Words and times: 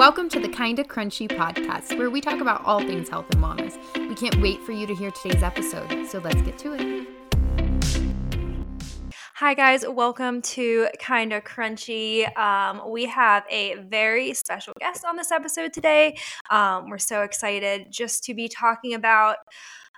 Welcome 0.00 0.30
to 0.30 0.40
the 0.40 0.48
Kinda 0.48 0.82
Krunchy 0.82 1.28
podcast, 1.28 1.98
where 1.98 2.08
we 2.08 2.22
talk 2.22 2.40
about 2.40 2.64
all 2.64 2.80
things 2.80 3.10
health 3.10 3.26
and 3.32 3.44
wellness. 3.44 3.76
We 4.08 4.14
can't 4.14 4.40
wait 4.40 4.62
for 4.62 4.72
you 4.72 4.86
to 4.86 4.94
hear 4.94 5.10
today's 5.10 5.42
episode, 5.42 6.06
so 6.08 6.20
let's 6.20 6.40
get 6.40 6.56
to 6.60 6.72
it. 6.72 7.06
Hi, 9.34 9.52
guys. 9.52 9.84
Welcome 9.86 10.40
to 10.40 10.88
Kinda 10.98 11.42
Krunchy. 11.42 12.34
Um, 12.38 12.90
we 12.90 13.04
have 13.04 13.44
a 13.50 13.74
very 13.90 14.32
special 14.32 14.72
guest 14.80 15.04
on 15.04 15.16
this 15.16 15.30
episode 15.30 15.74
today. 15.74 16.16
Um, 16.48 16.88
we're 16.88 16.96
so 16.96 17.20
excited 17.20 17.88
just 17.90 18.24
to 18.24 18.32
be 18.32 18.48
talking 18.48 18.94
about 18.94 19.36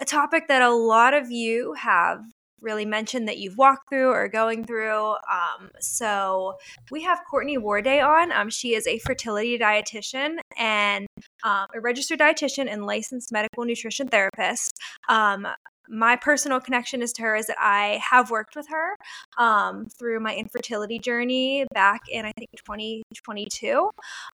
a 0.01 0.05
topic 0.05 0.49
that 0.49 0.63
a 0.63 0.75
lot 0.75 1.15
of 1.15 1.31
you 1.31 1.75
have 1.75 2.25
really 2.63 2.85
mentioned 2.85 3.29
that 3.29 3.39
you've 3.39 3.59
walked 3.59 3.89
through 3.91 4.11
or 4.11 4.29
going 4.29 4.65
through. 4.65 5.11
Um, 5.11 5.71
so 5.81 6.55
we 6.91 7.03
have 7.03 7.21
Courtney 7.31 7.59
Warday 7.59 8.01
on. 8.01 8.33
Um, 8.33 8.51
she 8.51 8.75
is 8.75 8.87
a 8.87 8.99
fertility 9.01 9.59
dietitian 9.59 10.37
and 10.59 11.07
um, 11.45 11.67
a 11.75 11.81
registered 11.81 12.21
dietitian 12.21 12.71
and 12.71 12.87
licensed 12.87 13.33
medical 13.33 13.65
nutrition 13.65 14.09
therapist. 14.09 14.73
My 15.93 16.17
personal 16.17 16.59
connection 16.59 17.03
is 17.03 17.13
to 17.15 17.23
her 17.23 17.37
is 17.37 17.49
that 17.49 17.59
I 17.61 18.01
have 18.03 18.31
worked 18.31 18.57
with 18.57 18.67
her 18.71 18.97
um, 19.37 19.87
through 19.87 20.21
my 20.21 20.35
infertility 20.35 20.99
journey 20.99 21.67
back 21.75 22.01
in 22.11 22.25
I 22.25 22.33
think 22.33 22.49
2022, 22.57 23.91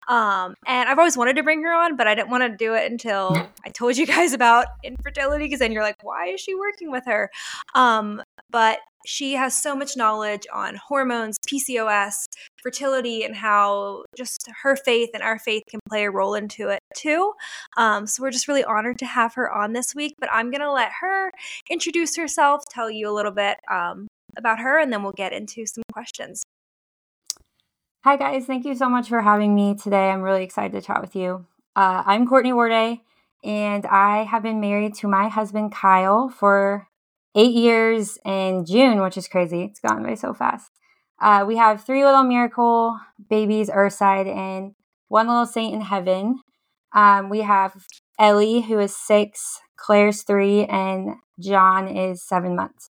um, 0.06 0.54
and 0.66 0.88
I've 0.88 0.98
always 0.98 1.16
wanted 1.16 1.34
to 1.34 1.42
bring 1.42 1.60
her 1.64 1.74
on, 1.74 1.96
but 1.96 2.06
I 2.06 2.14
didn't 2.14 2.30
want 2.30 2.44
to 2.44 2.56
do 2.56 2.74
it 2.74 2.90
until 2.90 3.36
I 3.64 3.70
told 3.70 3.96
you 3.96 4.06
guys 4.06 4.32
about 4.34 4.66
infertility 4.84 5.46
because 5.46 5.58
then 5.58 5.72
you're 5.72 5.82
like, 5.82 6.02
why 6.04 6.28
is 6.28 6.40
she 6.40 6.54
working 6.54 6.92
with 6.92 7.04
her? 7.06 7.28
Um, 7.74 8.22
but 8.50 8.78
she 9.06 9.34
has 9.34 9.60
so 9.60 9.74
much 9.74 9.96
knowledge 9.96 10.46
on 10.52 10.76
hormones, 10.76 11.38
PCOS, 11.48 12.26
fertility, 12.62 13.24
and 13.24 13.34
how 13.34 14.04
just 14.16 14.50
her 14.62 14.76
faith 14.76 15.10
and 15.14 15.22
our 15.22 15.38
faith 15.38 15.62
can 15.70 15.80
play 15.88 16.04
a 16.04 16.10
role 16.10 16.34
into 16.34 16.68
it 16.68 16.80
too. 16.94 17.32
Um, 17.76 18.06
so 18.06 18.22
we're 18.22 18.30
just 18.30 18.48
really 18.48 18.64
honored 18.64 18.98
to 18.98 19.06
have 19.06 19.34
her 19.34 19.50
on 19.50 19.72
this 19.72 19.94
week. 19.94 20.14
But 20.18 20.28
I'm 20.32 20.50
going 20.50 20.60
to 20.60 20.70
let 20.70 20.90
her 21.00 21.30
introduce 21.70 22.16
herself, 22.16 22.64
tell 22.70 22.90
you 22.90 23.08
a 23.08 23.14
little 23.14 23.32
bit 23.32 23.58
um, 23.70 24.08
about 24.36 24.58
her, 24.60 24.78
and 24.78 24.92
then 24.92 25.02
we'll 25.02 25.12
get 25.12 25.32
into 25.32 25.64
some 25.64 25.84
questions. 25.92 26.42
Hi, 28.04 28.16
guys. 28.16 28.44
Thank 28.44 28.64
you 28.64 28.74
so 28.74 28.88
much 28.88 29.08
for 29.08 29.22
having 29.22 29.54
me 29.54 29.74
today. 29.74 30.10
I'm 30.10 30.22
really 30.22 30.44
excited 30.44 30.72
to 30.72 30.86
chat 30.86 31.00
with 31.00 31.16
you. 31.16 31.46
Uh, 31.74 32.02
I'm 32.04 32.26
Courtney 32.26 32.52
Warday, 32.52 33.00
and 33.42 33.86
I 33.86 34.24
have 34.24 34.42
been 34.42 34.60
married 34.60 34.94
to 34.96 35.08
my 35.08 35.28
husband, 35.28 35.72
Kyle, 35.72 36.28
for 36.28 36.88
eight 37.34 37.52
years 37.54 38.18
in 38.24 38.64
June, 38.64 39.00
which 39.00 39.16
is 39.16 39.28
crazy. 39.28 39.62
It's 39.62 39.80
gone 39.80 40.02
by 40.02 40.14
so 40.14 40.34
fast. 40.34 40.70
Uh, 41.20 41.44
we 41.46 41.56
have 41.56 41.84
three 41.84 42.04
little 42.04 42.22
miracle 42.22 42.98
babies, 43.28 43.68
Earthside, 43.70 44.26
and 44.26 44.74
one 45.08 45.26
little 45.26 45.46
saint 45.46 45.74
in 45.74 45.80
heaven. 45.80 46.40
Um, 46.94 47.28
we 47.28 47.40
have 47.40 47.74
Ellie, 48.18 48.62
who 48.62 48.78
is 48.78 48.96
six, 48.96 49.60
Claire's 49.76 50.22
three, 50.22 50.64
and 50.64 51.16
John 51.40 51.88
is 51.88 52.22
seven 52.22 52.56
months. 52.56 52.90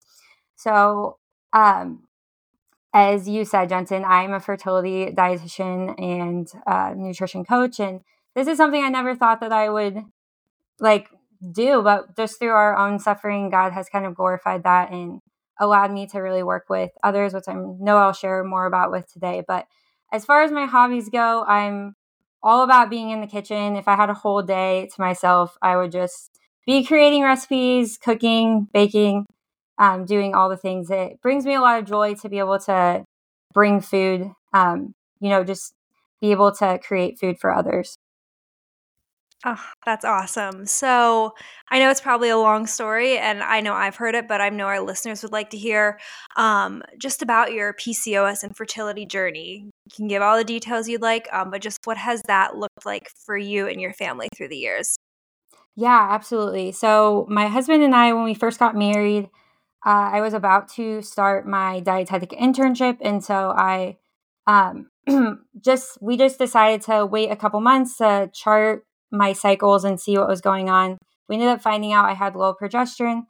So, 0.56 1.18
um, 1.54 2.08
as 2.94 3.28
you 3.28 3.46
said, 3.46 3.70
Jensen, 3.70 4.04
I'm 4.06 4.34
a 4.34 4.40
fertility 4.40 5.08
dietitian 5.08 6.00
and 6.02 6.48
uh, 6.66 6.94
nutrition 6.96 7.44
coach, 7.46 7.80
and 7.80 8.02
this 8.36 8.48
is 8.48 8.58
something 8.58 8.84
I 8.84 8.90
never 8.90 9.16
thought 9.16 9.42
that 9.42 9.52
I 9.52 9.70
would 9.70 10.04
like 10.80 11.10
do, 11.52 11.82
but 11.82 12.16
just 12.16 12.40
through 12.40 12.50
our 12.50 12.78
own 12.78 13.00
suffering, 13.00 13.50
God 13.50 13.72
has 13.74 13.90
kind 13.90 14.06
of 14.06 14.16
glorified 14.16 14.64
that 14.64 14.92
and 14.92 15.20
allowed 15.60 15.92
me 15.92 16.08
to 16.08 16.20
really 16.20 16.44
work 16.44 16.66
with 16.70 16.92
others, 17.04 17.34
which 17.34 17.48
I 17.48 17.54
know 17.54 17.98
I'll 17.98 18.14
share 18.14 18.44
more 18.44 18.66
about 18.66 18.92
with 18.92 19.12
today. 19.12 19.44
But 19.48 19.68
as 20.12 20.26
far 20.26 20.44
as 20.44 20.52
my 20.52 20.66
hobbies 20.66 21.10
go, 21.10 21.44
I'm 21.48 21.96
all 22.44 22.64
about 22.64 22.90
being 22.90 23.10
in 23.10 23.22
the 23.22 23.28
kitchen. 23.28 23.76
If 23.76 23.88
I 23.88 23.96
had 23.96 24.10
a 24.10 24.14
whole 24.14 24.42
day 24.42 24.90
to 24.94 25.02
myself, 25.02 25.58
I 25.62 25.78
would 25.78 25.92
just 25.92 26.40
be 26.66 26.84
creating 26.84 27.24
recipes, 27.24 27.98
cooking, 27.98 28.68
baking, 28.74 29.26
um, 29.78 30.06
doing 30.06 30.36
all 30.36 30.50
the 30.50 30.58
things. 30.58 30.90
It 30.90 31.22
brings 31.22 31.46
me 31.46 31.56
a 31.56 31.62
lot 31.62 31.80
of 31.80 31.86
joy 31.86 32.16
to 32.16 32.30
be 32.30 32.40
able 32.40 32.60
to 32.60 33.04
bring 33.54 33.82
food, 33.82 34.32
um, 34.54 34.94
you 35.20 35.30
know, 35.30 35.44
just 35.44 35.74
be 36.22 36.32
able 36.32 36.52
to 36.54 36.80
create 36.80 37.20
food 37.20 37.40
for 37.40 37.54
others. 37.54 37.98
Oh, 39.48 39.64
that's 39.86 40.04
awesome. 40.04 40.66
So 40.66 41.36
I 41.70 41.78
know 41.78 41.92
it's 41.92 42.02
probably 42.02 42.30
a 42.30 42.38
long 42.38 42.66
story, 42.66 43.20
and 43.20 43.44
I 43.44 43.62
know 43.62 43.74
I've 43.74 43.96
heard 43.96 44.16
it, 44.16 44.28
but 44.28 44.42
I 44.42 44.50
know 44.50 44.66
our 44.66 44.80
listeners 44.80 45.22
would 45.22 45.32
like 45.32 45.52
to 45.52 45.58
hear 45.58 46.00
um, 46.36 46.82
just 46.98 47.22
about 47.22 47.54
your 47.54 47.74
PCOS 47.74 48.42
and 48.42 48.58
fertility 48.58 49.06
journey. 49.06 49.70
You 49.86 49.92
can 49.96 50.08
give 50.08 50.24
all 50.24 50.36
the 50.36 50.44
details 50.44 50.90
you'd 50.90 51.04
like, 51.04 51.28
um, 51.32 51.52
but 51.52 51.62
just 51.62 51.78
what 51.84 51.98
has 51.98 52.24
that 52.24 52.58
looked 52.58 52.88
like 52.88 53.08
for 53.24 53.38
you 53.38 53.68
and 53.68 53.80
your 53.80 53.94
family 53.94 54.30
through 54.36 54.50
the 54.50 54.58
years? 54.58 54.98
Yeah, 55.76 56.08
absolutely. 56.10 56.72
So 56.72 57.28
my 57.30 57.48
husband 57.48 57.84
and 57.84 57.96
I, 57.96 58.14
when 58.14 58.24
we 58.24 58.34
first 58.34 58.58
got 58.60 58.76
married, 58.76 59.26
uh, 59.86 60.10
I 60.14 60.22
was 60.22 60.34
about 60.34 60.70
to 60.74 61.04
start 61.04 61.48
my 61.48 61.82
dietetic 61.82 62.32
internship, 62.32 62.98
and 63.02 63.24
so 63.24 63.54
I 63.56 63.98
um, 64.48 64.90
just 65.62 66.00
we 66.02 66.18
just 66.18 66.40
decided 66.40 66.82
to 66.84 67.06
wait 67.06 67.30
a 67.30 67.36
couple 67.36 67.60
months 67.62 67.98
to 67.98 68.32
chart 68.34 68.86
my 69.18 69.34
cycles 69.34 69.84
and 69.84 70.00
see 70.00 70.18
what 70.18 70.28
was 70.28 70.42
going 70.42 70.70
on. 70.70 70.98
We 71.28 71.36
ended 71.36 71.50
up 71.50 71.62
finding 71.62 71.94
out 71.94 72.06
I 72.06 72.14
had 72.14 72.36
low 72.36 72.54
progesterone. 72.54 73.24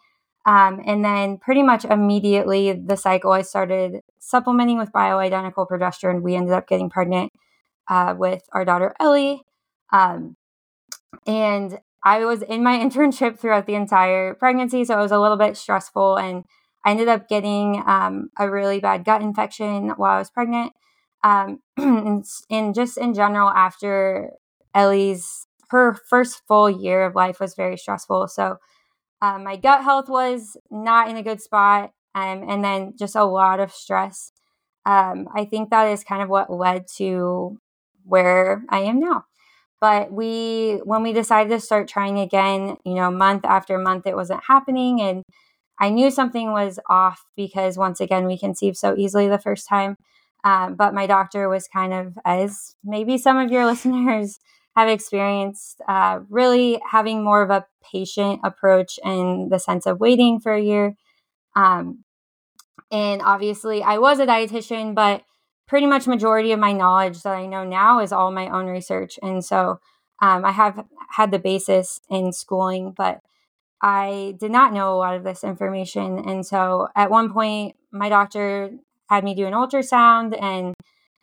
Um, 0.46 0.82
and 0.86 1.04
then 1.04 1.38
pretty 1.38 1.64
much 1.64 1.86
immediately 1.86 2.72
the 2.74 2.98
cycle, 2.98 3.32
I 3.32 3.42
started 3.42 4.02
supplementing 4.20 4.78
with 4.78 4.92
bioidentical 4.92 5.68
progesterone. 5.68 6.22
We 6.22 6.36
ended 6.36 6.54
up 6.54 6.68
getting 6.68 6.90
pregnant 6.90 7.32
uh, 7.88 8.14
with 8.18 8.44
our 8.54 8.64
daughter 8.64 8.94
Ellie. 9.00 9.42
Um, 9.92 10.36
and 11.26 11.80
I 12.04 12.26
was 12.26 12.42
in 12.44 12.64
my 12.64 12.78
internship 12.84 13.40
throughout 13.40 13.66
the 13.66 13.76
entire 13.76 14.36
pregnancy, 14.36 14.86
so 14.86 14.98
it 14.98 15.02
was 15.02 15.12
a 15.12 15.20
little 15.20 15.38
bit 15.38 15.58
stressful. 15.58 16.18
And 16.18 16.44
I 16.86 16.92
ended 16.92 17.08
up 17.08 17.28
getting 17.28 17.82
um, 17.86 18.30
a 18.38 18.50
really 18.50 18.80
bad 18.80 19.04
gut 19.04 19.22
infection 19.22 19.90
while 19.98 20.16
I 20.16 20.20
was 20.20 20.30
pregnant. 20.30 20.74
Um, 21.24 21.60
and, 21.78 22.24
and, 22.52 22.76
just 22.76 23.00
in 23.00 23.16
general, 23.16 23.50
after 23.50 24.30
Ellie's 24.76 25.45
her 25.70 25.96
first 26.10 26.42
full 26.48 26.70
year 26.70 27.06
of 27.06 27.16
life 27.16 27.40
was 27.40 27.56
very 27.56 27.78
stressful. 27.78 28.28
So 28.28 28.58
um, 29.22 29.44
my 29.44 29.56
gut 29.56 29.84
health 29.84 30.10
was 30.10 30.58
not 30.70 31.10
in 31.10 31.18
a 31.18 31.24
good 31.24 31.42
spot, 31.42 31.92
um, 32.14 32.46
and 32.50 32.64
then 32.64 32.94
just 32.98 33.16
a 33.16 33.24
lot 33.24 33.60
of 33.60 33.72
stress. 33.72 34.32
Um, 34.86 35.28
I 35.36 35.46
think 35.46 35.70
that 35.70 35.86
is 35.88 36.04
kind 36.04 36.22
of 36.22 36.30
what 36.30 36.52
led 36.52 36.86
to 36.98 37.58
where 38.04 38.64
I 38.70 38.80
am 38.82 39.00
now. 39.00 39.26
But 39.82 40.12
we, 40.12 40.82
when 40.84 41.04
we 41.04 41.14
decided 41.14 41.50
to 41.50 41.60
start 41.60 41.88
trying 41.88 42.20
again, 42.20 42.78
you 42.86 42.96
know, 42.96 43.12
month 43.12 43.46
after 43.46 43.78
month, 43.78 44.08
it 44.08 44.16
wasn't 44.16 44.44
happening, 44.48 45.02
and 45.02 45.24
I 45.80 45.90
knew 45.90 46.10
something 46.12 46.52
was 46.52 46.80
off 46.90 47.26
because 47.36 47.78
once 47.78 48.00
again, 48.00 48.26
we 48.26 48.38
conceived 48.38 48.78
so 48.78 48.96
easily 48.98 49.28
the 49.28 49.40
first 49.40 49.68
time. 49.68 49.98
Um, 50.44 50.76
but 50.76 50.94
my 50.94 51.08
doctor 51.08 51.50
was 51.50 51.68
kind 51.68 51.94
of, 51.94 52.18
as 52.24 52.76
maybe 52.84 53.18
some 53.18 53.38
of 53.38 53.52
your 53.52 53.66
listeners 53.72 54.40
have 54.76 54.90
experienced 54.90 55.82
uh, 55.88 56.20
really 56.30 56.82
having 56.90 57.24
more 57.24 57.42
of 57.42 57.50
a 57.50 57.66
patient 57.92 58.42
approach 58.44 59.00
in 59.04 59.50
the 59.50 59.60
sense 59.60 59.86
of 59.86 60.00
waiting 60.00 60.40
for 60.40 60.54
a 60.54 60.62
year. 60.62 60.96
Um, 61.56 62.04
and 62.92 63.22
obviously, 63.22 63.82
I 63.84 63.98
was 63.98 64.20
a 64.20 64.26
dietitian, 64.26 64.94
but 64.94 65.24
pretty 65.68 65.88
much 65.88 66.08
majority 66.08 66.52
of 66.52 66.60
my 66.60 66.74
knowledge 66.74 67.24
that 67.24 67.36
I 67.36 67.46
know 67.46 67.64
now 67.64 68.00
is 68.00 68.12
all 68.12 68.32
my 68.32 68.50
own 68.50 68.68
research. 68.68 69.18
And 69.24 69.44
so 69.44 69.80
um, 70.22 70.46
I 70.46 70.52
have 70.52 70.86
had 71.10 71.32
the 71.32 71.40
basis 71.40 72.02
in 72.10 72.32
schooling, 72.32 72.94
but 72.96 73.22
I 73.82 74.36
did 74.40 74.52
not 74.52 74.74
know 74.74 74.94
a 74.94 74.98
lot 74.98 75.16
of 75.16 75.24
this 75.24 75.44
information. 75.44 76.20
And 76.20 76.46
so 76.46 76.90
at 76.96 77.10
one 77.10 77.32
point, 77.32 77.76
my 77.92 78.10
doctor 78.10 78.72
had 79.10 79.24
me 79.24 79.36
do 79.36 79.46
an 79.46 79.54
ultrasound 79.54 80.40
and 80.42 80.74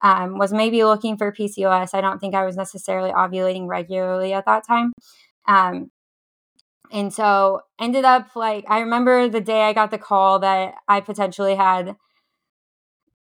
um, 0.03 0.37
was 0.37 0.53
maybe 0.53 0.85
looking 0.85 1.17
for 1.17 1.33
PCOS. 1.33 1.95
I 1.95 2.01
don't 2.01 2.19
think 2.19 2.35
I 2.35 2.45
was 2.45 2.57
necessarily 2.57 3.11
ovulating 3.11 3.67
regularly 3.69 4.33
at 4.33 4.45
that 4.47 4.67
time. 4.67 4.93
Um, 5.47 5.91
and 6.91 7.13
so 7.13 7.63
ended 7.81 8.05
up 8.05 8.37
like, 8.37 8.65
I 8.69 8.81
remember 8.81 9.29
the 9.29 9.41
day 9.41 9.63
I 9.63 9.73
got 9.73 9.91
the 9.91 9.99
call 9.99 10.41
that 10.41 10.75
I 10.89 11.01
potentially 11.01 11.55
had 11.55 11.97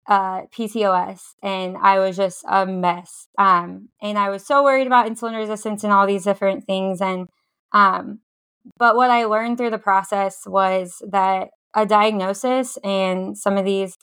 uh, 0.09 0.43
PCOS 0.47 1.21
and 1.43 1.77
I 1.77 1.99
was 1.99 2.17
just 2.17 2.43
a 2.49 2.65
mess. 2.65 3.29
Um, 3.37 3.91
and 4.01 4.17
I 4.17 4.31
was 4.31 4.47
so 4.47 4.63
worried 4.63 4.87
about 4.87 5.07
insulin 5.07 5.37
resistance 5.37 5.85
and 5.85 5.93
all 5.93 6.07
these 6.07 6.25
different 6.25 6.65
things. 6.65 7.03
And, 7.03 7.29
um, 7.73 8.21
but 8.79 8.97
what 8.97 9.11
I 9.11 9.25
learned 9.27 9.59
through 9.59 9.71
the 9.71 9.79
process 9.79 10.47
was 10.47 11.03
that 11.11 11.51
a 11.75 11.85
diagnosis 11.85 12.79
and 12.83 13.37
some 13.37 13.59
of 13.59 13.67
these 13.67 13.99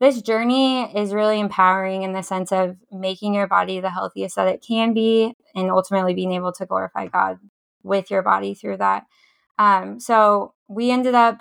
this 0.00 0.22
journey 0.22 0.84
is 0.96 1.12
really 1.12 1.40
empowering 1.40 2.02
in 2.02 2.12
the 2.12 2.22
sense 2.22 2.52
of 2.52 2.76
making 2.92 3.34
your 3.34 3.48
body 3.48 3.80
the 3.80 3.90
healthiest 3.90 4.36
that 4.36 4.46
it 4.46 4.64
can 4.66 4.94
be 4.94 5.34
and 5.54 5.70
ultimately 5.70 6.14
being 6.14 6.32
able 6.32 6.52
to 6.52 6.66
glorify 6.66 7.06
God 7.08 7.38
with 7.82 8.10
your 8.10 8.22
body 8.22 8.54
through 8.54 8.76
that. 8.76 9.04
Um, 9.58 9.98
so 9.98 10.54
we 10.68 10.90
ended 10.90 11.14
up, 11.14 11.40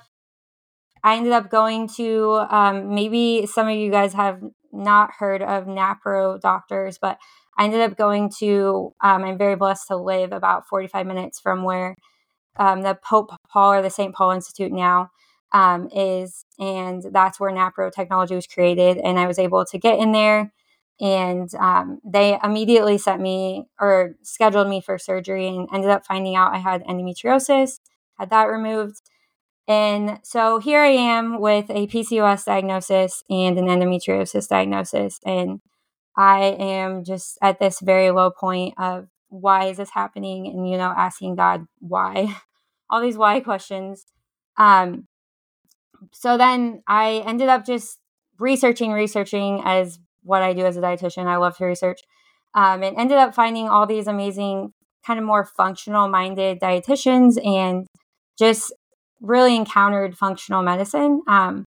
I 1.03 1.17
ended 1.17 1.33
up 1.33 1.51
going 1.51 1.87
to 1.97 2.45
um, 2.49 2.95
maybe 2.95 3.45
some 3.45 3.67
of 3.67 3.75
you 3.75 3.91
guys 3.91 4.13
have 4.13 4.41
not 4.71 5.11
heard 5.19 5.43
of 5.43 5.65
NAPRO 5.65 6.41
doctors, 6.41 6.97
but 6.97 7.19
I 7.57 7.65
ended 7.65 7.81
up 7.81 7.95
going 7.95 8.31
to, 8.39 8.93
um, 9.03 9.23
I'm 9.23 9.37
very 9.37 9.55
blessed 9.55 9.87
to 9.87 9.97
live 9.97 10.31
about 10.31 10.67
45 10.67 11.05
minutes 11.05 11.39
from 11.39 11.63
where 11.63 11.95
um, 12.57 12.81
the 12.81 12.97
Pope 13.03 13.31
Paul 13.51 13.73
or 13.73 13.81
the 13.83 13.89
St. 13.89 14.15
Paul 14.15 14.31
Institute 14.31 14.71
now 14.71 15.11
um, 15.51 15.89
is. 15.93 16.45
And 16.59 17.03
that's 17.11 17.39
where 17.39 17.51
NAPRO 17.51 17.91
technology 17.93 18.35
was 18.35 18.47
created. 18.47 18.97
And 18.97 19.19
I 19.19 19.27
was 19.27 19.39
able 19.39 19.65
to 19.65 19.77
get 19.77 19.99
in 19.99 20.11
there. 20.11 20.51
And 20.99 21.53
um, 21.55 21.99
they 22.03 22.39
immediately 22.43 22.97
sent 22.97 23.21
me 23.21 23.67
or 23.79 24.15
scheduled 24.23 24.67
me 24.67 24.81
for 24.81 24.97
surgery 24.97 25.47
and 25.47 25.69
ended 25.71 25.91
up 25.91 26.05
finding 26.05 26.35
out 26.35 26.55
I 26.55 26.57
had 26.57 26.83
endometriosis, 26.85 27.79
had 28.17 28.31
that 28.31 28.45
removed. 28.45 29.01
And 29.67 30.19
so 30.23 30.59
here 30.59 30.81
I 30.81 30.89
am 30.89 31.39
with 31.39 31.69
a 31.69 31.87
PCOS 31.87 32.45
diagnosis 32.45 33.23
and 33.29 33.59
an 33.59 33.65
endometriosis 33.65 34.47
diagnosis. 34.47 35.19
And 35.25 35.59
I 36.17 36.55
am 36.57 37.03
just 37.03 37.37
at 37.41 37.59
this 37.59 37.79
very 37.79 38.09
low 38.09 38.31
point 38.31 38.73
of 38.77 39.07
why 39.29 39.65
is 39.65 39.77
this 39.77 39.91
happening? 39.91 40.47
And, 40.47 40.69
you 40.69 40.77
know, 40.77 40.93
asking 40.95 41.35
God 41.35 41.67
why, 41.79 42.35
all 42.89 43.01
these 43.01 43.17
why 43.17 43.39
questions. 43.41 44.05
Um, 44.57 45.07
so 46.11 46.37
then 46.37 46.83
I 46.87 47.23
ended 47.25 47.49
up 47.49 47.65
just 47.65 47.99
researching, 48.39 48.91
researching 48.91 49.61
as 49.65 49.99
what 50.23 50.41
I 50.41 50.53
do 50.53 50.65
as 50.65 50.77
a 50.77 50.81
dietitian. 50.81 51.25
I 51.25 51.37
love 51.37 51.57
to 51.57 51.65
research. 51.65 52.01
Um, 52.53 52.83
and 52.83 52.97
ended 52.97 53.17
up 53.17 53.35
finding 53.35 53.67
all 53.67 53.85
these 53.85 54.07
amazing, 54.07 54.73
kind 55.05 55.19
of 55.19 55.25
more 55.25 55.45
functional 55.45 56.07
minded 56.07 56.59
dietitians 56.59 57.43
and 57.45 57.87
just 58.37 58.73
really 59.21 59.55
encountered 59.55 60.17
functional 60.17 60.63
medicine 60.63 61.21
um, 61.27 61.65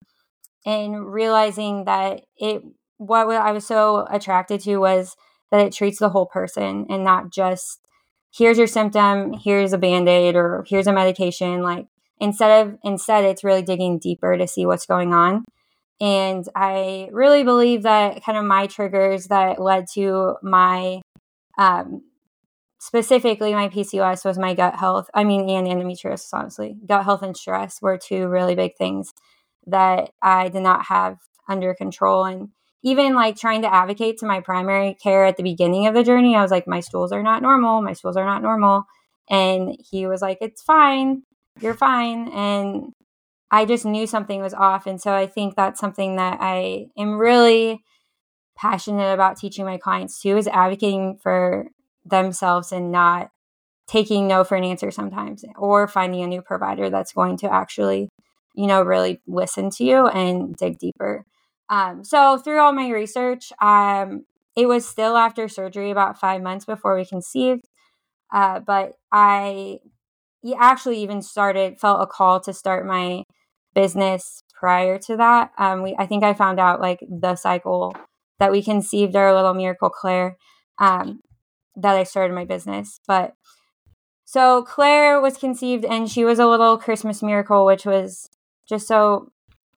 and 0.65 1.11
realizing 1.11 1.85
that 1.85 2.21
it 2.37 2.63
what 2.97 3.27
I 3.27 3.51
was 3.51 3.67
so 3.67 4.07
attracted 4.09 4.61
to 4.61 4.77
was 4.77 5.15
that 5.51 5.59
it 5.59 5.73
treats 5.73 5.99
the 5.99 6.09
whole 6.09 6.25
person 6.25 6.85
and 6.89 7.03
not 7.03 7.31
just 7.31 7.79
here's 8.35 8.57
your 8.57 8.67
symptom, 8.67 9.33
here's 9.33 9.73
a 9.73 9.77
band-aid 9.77 10.35
or 10.35 10.65
here's 10.67 10.87
a 10.87 10.93
medication 10.93 11.61
like 11.61 11.87
instead 12.19 12.67
of 12.67 12.77
instead 12.83 13.23
it's 13.23 13.43
really 13.43 13.61
digging 13.61 13.99
deeper 13.99 14.37
to 14.37 14.47
see 14.47 14.65
what's 14.65 14.85
going 14.85 15.13
on. 15.13 15.45
And 16.01 16.45
I 16.55 17.09
really 17.11 17.43
believe 17.43 17.83
that 17.83 18.23
kind 18.23 18.37
of 18.37 18.43
my 18.43 18.67
triggers 18.67 19.27
that 19.27 19.61
led 19.61 19.85
to 19.93 20.35
my 20.43 21.01
um, 21.57 22.01
specifically 22.79 23.53
my 23.53 23.69
PCOS 23.69 24.23
was 24.25 24.37
my 24.37 24.53
gut 24.53 24.75
health. 24.75 25.09
I 25.13 25.23
mean, 25.23 25.49
and 25.49 25.67
endometriosis, 25.67 26.29
honestly. 26.33 26.77
Gut 26.85 27.05
health 27.05 27.23
and 27.23 27.35
stress 27.35 27.81
were 27.81 27.97
two 27.97 28.27
really 28.27 28.55
big 28.55 28.75
things 28.77 29.11
that 29.67 30.11
I 30.21 30.49
did 30.49 30.61
not 30.61 30.85
have 30.85 31.17
under 31.49 31.73
control. 31.73 32.25
And 32.25 32.49
even 32.83 33.15
like 33.15 33.37
trying 33.37 33.63
to 33.63 33.73
advocate 33.73 34.19
to 34.19 34.27
my 34.27 34.39
primary 34.39 34.95
care 35.01 35.25
at 35.25 35.37
the 35.37 35.43
beginning 35.43 35.87
of 35.87 35.95
the 35.95 36.03
journey, 36.03 36.35
I 36.35 36.43
was 36.43 36.51
like, 36.51 36.67
my 36.67 36.79
stools 36.79 37.11
are 37.11 37.23
not 37.23 37.41
normal. 37.41 37.81
My 37.81 37.93
stools 37.93 38.17
are 38.17 38.25
not 38.25 38.43
normal. 38.43 38.83
And 39.29 39.75
he 39.79 40.05
was 40.05 40.21
like, 40.21 40.37
it's 40.41 40.61
fine. 40.61 41.23
You're 41.61 41.73
fine. 41.73 42.29
And 42.29 42.91
I 43.51 43.65
just 43.65 43.85
knew 43.85 44.07
something 44.07 44.41
was 44.41 44.53
off. 44.53 44.87
And 44.87 44.99
so 45.01 45.13
I 45.13 45.27
think 45.27 45.55
that's 45.55 45.79
something 45.79 46.17
that 46.17 46.39
I 46.41 46.87
am 46.97 47.17
really 47.17 47.83
passionate 48.55 49.13
about 49.13 49.37
teaching 49.37 49.65
my 49.65 49.77
clients 49.77 50.21
too 50.21 50.37
is 50.37 50.47
advocating 50.47 51.17
for 51.21 51.67
themselves 52.05 52.71
and 52.71 52.91
not 52.91 53.29
taking 53.87 54.27
no 54.27 54.43
for 54.43 54.55
an 54.55 54.63
answer 54.63 54.91
sometimes 54.91 55.43
or 55.57 55.87
finding 55.87 56.23
a 56.23 56.27
new 56.27 56.41
provider 56.41 56.89
that's 56.89 57.13
going 57.13 57.37
to 57.37 57.51
actually 57.51 58.09
you 58.55 58.65
know 58.67 58.81
really 58.81 59.21
listen 59.27 59.69
to 59.69 59.83
you 59.83 60.07
and 60.07 60.55
dig 60.55 60.77
deeper 60.79 61.25
um, 61.69 62.03
so 62.03 62.37
through 62.37 62.59
all 62.59 62.71
my 62.71 62.89
research 62.89 63.51
um, 63.61 64.25
it 64.55 64.67
was 64.67 64.87
still 64.87 65.17
after 65.17 65.47
surgery 65.49 65.91
about 65.91 66.19
five 66.19 66.41
months 66.41 66.65
before 66.65 66.95
we 66.95 67.05
conceived 67.05 67.65
uh, 68.33 68.59
but 68.59 68.93
i 69.11 69.77
actually 70.53 70.99
even 70.99 71.21
started 71.21 71.79
felt 71.79 72.01
a 72.01 72.05
call 72.05 72.39
to 72.39 72.53
start 72.53 72.85
my 72.85 73.23
business 73.73 74.43
prior 74.53 74.97
to 74.97 75.17
that 75.17 75.51
um, 75.57 75.81
we 75.81 75.95
i 75.97 76.05
think 76.05 76.23
i 76.23 76.33
found 76.33 76.59
out 76.59 76.79
like 76.79 76.99
the 77.09 77.35
cycle 77.35 77.95
that 78.39 78.51
we 78.51 78.61
conceived 78.61 79.15
our 79.15 79.33
little 79.33 79.53
miracle 79.53 79.89
claire 79.89 80.37
um, 80.77 81.19
that 81.75 81.95
I 81.95 82.03
started 82.03 82.33
my 82.33 82.45
business. 82.45 82.99
But 83.07 83.33
so 84.25 84.63
Claire 84.63 85.21
was 85.21 85.37
conceived 85.37 85.85
and 85.85 86.09
she 86.09 86.25
was 86.25 86.39
a 86.39 86.47
little 86.47 86.77
Christmas 86.77 87.21
miracle, 87.21 87.65
which 87.65 87.85
was 87.85 88.29
just 88.67 88.87
so 88.87 89.31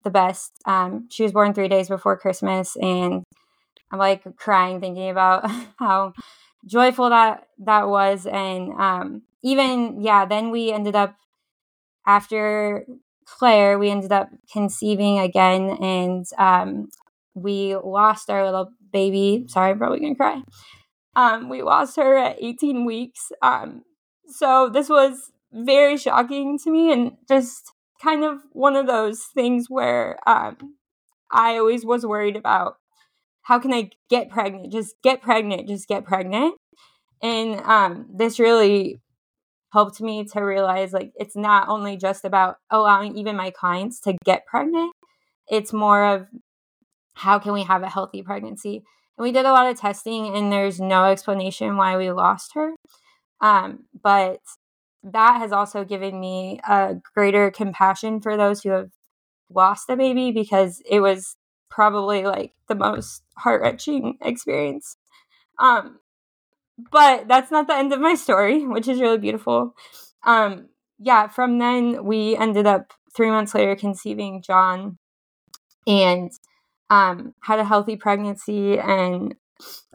the 0.04 0.10
best. 0.10 0.52
Um, 0.66 1.08
she 1.10 1.24
was 1.24 1.32
born 1.32 1.54
three 1.54 1.68
days 1.68 1.90
before 1.90 2.18
Christmas, 2.18 2.76
and 2.80 3.24
I'm 3.92 4.00
like 4.00 4.24
crying 4.38 4.80
thinking 4.80 5.10
about 5.10 5.50
how 5.80 6.14
joyful 6.66 7.10
that 7.10 7.48
that 7.60 7.88
was. 7.88 8.26
And 8.26 8.74
um, 8.80 9.24
even 9.44 10.02
yeah, 10.02 10.26
then 10.26 10.52
we 10.52 10.72
ended 10.72 10.96
up 10.96 11.16
after 12.06 12.86
Claire, 13.26 13.80
we 13.80 13.90
ended 13.90 14.12
up 14.12 14.30
conceiving 14.52 15.20
again, 15.20 15.78
and 15.82 16.26
um, 16.38 16.90
we 17.34 17.76
lost 17.76 18.30
our 18.30 18.46
little 18.46 18.72
baby. 18.92 19.46
Sorry, 19.48 19.72
I'm 19.72 19.78
probably 19.80 20.00
gonna 20.00 20.16
cry. 20.16 20.42
Um, 21.16 21.50
we 21.50 21.62
lost 21.62 21.96
her 21.98 22.18
at 22.18 22.38
18 22.42 22.86
weeks. 22.86 23.32
Um, 23.42 23.84
so 24.28 24.70
this 24.70 24.90
was 24.90 25.32
very 25.52 25.98
shocking 25.98 26.60
to 26.60 26.72
me 26.72 26.92
and 26.92 27.14
just 27.28 27.72
kind 28.02 28.24
of 28.24 28.40
one 28.52 28.76
of 28.76 28.88
those 28.88 29.24
things 29.34 29.70
where 29.70 30.18
um, 30.28 30.76
I 31.32 31.58
always 31.58 31.86
was 31.86 32.06
worried 32.06 32.36
about 32.36 32.78
how 33.46 33.60
can 33.60 33.72
I 33.74 33.92
get 34.10 34.30
pregnant? 34.30 34.72
Just 34.72 34.96
get 35.04 35.22
pregnant, 35.22 35.68
just 35.68 35.88
get 35.88 36.04
pregnant. 36.04 36.56
And 37.22 37.62
um, 37.62 38.08
this 38.14 38.40
really 38.40 39.02
helped 39.72 40.02
me 40.02 40.26
to 40.26 40.42
realize 40.42 40.94
like 40.94 41.12
it's 41.16 41.36
not 41.36 41.70
only 41.70 41.96
just 41.96 42.26
about 42.26 42.58
allowing 42.72 43.18
even 43.18 43.36
my 43.36 43.52
clients 43.52 44.00
to 44.02 44.18
get 44.26 44.48
pregnant, 44.48 44.92
it's 45.48 45.72
more 45.72 46.04
of 46.04 46.28
how 47.14 47.38
can 47.38 47.54
we 47.54 47.64
have 47.64 47.84
a 47.84 47.90
healthy 47.90 48.24
pregnancy? 48.24 48.84
And 49.18 49.24
we 49.24 49.32
did 49.32 49.46
a 49.46 49.52
lot 49.52 49.70
of 49.70 49.80
testing, 49.80 50.36
and 50.36 50.52
there's 50.52 50.80
no 50.80 51.06
explanation 51.06 51.78
why 51.78 51.98
we 51.98 52.12
lost 52.12 52.52
her. 52.56 52.74
Um, 53.42 53.86
but 54.04 54.40
that 55.04 55.38
has 55.38 55.52
also 55.52 55.86
given 55.86 56.20
me 56.20 56.60
a 56.68 56.96
greater 57.14 57.52
compassion 57.52 58.22
for 58.22 58.36
those 58.36 58.64
who 58.64 58.70
have 58.72 58.90
lost 59.52 59.88
a 59.90 59.96
baby 59.96 60.32
because 60.32 60.82
it 60.90 61.00
was 61.00 61.36
probably 61.70 62.24
like 62.24 62.54
the 62.68 62.76
most 62.76 63.24
heart 63.38 63.62
wrenching 63.62 64.18
experience. 64.22 64.98
Um, 65.60 66.00
but 66.92 67.28
that's 67.28 67.52
not 67.52 67.68
the 67.68 67.76
end 67.76 67.94
of 67.94 68.02
my 68.02 68.16
story, 68.16 68.66
which 68.66 68.88
is 68.88 69.00
really 69.00 69.18
beautiful. 69.18 69.76
Um, 70.26 70.70
yeah, 71.00 71.28
from 71.28 71.60
then 71.60 72.06
we 72.06 72.36
ended 72.36 72.66
up 72.68 72.94
three 73.16 73.30
months 73.30 73.54
later 73.56 73.76
conceiving 73.76 74.42
John, 74.42 74.98
and 75.88 76.32
um, 76.90 77.34
had 77.44 77.60
a 77.60 77.66
healthy 77.66 77.96
pregnancy, 77.96 78.80
and 78.80 79.36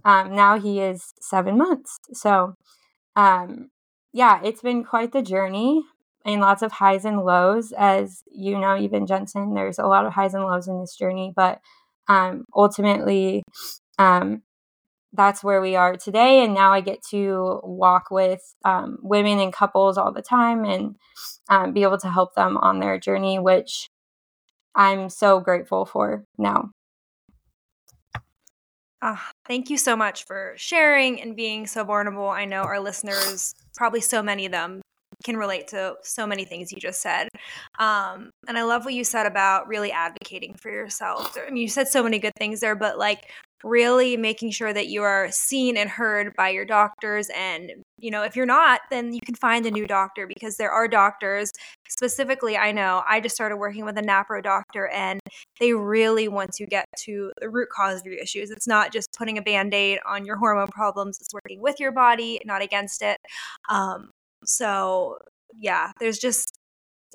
um, 0.04 0.34
now 0.34 0.58
he 0.58 0.80
is 0.80 1.12
seven 1.20 1.58
months. 1.58 1.98
So, 2.12 2.54
um, 3.16 3.70
yeah, 4.12 4.40
it's 4.42 4.62
been 4.62 4.84
quite 4.84 5.12
the 5.12 5.22
journey 5.22 5.82
and 6.24 6.40
lots 6.40 6.62
of 6.62 6.72
highs 6.72 7.04
and 7.04 7.22
lows. 7.22 7.72
As 7.76 8.22
you 8.30 8.58
know, 8.58 8.76
even 8.76 9.06
Jensen, 9.06 9.54
there's 9.54 9.78
a 9.78 9.86
lot 9.86 10.06
of 10.06 10.12
highs 10.12 10.34
and 10.34 10.44
lows 10.44 10.68
in 10.68 10.80
this 10.80 10.96
journey, 10.96 11.32
but 11.34 11.60
um, 12.08 12.44
ultimately, 12.54 13.42
um, 13.98 14.42
that's 15.12 15.42
where 15.42 15.60
we 15.60 15.76
are 15.76 15.96
today. 15.96 16.44
And 16.44 16.54
now 16.54 16.72
I 16.72 16.80
get 16.80 17.02
to 17.10 17.60
walk 17.64 18.10
with 18.10 18.54
um, 18.64 18.98
women 19.02 19.38
and 19.38 19.52
couples 19.52 19.98
all 19.98 20.12
the 20.12 20.22
time 20.22 20.64
and 20.64 20.96
um, 21.48 21.72
be 21.72 21.82
able 21.82 21.98
to 21.98 22.10
help 22.10 22.34
them 22.34 22.56
on 22.56 22.80
their 22.80 22.98
journey, 22.98 23.38
which 23.38 23.88
I'm 24.74 25.08
so 25.08 25.40
grateful 25.40 25.84
for 25.84 26.24
now. 26.38 26.70
Uh, 29.02 29.16
thank 29.46 29.70
you 29.70 29.78
so 29.78 29.96
much 29.96 30.24
for 30.24 30.52
sharing 30.56 31.20
and 31.20 31.34
being 31.34 31.66
so 31.66 31.82
vulnerable. 31.84 32.28
I 32.28 32.44
know 32.44 32.62
our 32.62 32.80
listeners, 32.80 33.54
probably 33.74 34.02
so 34.02 34.22
many 34.22 34.44
of 34.44 34.52
them, 34.52 34.82
can 35.24 35.36
relate 35.36 35.68
to 35.68 35.96
so 36.02 36.26
many 36.26 36.44
things 36.44 36.72
you 36.72 36.78
just 36.78 37.00
said. 37.00 37.28
Um, 37.78 38.30
and 38.48 38.58
I 38.58 38.62
love 38.62 38.84
what 38.84 38.94
you 38.94 39.04
said 39.04 39.26
about 39.26 39.68
really 39.68 39.92
advocating 39.92 40.54
for 40.54 40.70
yourself. 40.70 41.36
I 41.36 41.50
mean, 41.50 41.62
you 41.62 41.68
said 41.68 41.88
so 41.88 42.02
many 42.02 42.18
good 42.18 42.34
things 42.38 42.60
there, 42.60 42.74
but 42.74 42.98
like 42.98 43.26
really 43.62 44.16
making 44.16 44.50
sure 44.50 44.72
that 44.72 44.88
you 44.88 45.02
are 45.02 45.28
seen 45.30 45.76
and 45.76 45.90
heard 45.90 46.34
by 46.36 46.48
your 46.48 46.64
doctors 46.64 47.28
and 47.36 47.72
you 47.98 48.10
know 48.10 48.22
if 48.22 48.34
you're 48.34 48.46
not 48.46 48.80
then 48.90 49.12
you 49.12 49.20
can 49.20 49.34
find 49.34 49.66
a 49.66 49.70
new 49.70 49.86
doctor 49.86 50.26
because 50.26 50.56
there 50.56 50.70
are 50.70 50.88
doctors 50.88 51.52
specifically 51.88 52.56
i 52.56 52.72
know 52.72 53.02
i 53.06 53.20
just 53.20 53.34
started 53.34 53.56
working 53.56 53.84
with 53.84 53.98
a 53.98 54.02
napro 54.02 54.42
doctor 54.42 54.88
and 54.88 55.20
they 55.58 55.74
really 55.74 56.26
want 56.26 56.50
to 56.52 56.64
get 56.66 56.86
to 56.96 57.30
the 57.40 57.50
root 57.50 57.68
cause 57.68 58.00
of 58.00 58.06
your 58.06 58.14
issues 58.14 58.50
it's 58.50 58.66
not 58.66 58.92
just 58.92 59.08
putting 59.18 59.36
a 59.36 59.42
band-aid 59.42 59.98
on 60.08 60.24
your 60.24 60.36
hormone 60.36 60.68
problems 60.68 61.18
it's 61.20 61.34
working 61.34 61.60
with 61.60 61.78
your 61.78 61.92
body 61.92 62.40
not 62.46 62.62
against 62.62 63.02
it 63.02 63.18
um, 63.68 64.10
so 64.44 65.18
yeah 65.58 65.90
there's 66.00 66.18
just 66.18 66.56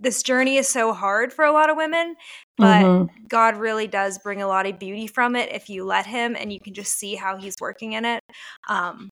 this 0.01 0.24
journey 0.24 0.58
is 0.58 0.67
so 0.67 0.94
hard 0.94 1.32
for 1.32 1.46
a 1.46 1.53
lot 1.53 1.70
of 1.70 1.77
women, 1.77 2.15
but 2.58 2.84
mm-hmm. 2.84 3.25
God 3.29 3.55
really 3.55 3.88
does 3.88 4.17
bring 4.17 4.41
a 4.41 4.48
lot 4.48 4.65
of 4.65 4.77
beauty 4.77 5.08
from 5.08 5.36
it 5.36 5.51
if 5.51 5.70
you 5.70 5.86
let 5.86 6.05
Him, 6.05 6.36
and 6.38 6.51
you 6.51 6.60
can 6.60 6.74
just 6.74 6.98
see 6.98 7.15
how 7.15 7.38
He's 7.38 7.55
working 7.62 7.94
in 7.94 8.03
it. 8.03 8.20
Um, 8.67 9.10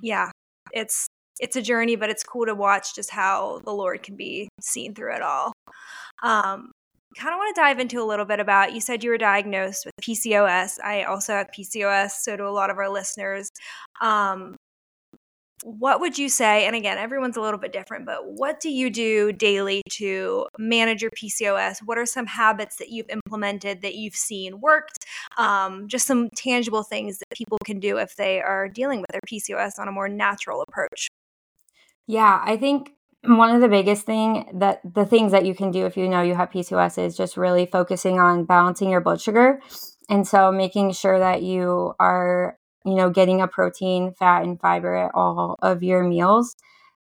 yeah, 0.00 0.30
it's 0.72 1.06
it's 1.40 1.56
a 1.56 1.62
journey, 1.62 1.94
but 1.94 2.10
it's 2.10 2.24
cool 2.24 2.46
to 2.46 2.54
watch 2.54 2.96
just 2.96 3.10
how 3.10 3.60
the 3.64 3.72
Lord 3.72 4.02
can 4.02 4.16
be 4.16 4.48
seen 4.60 4.94
through 4.94 5.14
it 5.14 5.22
all. 5.22 5.52
Um, 6.22 6.72
kind 7.16 7.32
of 7.32 7.38
want 7.38 7.54
to 7.54 7.60
dive 7.60 7.78
into 7.78 8.02
a 8.02 8.04
little 8.04 8.24
bit 8.24 8.40
about 8.40 8.72
you 8.72 8.80
said 8.80 9.04
you 9.04 9.10
were 9.10 9.18
diagnosed 9.18 9.86
with 9.86 9.94
PCOS. 10.02 10.80
I 10.82 11.04
also 11.04 11.32
have 11.32 11.48
PCOS, 11.56 12.10
so 12.22 12.36
do 12.36 12.46
a 12.46 12.50
lot 12.50 12.70
of 12.70 12.78
our 12.78 12.88
listeners. 12.88 13.48
Um, 14.00 14.56
what 15.64 16.00
would 16.00 16.16
you 16.18 16.28
say 16.28 16.66
and 16.66 16.76
again 16.76 16.98
everyone's 16.98 17.36
a 17.36 17.40
little 17.40 17.58
bit 17.58 17.72
different 17.72 18.06
but 18.06 18.20
what 18.24 18.60
do 18.60 18.70
you 18.70 18.90
do 18.90 19.32
daily 19.32 19.82
to 19.90 20.46
manage 20.58 21.02
your 21.02 21.10
pcos 21.10 21.78
what 21.84 21.98
are 21.98 22.06
some 22.06 22.26
habits 22.26 22.76
that 22.76 22.90
you've 22.90 23.08
implemented 23.10 23.82
that 23.82 23.94
you've 23.94 24.14
seen 24.14 24.60
worked? 24.60 25.04
Um, 25.36 25.88
just 25.88 26.06
some 26.06 26.30
tangible 26.30 26.82
things 26.82 27.18
that 27.18 27.30
people 27.32 27.58
can 27.64 27.80
do 27.80 27.98
if 27.98 28.16
they 28.16 28.40
are 28.40 28.68
dealing 28.68 29.00
with 29.00 29.10
their 29.10 29.20
pcos 29.26 29.78
on 29.78 29.88
a 29.88 29.92
more 29.92 30.08
natural 30.08 30.62
approach. 30.66 31.08
Yeah 32.06 32.40
i 32.44 32.56
think 32.56 32.92
one 33.24 33.54
of 33.54 33.60
the 33.60 33.68
biggest 33.68 34.06
thing 34.06 34.48
that 34.54 34.80
the 34.84 35.04
things 35.04 35.32
that 35.32 35.44
you 35.44 35.54
can 35.54 35.70
do 35.70 35.86
if 35.86 35.96
you 35.96 36.08
know 36.08 36.22
you 36.22 36.34
have 36.34 36.50
pcos 36.50 37.04
is 37.04 37.16
just 37.16 37.36
really 37.36 37.66
focusing 37.66 38.18
on 38.18 38.44
balancing 38.44 38.90
your 38.90 39.00
blood 39.00 39.20
sugar 39.20 39.60
and 40.08 40.26
so 40.26 40.50
making 40.50 40.92
sure 40.92 41.18
that 41.18 41.42
you 41.42 41.94
are 41.98 42.58
you 42.88 42.94
know, 42.94 43.10
getting 43.10 43.40
a 43.40 43.48
protein, 43.48 44.12
fat, 44.12 44.44
and 44.44 44.60
fiber 44.60 44.96
at 44.96 45.12
all 45.14 45.56
of 45.62 45.82
your 45.82 46.02
meals. 46.02 46.56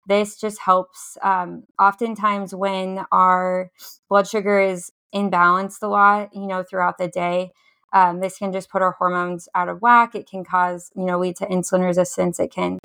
This 0.08 0.40
just 0.40 0.60
helps. 0.60 1.18
Um, 1.24 1.64
oftentimes, 1.80 2.54
when 2.54 3.06
our 3.12 3.72
blood 4.10 4.28
sugar 4.28 4.60
is 4.60 4.92
imbalanced 5.14 5.82
a 5.82 5.88
lot, 5.88 6.30
you 6.34 6.48
know, 6.48 6.64
throughout 6.64 6.98
the 6.98 7.08
day, 7.08 7.52
um, 7.94 8.20
this 8.20 8.38
can 8.38 8.52
just 8.52 8.70
put 8.70 8.82
our 8.82 8.92
hormones 8.92 9.48
out 9.56 9.70
of 9.70 9.82
whack. 9.82 10.16
It 10.16 10.30
can 10.30 10.44
cause, 10.44 10.92
you 10.96 11.06
know, 11.06 11.18
lead 11.18 11.38
to 11.38 11.46
insulin 11.48 11.86
resistance. 11.86 12.40
It 12.40 12.52
can, 12.52 12.78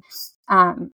um, 0.49 0.93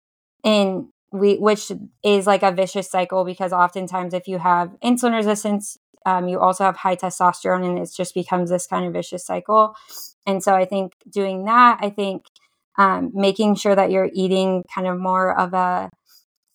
and 0.43 0.87
we, 1.11 1.37
which 1.37 1.71
is 2.03 2.27
like 2.27 2.43
a 2.43 2.51
vicious 2.51 2.89
cycle 2.89 3.23
because 3.25 3.53
oftentimes 3.53 4.13
if 4.13 4.27
you 4.27 4.37
have 4.39 4.75
insulin 4.83 5.15
resistance, 5.15 5.77
um, 6.05 6.27
you 6.27 6.39
also 6.39 6.63
have 6.63 6.77
high 6.77 6.95
testosterone, 6.95 7.65
and 7.65 7.79
it 7.79 7.89
just 7.95 8.13
becomes 8.13 8.49
this 8.49 8.67
kind 8.67 8.85
of 8.85 8.93
vicious 8.93 9.25
cycle. 9.25 9.75
And 10.25 10.43
so 10.43 10.55
I 10.55 10.65
think 10.65 10.93
doing 11.09 11.45
that, 11.45 11.79
I 11.81 11.89
think 11.89 12.25
um, 12.77 13.11
making 13.13 13.55
sure 13.55 13.75
that 13.75 13.91
you're 13.91 14.09
eating 14.13 14.63
kind 14.73 14.87
of 14.87 14.99
more 14.99 15.37
of 15.37 15.53
a 15.53 15.89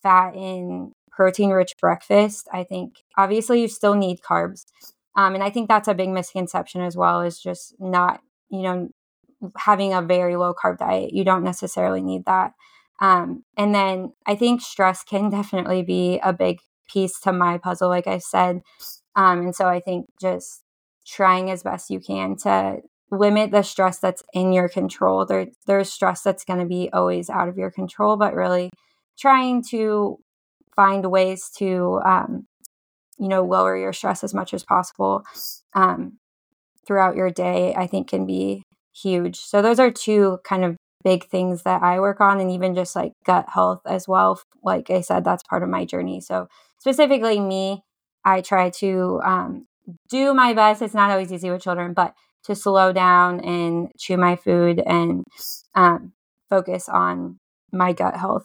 fat 0.02 0.34
and 0.34 0.92
protein 1.10 1.50
rich 1.50 1.74
breakfast. 1.80 2.48
I 2.52 2.64
think 2.64 2.94
obviously 3.16 3.60
you 3.60 3.68
still 3.68 3.94
need 3.94 4.20
carbs. 4.20 4.64
Um, 5.16 5.34
and 5.34 5.42
I 5.42 5.50
think 5.50 5.68
that's 5.68 5.88
a 5.88 5.94
big 5.94 6.10
misconception 6.10 6.82
as 6.82 6.96
well 6.96 7.22
is 7.22 7.40
just 7.40 7.74
not, 7.78 8.20
you 8.50 8.62
know, 8.62 8.88
having 9.56 9.94
a 9.94 10.02
very 10.02 10.36
low 10.36 10.54
carb 10.54 10.78
diet. 10.78 11.12
You 11.12 11.24
don't 11.24 11.44
necessarily 11.44 12.02
need 12.02 12.24
that. 12.26 12.52
Um, 13.00 13.44
and 13.56 13.74
then 13.74 14.12
I 14.26 14.34
think 14.34 14.60
stress 14.60 15.02
can 15.02 15.30
definitely 15.30 15.82
be 15.82 16.20
a 16.22 16.32
big 16.32 16.60
piece 16.88 17.18
to 17.20 17.32
my 17.32 17.58
puzzle, 17.58 17.88
like 17.88 18.06
I 18.06 18.18
said. 18.18 18.62
Um, 19.16 19.40
and 19.40 19.54
so 19.54 19.66
I 19.66 19.80
think 19.80 20.06
just 20.20 20.62
trying 21.06 21.50
as 21.50 21.62
best 21.62 21.90
you 21.90 22.00
can 22.00 22.36
to 22.36 22.78
limit 23.10 23.50
the 23.50 23.62
stress 23.62 23.98
that's 23.98 24.22
in 24.32 24.52
your 24.52 24.68
control. 24.68 25.24
There, 25.24 25.46
there's 25.66 25.92
stress 25.92 26.22
that's 26.22 26.44
going 26.44 26.60
to 26.60 26.66
be 26.66 26.90
always 26.92 27.30
out 27.30 27.48
of 27.48 27.56
your 27.56 27.70
control, 27.70 28.16
but 28.16 28.34
really 28.34 28.70
trying 29.18 29.62
to 29.70 30.18
find 30.74 31.10
ways 31.10 31.50
to, 31.58 32.00
um, 32.04 32.46
you 33.18 33.28
know, 33.28 33.44
lower 33.44 33.76
your 33.76 33.92
stress 33.92 34.22
as 34.22 34.34
much 34.34 34.52
as 34.52 34.64
possible 34.64 35.22
um, 35.74 36.18
throughout 36.86 37.16
your 37.16 37.30
day, 37.30 37.74
I 37.74 37.86
think 37.86 38.08
can 38.08 38.26
be 38.26 38.62
huge. 38.94 39.38
So 39.38 39.62
those 39.62 39.78
are 39.78 39.90
two 39.90 40.38
kind 40.44 40.64
of 40.64 40.76
big 41.04 41.24
things 41.28 41.62
that 41.62 41.82
I 41.82 42.00
work 42.00 42.20
on, 42.20 42.40
and 42.40 42.50
even 42.50 42.74
just 42.74 42.96
like 42.96 43.12
gut 43.24 43.46
health 43.48 43.80
as 43.86 44.08
well. 44.08 44.40
Like 44.62 44.90
I 44.90 45.00
said, 45.00 45.24
that's 45.24 45.42
part 45.44 45.62
of 45.62 45.68
my 45.68 45.84
journey. 45.84 46.20
So 46.20 46.48
specifically 46.78 47.40
me, 47.40 47.82
I 48.26 48.40
try 48.40 48.70
to 48.80 49.20
um, 49.24 49.66
do 50.10 50.34
my 50.34 50.52
best. 50.52 50.82
It's 50.82 50.94
not 50.94 51.10
always 51.10 51.32
easy 51.32 51.48
with 51.48 51.62
children, 51.62 51.94
but 51.94 52.12
to 52.44 52.56
slow 52.56 52.92
down 52.92 53.40
and 53.40 53.88
chew 53.98 54.16
my 54.16 54.36
food 54.36 54.82
and 54.84 55.24
um, 55.74 56.12
focus 56.50 56.88
on 56.88 57.38
my 57.72 57.92
gut 57.92 58.16
health. 58.16 58.44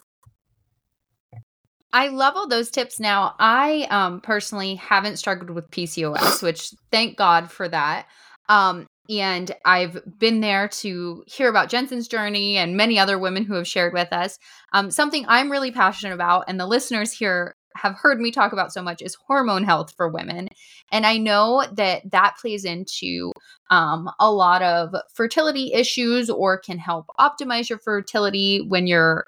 I 1.92 2.08
love 2.08 2.34
all 2.36 2.48
those 2.48 2.70
tips. 2.70 2.98
Now, 2.98 3.34
I 3.38 3.86
um, 3.90 4.20
personally 4.20 4.76
haven't 4.76 5.18
struggled 5.18 5.50
with 5.50 5.70
PCOS, 5.70 6.42
which 6.42 6.70
thank 6.90 7.18
God 7.18 7.50
for 7.50 7.68
that. 7.68 8.06
Um, 8.48 8.86
and 9.10 9.50
I've 9.64 10.00
been 10.18 10.40
there 10.40 10.68
to 10.68 11.24
hear 11.26 11.50
about 11.50 11.68
Jensen's 11.68 12.08
journey 12.08 12.56
and 12.56 12.76
many 12.76 12.98
other 12.98 13.18
women 13.18 13.44
who 13.44 13.54
have 13.54 13.68
shared 13.68 13.92
with 13.92 14.12
us. 14.12 14.38
Um, 14.72 14.90
something 14.90 15.24
I'm 15.28 15.50
really 15.50 15.72
passionate 15.72 16.14
about, 16.14 16.44
and 16.48 16.58
the 16.58 16.66
listeners 16.66 17.12
here 17.12 17.54
have 17.76 17.94
heard 17.94 18.20
me 18.20 18.30
talk 18.30 18.52
about 18.52 18.72
so 18.72 18.82
much 18.82 19.02
is 19.02 19.14
hormone 19.14 19.64
health 19.64 19.92
for 19.96 20.08
women. 20.08 20.48
And 20.90 21.06
I 21.06 21.18
know 21.18 21.64
that 21.72 22.10
that 22.10 22.36
plays 22.40 22.64
into 22.64 23.32
um, 23.70 24.10
a 24.18 24.30
lot 24.30 24.62
of 24.62 24.94
fertility 25.14 25.72
issues 25.72 26.28
or 26.28 26.58
can 26.58 26.78
help 26.78 27.06
optimize 27.18 27.68
your 27.68 27.78
fertility 27.78 28.64
when 28.68 28.86
you're 28.86 29.26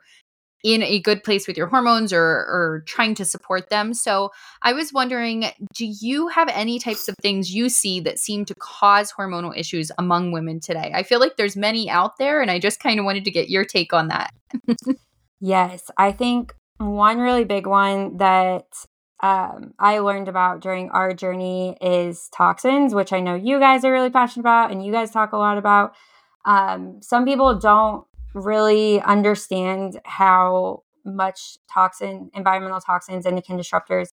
in 0.64 0.82
a 0.82 0.98
good 0.98 1.22
place 1.22 1.46
with 1.46 1.58
your 1.58 1.66
hormones 1.66 2.10
or, 2.10 2.22
or 2.22 2.82
trying 2.86 3.14
to 3.14 3.24
support 3.24 3.68
them. 3.68 3.92
So 3.92 4.30
I 4.62 4.72
was 4.72 4.94
wondering, 4.94 5.44
do 5.74 5.84
you 5.84 6.28
have 6.28 6.48
any 6.48 6.78
types 6.78 7.06
of 7.06 7.14
things 7.20 7.54
you 7.54 7.68
see 7.68 8.00
that 8.00 8.18
seem 8.18 8.46
to 8.46 8.54
cause 8.54 9.12
hormonal 9.12 9.56
issues 9.56 9.92
among 9.98 10.32
women 10.32 10.60
today? 10.60 10.90
I 10.94 11.02
feel 11.02 11.20
like 11.20 11.36
there's 11.36 11.54
many 11.54 11.90
out 11.90 12.16
there, 12.16 12.40
and 12.40 12.50
I 12.50 12.58
just 12.58 12.80
kind 12.80 12.98
of 12.98 13.04
wanted 13.04 13.26
to 13.26 13.30
get 13.30 13.50
your 13.50 13.66
take 13.66 13.92
on 13.92 14.08
that. 14.08 14.32
yes, 15.40 15.90
I 15.98 16.12
think 16.12 16.54
one 16.78 17.18
really 17.18 17.44
big 17.44 17.66
one 17.66 18.16
that 18.18 18.66
um, 19.22 19.74
I 19.78 20.00
learned 20.00 20.28
about 20.28 20.60
during 20.60 20.90
our 20.90 21.14
journey 21.14 21.76
is 21.80 22.28
toxins, 22.30 22.94
which 22.94 23.12
I 23.12 23.20
know 23.20 23.34
you 23.34 23.58
guys 23.58 23.84
are 23.84 23.92
really 23.92 24.10
passionate 24.10 24.42
about 24.42 24.70
and 24.70 24.84
you 24.84 24.92
guys 24.92 25.10
talk 25.10 25.32
a 25.32 25.38
lot 25.38 25.56
about. 25.56 25.94
Um, 26.44 27.00
some 27.00 27.24
people 27.24 27.58
don't 27.58 28.06
really 28.34 29.00
understand 29.00 30.00
how 30.04 30.82
much 31.04 31.58
toxin, 31.72 32.30
environmental 32.34 32.80
toxins, 32.80 33.24
and 33.24 33.34
endocrine 33.34 33.58
disruptors 33.58 34.08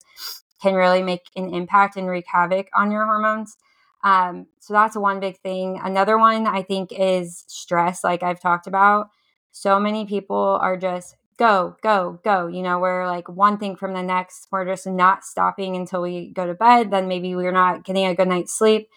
can 0.62 0.74
really 0.74 1.02
make 1.02 1.30
an 1.36 1.54
impact 1.54 1.96
and 1.96 2.08
wreak 2.08 2.26
havoc 2.28 2.68
on 2.76 2.92
your 2.92 3.06
hormones. 3.06 3.58
Um, 4.04 4.48
so 4.60 4.74
that's 4.74 4.96
one 4.96 5.20
big 5.20 5.38
thing. 5.40 5.80
Another 5.84 6.18
one 6.18 6.46
I 6.46 6.62
think 6.62 6.92
is 6.92 7.46
stress, 7.48 8.04
like 8.04 8.24
I've 8.24 8.40
talked 8.40 8.68
about. 8.68 9.10
So 9.52 9.80
many 9.80 10.06
people 10.06 10.60
are 10.62 10.78
just 10.78 11.16
go, 11.40 11.78
go, 11.82 12.20
go. 12.24 12.48
You 12.48 12.62
know, 12.62 12.80
we're 12.80 13.08
like 13.08 13.30
one 13.30 13.58
thing 13.58 13.78
from 13.78 13.94
the 13.94 14.04
next. 14.04 14.48
We're 14.52 14.66
just 14.66 14.86
not 14.86 15.24
stopping 15.24 15.76
until 15.76 16.02
we 16.02 16.32
go 16.34 16.46
to 16.46 16.54
bed. 16.54 16.92
Then 16.92 17.08
maybe 17.08 17.34
we're 17.34 17.54
not 17.54 17.86
getting 17.86 18.06
a 18.06 18.14
good 18.14 18.28
night's 18.28 18.56
sleep. 18.56 18.90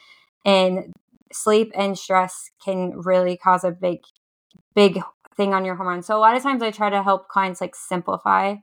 And 0.45 0.93
sleep 1.33 1.71
and 1.75 1.97
stress 1.97 2.51
can 2.63 2.99
really 2.99 3.37
cause 3.37 3.63
a 3.63 3.71
big, 3.71 4.01
big 4.75 5.01
thing 5.37 5.55
on 5.55 5.65
your 5.65 5.77
hormones. 5.77 6.07
So 6.07 6.19
a 6.19 6.21
lot 6.21 6.37
of 6.37 6.43
times 6.43 6.63
I 6.63 6.73
try 6.73 6.91
to 6.91 7.03
help 7.03 7.29
clients 7.29 7.61
like 7.61 7.77
simplify 7.77 8.57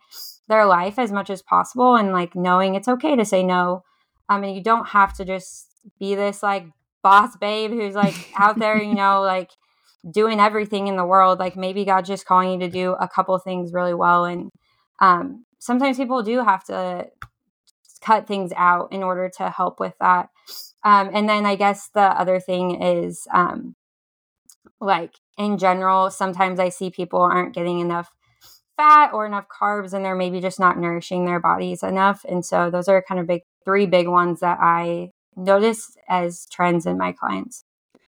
their 0.49 0.65
life 0.65 0.99
as 0.99 1.11
much 1.11 1.29
as 1.29 1.41
possible 1.41 1.95
and 1.95 2.11
like 2.11 2.35
knowing 2.35 2.75
it's 2.75 2.87
okay 2.87 3.15
to 3.15 3.23
say 3.23 3.43
no. 3.43 3.83
I 4.27 4.39
mean, 4.39 4.55
you 4.55 4.61
don't 4.61 4.89
have 4.89 5.15
to 5.15 5.25
just 5.25 5.67
be 5.99 6.15
this 6.15 6.43
like 6.43 6.67
boss 7.01 7.37
babe 7.37 7.71
who's 7.71 7.95
like 7.95 8.31
out 8.37 8.59
there, 8.59 8.81
you 8.81 8.93
know, 9.03 9.21
like 9.21 9.51
doing 10.09 10.39
everything 10.39 10.87
in 10.87 10.95
the 10.95 11.05
world. 11.05 11.39
Like 11.39 11.55
maybe 11.55 11.85
God's 11.85 12.09
just 12.09 12.25
calling 12.25 12.53
you 12.53 12.59
to 12.59 12.69
do 12.69 12.93
a 12.93 13.07
couple 13.07 13.37
things 13.39 13.73
really 13.73 13.93
well. 13.93 14.25
And 14.25 14.51
um, 14.99 15.45
sometimes 15.59 15.97
people 15.97 16.23
do 16.23 16.43
have 16.43 16.63
to 16.65 17.07
cut 18.01 18.27
things 18.27 18.51
out 18.55 18.91
in 18.91 19.03
order 19.03 19.29
to 19.37 19.49
help 19.49 19.79
with 19.79 19.93
that. 19.99 20.29
Um, 20.83 21.09
and 21.13 21.27
then 21.27 21.45
I 21.45 21.55
guess 21.55 21.89
the 21.93 22.01
other 22.01 22.39
thing 22.39 22.81
is 22.81 23.27
um, 23.33 23.75
like 24.79 25.13
in 25.37 25.57
general, 25.57 26.09
sometimes 26.09 26.59
I 26.59 26.69
see 26.69 26.89
people 26.89 27.21
aren't 27.21 27.53
getting 27.55 27.79
enough 27.79 28.11
fat 28.77 29.11
or 29.13 29.25
enough 29.25 29.45
carbs 29.49 29.91
and 29.93 30.05
they're 30.05 30.15
maybe 30.15 30.39
just 30.39 30.59
not 30.59 30.77
nourishing 30.77 31.25
their 31.25 31.39
bodies 31.39 31.83
enough. 31.83 32.23
And 32.27 32.45
so 32.45 32.69
those 32.69 32.87
are 32.87 33.03
kind 33.05 33.19
of 33.19 33.27
big 33.27 33.41
three 33.65 33.85
big 33.85 34.07
ones 34.07 34.39
that 34.39 34.57
I 34.61 35.11
notice 35.35 35.95
as 36.07 36.47
trends 36.51 36.85
in 36.85 36.97
my 36.97 37.11
clients. 37.11 37.65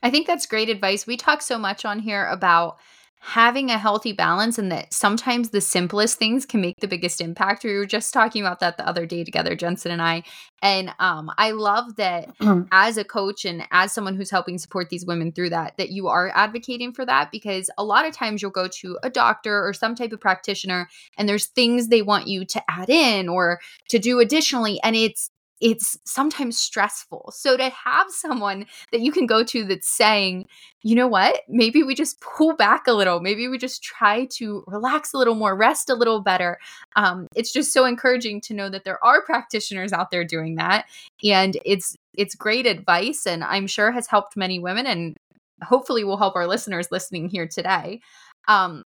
I 0.01 0.09
think 0.09 0.27
that's 0.27 0.45
great 0.45 0.69
advice. 0.69 1.05
We 1.05 1.17
talk 1.17 1.41
so 1.41 1.57
much 1.57 1.85
on 1.85 1.99
here 1.99 2.25
about 2.27 2.77
having 3.21 3.69
a 3.69 3.77
healthy 3.77 4.13
balance 4.13 4.57
and 4.57 4.71
that 4.71 4.93
sometimes 4.93 5.49
the 5.49 5.59
simplest 5.59 6.17
things 6.17 6.45
can 6.45 6.61
make 6.61 6.79
the 6.79 6.87
biggest 6.87 7.19
impact. 7.19 7.65
We 7.65 7.75
were 7.75 7.85
just 7.85 8.13
talking 8.13 8.41
about 8.41 8.61
that 8.61 8.77
the 8.77 8.87
other 8.87 9.05
day 9.05 9.25
together, 9.25 9.55
Jensen 9.55 9.91
and 9.91 10.01
I. 10.01 10.23
And 10.61 10.93
um, 10.99 11.29
I 11.37 11.51
love 11.51 11.97
that 11.97 12.29
as 12.71 12.97
a 12.97 13.03
coach 13.03 13.43
and 13.43 13.67
as 13.71 13.91
someone 13.91 14.15
who's 14.15 14.31
helping 14.31 14.57
support 14.57 14.89
these 14.89 15.05
women 15.05 15.33
through 15.33 15.49
that, 15.49 15.75
that 15.77 15.89
you 15.89 16.07
are 16.07 16.31
advocating 16.33 16.93
for 16.93 17.05
that 17.05 17.29
because 17.29 17.69
a 17.77 17.83
lot 17.83 18.05
of 18.05 18.13
times 18.13 18.41
you'll 18.41 18.51
go 18.51 18.69
to 18.69 18.97
a 19.03 19.09
doctor 19.09 19.67
or 19.67 19.73
some 19.73 19.95
type 19.95 20.13
of 20.13 20.21
practitioner 20.21 20.87
and 21.17 21.27
there's 21.27 21.47
things 21.47 21.89
they 21.89 22.01
want 22.01 22.27
you 22.27 22.45
to 22.45 22.63
add 22.69 22.89
in 22.89 23.27
or 23.27 23.59
to 23.89 23.99
do 23.99 24.19
additionally. 24.19 24.79
And 24.81 24.95
it's 24.95 25.29
it's 25.61 25.97
sometimes 26.05 26.57
stressful. 26.57 27.31
So 27.35 27.57
to 27.57 27.69
have 27.69 28.07
someone 28.09 28.65
that 28.91 29.01
you 29.01 29.11
can 29.11 29.25
go 29.25 29.43
to 29.43 29.65
that's 29.65 29.89
saying, 29.89 30.47
you 30.83 30.95
know 30.95 31.07
what, 31.07 31.41
maybe 31.49 31.83
we 31.83 31.95
just 31.95 32.21
pull 32.21 32.55
back 32.55 32.87
a 32.87 32.93
little, 32.93 33.19
maybe 33.19 33.47
we 33.47 33.57
just 33.57 33.83
try 33.83 34.25
to 34.31 34.63
relax 34.67 35.13
a 35.13 35.17
little 35.17 35.35
more, 35.35 35.55
rest 35.55 35.89
a 35.89 35.95
little 35.95 36.21
better. 36.21 36.57
Um, 36.95 37.27
it's 37.35 37.51
just 37.51 37.73
so 37.73 37.85
encouraging 37.85 38.39
to 38.41 38.53
know 38.53 38.69
that 38.69 38.85
there 38.85 39.03
are 39.03 39.21
practitioners 39.21 39.91
out 39.91 40.11
there 40.11 40.23
doing 40.23 40.55
that, 40.55 40.85
and 41.23 41.57
it's 41.65 41.95
it's 42.13 42.35
great 42.35 42.65
advice, 42.65 43.25
and 43.27 43.43
I'm 43.43 43.67
sure 43.67 43.91
has 43.91 44.07
helped 44.07 44.37
many 44.37 44.59
women, 44.59 44.85
and 44.85 45.17
hopefully 45.63 46.03
will 46.03 46.17
help 46.17 46.35
our 46.35 46.47
listeners 46.47 46.87
listening 46.91 47.29
here 47.29 47.47
today. 47.47 47.99
Um, 48.47 48.83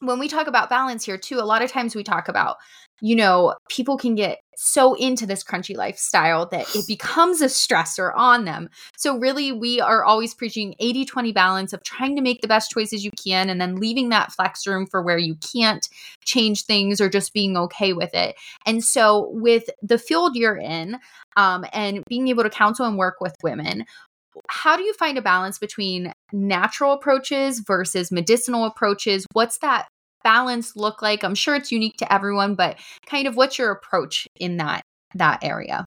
when 0.00 0.18
we 0.18 0.28
talk 0.28 0.46
about 0.46 0.68
balance 0.68 1.04
here 1.04 1.18
too, 1.18 1.38
a 1.38 1.46
lot 1.46 1.62
of 1.62 1.70
times 1.70 1.94
we 1.94 2.02
talk 2.02 2.28
about 2.28 2.56
you 3.02 3.14
know, 3.14 3.54
people 3.68 3.98
can 3.98 4.14
get 4.14 4.38
so 4.56 4.94
into 4.94 5.26
this 5.26 5.44
crunchy 5.44 5.76
lifestyle 5.76 6.46
that 6.46 6.66
it 6.74 6.86
becomes 6.88 7.42
a 7.42 7.46
stressor 7.46 8.12
on 8.16 8.44
them. 8.44 8.70
So, 8.96 9.18
really, 9.18 9.52
we 9.52 9.80
are 9.80 10.04
always 10.04 10.34
preaching 10.34 10.74
80 10.78 11.04
20 11.04 11.32
balance 11.32 11.72
of 11.72 11.82
trying 11.82 12.16
to 12.16 12.22
make 12.22 12.40
the 12.40 12.48
best 12.48 12.70
choices 12.70 13.04
you 13.04 13.10
can 13.22 13.50
and 13.50 13.60
then 13.60 13.76
leaving 13.76 14.08
that 14.10 14.32
flex 14.32 14.66
room 14.66 14.86
for 14.86 15.02
where 15.02 15.18
you 15.18 15.36
can't 15.52 15.86
change 16.24 16.64
things 16.64 17.00
or 17.00 17.08
just 17.08 17.34
being 17.34 17.56
okay 17.56 17.92
with 17.92 18.14
it. 18.14 18.36
And 18.64 18.82
so, 18.82 19.28
with 19.32 19.68
the 19.82 19.98
field 19.98 20.36
you're 20.36 20.56
in 20.56 20.98
um, 21.36 21.64
and 21.72 22.02
being 22.08 22.28
able 22.28 22.44
to 22.44 22.50
counsel 22.50 22.86
and 22.86 22.96
work 22.96 23.16
with 23.20 23.34
women, 23.42 23.84
how 24.48 24.76
do 24.76 24.82
you 24.82 24.94
find 24.94 25.18
a 25.18 25.22
balance 25.22 25.58
between 25.58 26.12
natural 26.32 26.92
approaches 26.92 27.60
versus 27.60 28.12
medicinal 28.12 28.64
approaches? 28.64 29.26
What's 29.32 29.58
that 29.58 29.88
balance 30.22 30.76
look 30.76 31.02
like? 31.02 31.22
I'm 31.22 31.34
sure 31.34 31.54
it's 31.54 31.72
unique 31.72 31.96
to 31.98 32.12
everyone, 32.12 32.54
but 32.54 32.78
kind 33.06 33.26
of 33.26 33.36
what's 33.36 33.58
your 33.58 33.70
approach 33.70 34.26
in 34.38 34.56
that 34.56 34.82
that 35.14 35.42
area? 35.42 35.84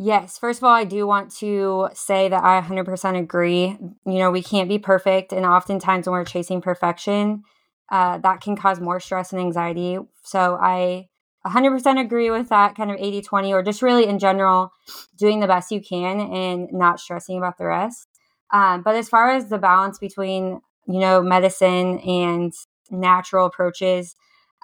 Yes, 0.00 0.38
first 0.38 0.60
of 0.60 0.64
all, 0.64 0.74
I 0.74 0.84
do 0.84 1.08
want 1.08 1.34
to 1.38 1.88
say 1.92 2.28
that 2.28 2.44
I 2.44 2.60
100% 2.60 3.18
agree. 3.18 3.76
You 4.06 4.18
know, 4.18 4.30
we 4.30 4.42
can't 4.42 4.68
be 4.68 4.78
perfect, 4.78 5.32
and 5.32 5.44
oftentimes 5.44 6.06
when 6.06 6.12
we're 6.12 6.24
chasing 6.24 6.60
perfection, 6.60 7.42
uh, 7.90 8.18
that 8.18 8.40
can 8.40 8.54
cause 8.56 8.80
more 8.80 9.00
stress 9.00 9.32
and 9.32 9.40
anxiety. 9.40 9.98
So 10.22 10.56
I 10.60 11.08
100% 11.44 12.00
agree 12.00 12.30
with 12.30 12.48
that 12.50 12.76
kind 12.76 12.90
of 12.90 12.96
80 13.00 13.22
20, 13.22 13.52
or 13.52 13.62
just 13.62 13.82
really 13.82 14.06
in 14.06 14.18
general, 14.20 14.70
doing 15.16 15.40
the 15.40 15.46
best 15.48 15.72
you 15.72 15.80
can 15.80 16.20
and 16.20 16.68
not 16.72 17.00
stressing 17.00 17.36
about 17.36 17.58
the 17.58 17.66
rest. 17.66 18.07
Um, 18.52 18.82
but 18.82 18.94
as 18.94 19.08
far 19.08 19.30
as 19.30 19.48
the 19.48 19.58
balance 19.58 19.98
between, 19.98 20.60
you 20.86 21.00
know, 21.00 21.22
medicine 21.22 21.98
and 22.00 22.52
natural 22.90 23.46
approaches. 23.46 24.14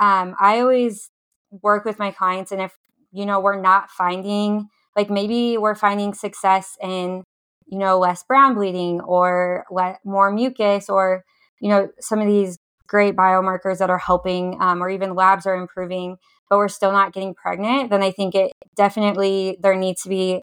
Um, 0.01 0.35
I 0.41 0.61
always 0.61 1.11
work 1.51 1.85
with 1.85 1.99
my 1.99 2.11
clients, 2.11 2.53
and 2.53 2.61
if 2.61 2.77
you 3.13 3.27
know 3.27 3.41
we're 3.41 3.61
not 3.61 3.91
finding 3.91 4.69
like 4.97 5.11
maybe 5.11 5.57
we're 5.57 5.75
finding 5.75 6.15
success 6.15 6.77
in 6.83 7.23
you 7.67 7.79
know 7.79 7.99
less 7.99 8.23
brown 8.25 8.55
bleeding 8.55 9.01
or 9.01 9.65
le- 9.71 9.99
more 10.05 10.31
mucus 10.33 10.89
or 10.89 11.25
you 11.61 11.69
know 11.69 11.89
some 12.01 12.21
of 12.21 12.27
these 12.27 12.59
great 12.87 13.17
biomarkers 13.17 13.79
that 13.79 13.91
are 13.91 13.99
helping 13.99 14.61
um, 14.61 14.83
or 14.83 14.91
even 14.91 15.15
labs 15.15 15.47
are 15.47 15.55
improving 15.55 16.17
but 16.51 16.59
we're 16.59 16.69
still 16.69 16.93
not 16.93 17.13
getting 17.13 17.35
pregnant 17.35 17.89
then 17.91 18.03
i 18.03 18.11
think 18.11 18.35
it 18.35 18.53
definitely 18.77 19.57
there 19.63 19.77
needs 19.77 20.03
to 20.03 20.09
be 20.09 20.43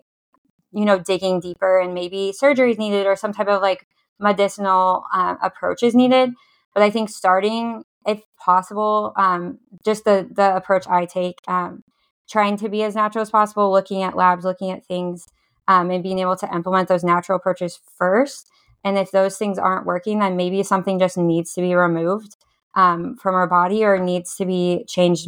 you 0.71 0.85
know 0.85 0.99
digging 0.99 1.39
deeper 1.39 1.79
and 1.79 1.93
maybe 1.93 2.31
surgery 2.33 2.71
is 2.71 2.77
needed 2.77 3.05
or 3.05 3.15
some 3.15 3.33
type 3.33 3.47
of 3.47 3.61
like 3.61 3.87
medicinal 4.19 5.03
uh, 5.13 5.35
approach 5.41 5.83
is 5.83 5.95
needed 5.95 6.31
but 6.73 6.83
I 6.83 6.89
think 6.89 7.09
starting, 7.09 7.83
if 8.05 8.21
possible, 8.37 9.13
um, 9.17 9.59
just 9.85 10.05
the 10.05 10.27
the 10.31 10.55
approach 10.55 10.87
I 10.87 11.05
take, 11.05 11.39
um, 11.47 11.83
trying 12.29 12.57
to 12.57 12.69
be 12.69 12.83
as 12.83 12.95
natural 12.95 13.21
as 13.21 13.29
possible, 13.29 13.71
looking 13.71 14.03
at 14.03 14.15
labs, 14.15 14.45
looking 14.45 14.71
at 14.71 14.85
things, 14.85 15.25
um, 15.67 15.91
and 15.91 16.03
being 16.03 16.19
able 16.19 16.37
to 16.37 16.53
implement 16.53 16.87
those 16.87 17.03
natural 17.03 17.37
approaches 17.37 17.79
first. 17.97 18.49
And 18.83 18.97
if 18.97 19.11
those 19.11 19.37
things 19.37 19.59
aren't 19.59 19.85
working, 19.85 20.19
then 20.19 20.35
maybe 20.35 20.63
something 20.63 20.97
just 20.97 21.17
needs 21.17 21.53
to 21.53 21.61
be 21.61 21.75
removed 21.75 22.35
um, 22.75 23.15
from 23.15 23.35
our 23.35 23.47
body 23.47 23.83
or 23.83 23.99
needs 23.99 24.35
to 24.37 24.45
be 24.45 24.85
changed 24.87 25.27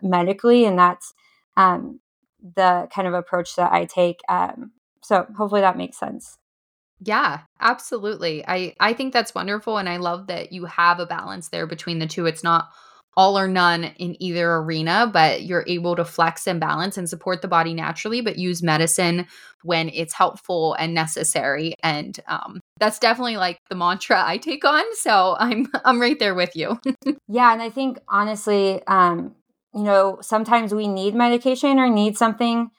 medically. 0.00 0.64
And 0.64 0.78
that's 0.78 1.12
um, 1.56 2.00
the 2.56 2.88
kind 2.94 3.06
of 3.06 3.14
approach 3.14 3.56
that 3.56 3.72
I 3.72 3.84
take. 3.84 4.20
So 5.04 5.26
hopefully 5.36 5.60
that 5.60 5.76
makes 5.76 5.98
sense. 5.98 6.36
Yeah, 7.00 7.40
absolutely. 7.60 8.44
I 8.46 8.74
I 8.80 8.92
think 8.94 9.12
that's 9.12 9.34
wonderful 9.34 9.78
and 9.78 9.88
I 9.88 9.98
love 9.98 10.28
that 10.28 10.52
you 10.52 10.64
have 10.64 11.00
a 11.00 11.06
balance 11.06 11.48
there 11.48 11.66
between 11.66 11.98
the 11.98 12.06
two. 12.06 12.26
It's 12.26 12.44
not 12.44 12.70
all 13.16 13.38
or 13.38 13.46
none 13.46 13.84
in 13.84 14.20
either 14.20 14.56
arena, 14.56 15.08
but 15.12 15.42
you're 15.42 15.64
able 15.68 15.94
to 15.96 16.04
flex 16.04 16.46
and 16.46 16.60
balance 16.60 16.96
and 16.96 17.08
support 17.08 17.42
the 17.42 17.48
body 17.48 17.74
naturally, 17.74 18.20
but 18.20 18.38
use 18.38 18.62
medicine 18.62 19.26
when 19.62 19.88
it's 19.90 20.14
helpful 20.14 20.74
and 20.74 20.94
necessary. 20.94 21.74
And 21.82 22.18
um, 22.26 22.60
that's 22.78 22.98
definitely 22.98 23.36
like 23.36 23.58
the 23.68 23.76
mantra 23.76 24.22
I 24.24 24.38
take 24.38 24.64
on. 24.64 24.84
So 24.96 25.36
I'm 25.38 25.68
I'm 25.84 26.00
right 26.00 26.18
there 26.18 26.34
with 26.34 26.56
you. 26.56 26.80
yeah, 27.28 27.52
and 27.52 27.62
I 27.62 27.70
think 27.70 27.98
honestly, 28.08 28.82
um, 28.86 29.34
you 29.74 29.82
know, 29.82 30.18
sometimes 30.20 30.72
we 30.72 30.88
need 30.88 31.14
medication 31.14 31.78
or 31.78 31.88
need 31.88 32.16
something 32.16 32.70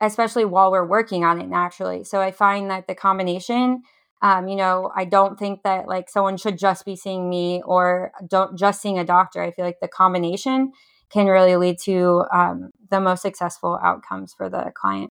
especially 0.00 0.44
while 0.44 0.70
we're 0.70 0.86
working 0.86 1.24
on 1.24 1.40
it 1.40 1.48
naturally. 1.48 2.04
So 2.04 2.20
I 2.20 2.30
find 2.30 2.70
that 2.70 2.86
the 2.86 2.94
combination, 2.94 3.82
um, 4.22 4.48
you 4.48 4.56
know, 4.56 4.90
I 4.94 5.04
don't 5.04 5.38
think 5.38 5.62
that 5.62 5.88
like 5.88 6.08
someone 6.08 6.36
should 6.36 6.58
just 6.58 6.84
be 6.84 6.96
seeing 6.96 7.28
me 7.28 7.62
or 7.64 8.12
don't 8.26 8.58
just 8.58 8.80
seeing 8.80 8.98
a 8.98 9.04
doctor. 9.04 9.42
I 9.42 9.50
feel 9.50 9.64
like 9.64 9.80
the 9.80 9.88
combination 9.88 10.72
can 11.10 11.26
really 11.26 11.56
lead 11.56 11.78
to 11.84 12.24
um, 12.32 12.70
the 12.90 13.00
most 13.00 13.22
successful 13.22 13.78
outcomes 13.82 14.34
for 14.34 14.48
the 14.48 14.72
client. 14.74 15.10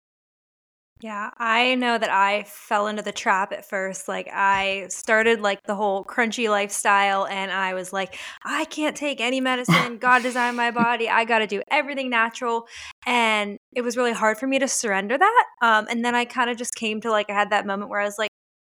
Yeah, 1.03 1.31
I 1.39 1.77
know 1.77 1.97
that 1.97 2.11
I 2.11 2.45
fell 2.47 2.87
into 2.87 3.03
the 3.03 3.13
trap 3.13 3.53
at 3.53 3.67
first. 3.69 4.07
Like, 4.07 4.29
I 4.31 4.87
started 4.89 5.41
like 5.41 5.63
the 5.63 5.75
whole 5.75 6.05
crunchy 6.05 6.51
lifestyle, 6.51 7.27
and 7.27 7.51
I 7.51 7.73
was 7.73 7.93
like, 7.93 8.19
I 8.45 8.67
can't 8.67 8.95
take 8.95 9.21
any 9.21 9.41
medicine. 9.41 9.97
God 10.01 10.23
designed 10.23 10.59
my 10.59 10.71
body. 10.71 11.09
I 11.09 11.25
got 11.25 11.39
to 11.39 11.47
do 11.47 11.63
everything 11.71 12.11
natural. 12.11 12.67
And 13.07 13.57
it 13.73 13.81
was 13.81 13.97
really 13.97 14.13
hard 14.13 14.37
for 14.37 14.47
me 14.47 14.59
to 14.59 14.69
surrender 14.69 15.17
that. 15.17 15.45
Um, 15.63 15.87
and 15.89 16.05
then 16.05 16.15
I 16.15 16.27
kind 16.27 16.51
of 16.51 16.59
just 16.59 16.75
came 16.75 17.01
to 17.01 17.11
like, 17.11 17.31
I 17.31 17.35
had 17.35 17.51
that 17.51 17.67
moment 17.67 17.91
where 17.91 18.01
I 18.01 18.05
was 18.05 18.19
like, 18.19 18.31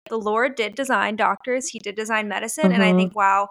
the 0.09 0.17
Lord 0.17 0.57
did 0.57 0.75
design 0.75 1.17
doctors, 1.17 1.69
He 1.69 1.79
did 1.79 1.95
design 1.95 2.29
medicine. 2.29 2.73
And 2.73 2.83
I 2.83 2.93
think, 2.93 3.11
mm-hmm. 3.11 3.19
wow, 3.19 3.49